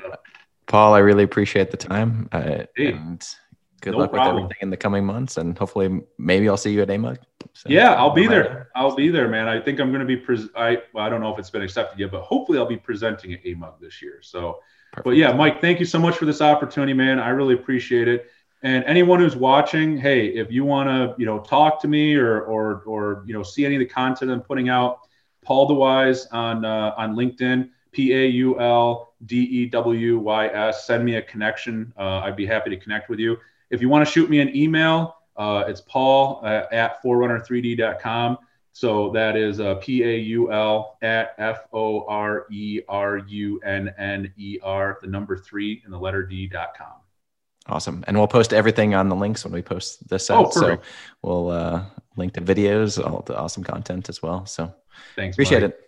Paul, 0.67 0.95
I 0.95 0.99
really 0.99 1.25
appreciate 1.25 1.71
the 1.71 1.77
time. 1.77 2.29
Uh, 2.33 2.65
hey. 2.75 2.93
And 2.93 3.23
good 3.81 3.93
no 3.93 3.99
luck 3.99 4.13
problem. 4.13 4.37
with 4.37 4.45
everything 4.45 4.59
in 4.63 4.71
the 4.71 4.77
coming 4.77 5.05
months, 5.05 5.37
and 5.37 5.57
hopefully, 5.57 6.01
maybe 6.19 6.49
I'll 6.49 6.57
see 6.57 6.73
you 6.73 6.83
at 6.83 6.89
AMUG. 6.89 7.19
So, 7.55 7.69
yeah, 7.69 7.95
I'll 7.95 8.13
be 8.13 8.27
there. 8.27 8.69
I'll 8.75 8.95
be 8.95 9.09
there, 9.09 9.29
man. 9.29 9.49
I 9.49 9.61
think 9.61 9.81
I'm 9.81 9.91
going 9.91 10.01
to 10.01 10.07
be. 10.07 10.17
Pres- 10.17 10.49
I 10.57 10.83
well, 10.93 11.05
I 11.05 11.09
don't 11.09 11.21
know 11.21 11.33
if 11.33 11.39
it's 11.39 11.51
been 11.51 11.63
accepted 11.63 11.99
yet, 11.99 12.11
but 12.11 12.23
hopefully, 12.23 12.59
I'll 12.59 12.67
be 12.67 12.77
presenting 12.77 13.33
at 13.35 13.43
AMUG 13.45 13.81
this 13.81 14.01
year. 14.03 14.21
So, 14.23 14.61
Perfect. 14.93 15.05
but 15.05 15.11
yeah, 15.17 15.33
Mike, 15.33 15.61
thank 15.61 15.81
you 15.81 15.87
so 15.87 15.99
much 15.99 16.17
for 16.17 16.25
this 16.25 16.41
opportunity, 16.41 16.93
man. 16.93 17.19
I 17.19 17.31
really 17.31 17.55
appreciate 17.55 18.09
it. 18.09 18.31
And 18.63 18.85
anyone 18.85 19.21
who's 19.21 19.37
watching, 19.37 19.97
hey, 19.97 20.27
if 20.29 20.51
you 20.51 20.65
want 20.65 20.89
to, 20.89 21.15
you 21.19 21.27
know, 21.27 21.39
talk 21.39 21.81
to 21.83 21.89
me 21.89 22.17
or 22.17 22.43
or 22.43 22.83
or 22.87 23.25
you 23.27 23.33
know, 23.33 23.43
see 23.43 23.65
any 23.65 23.77
of 23.77 23.81
the 23.81 23.87
content 23.87 24.31
I'm 24.31 24.41
putting 24.41 24.69
out, 24.69 25.01
Paul 25.45 25.69
DeWys 25.69 26.27
on 26.33 26.65
uh, 26.65 26.95
on 26.97 27.15
LinkedIn, 27.15 27.71
P 27.93 28.13
A 28.13 28.27
U 28.27 28.61
L 28.61 29.15
D 29.27 29.37
E 29.37 29.67
W 29.67 30.19
Y 30.19 30.47
S. 30.49 30.87
Send 30.87 31.05
me 31.05 31.17
a 31.17 31.23
connection. 31.23 31.93
Uh, 31.97 32.21
I'd 32.21 32.37
be 32.37 32.47
happy 32.47 32.71
to 32.71 32.77
connect 32.77 33.09
with 33.09 33.19
you. 33.19 33.37
If 33.71 33.81
you 33.83 33.89
want 33.89 34.07
to 34.07 34.11
shoot 34.11 34.29
me 34.31 34.41
an 34.41 34.55
email, 34.57 35.17
uh, 35.37 35.65
it's 35.69 35.81
paul 35.83 36.41
uh, 36.45 36.65
at 36.73 37.03
forerunner3d.com. 37.03 38.39
So 38.73 39.11
that 39.11 39.37
is 39.37 39.59
uh, 39.61 39.75
P 39.77 40.05
A 40.05 40.17
U 40.19 40.53
L 40.53 40.99
at 41.03 41.35
F 41.39 41.67
O 41.73 42.07
R 42.07 42.47
E 42.51 42.81
R 42.89 43.19
U 43.19 43.61
N 43.65 43.93
N 43.99 44.33
E 44.37 44.59
R, 44.63 44.99
the 45.01 45.09
number 45.09 45.37
three 45.37 45.83
and 45.85 45.93
the 45.93 45.99
letter 45.99 46.23
D.com. 46.25 46.87
Awesome. 47.67 48.05
And 48.07 48.17
we'll 48.17 48.29
post 48.29 48.53
everything 48.55 48.95
on 48.95 49.09
the 49.09 49.17
links 49.17 49.45
when 49.45 49.53
we 49.53 49.63
post 49.63 50.09
this 50.09 50.31
Oh, 50.31 50.47
out. 50.47 50.55
so 50.55 50.61
perfect. 50.61 50.85
we'll 51.23 51.51
uh, 51.51 51.85
link 52.17 52.35
to 52.35 52.41
videos, 52.41 53.05
all 53.05 53.23
the 53.23 53.37
awesome 53.37 53.65
content 53.65 54.09
as 54.09 54.23
well. 54.23 54.47
So 54.47 54.73
Thanks. 55.17 55.35
appreciate 55.37 55.63
Mike. 55.63 55.71
it. 55.73 55.88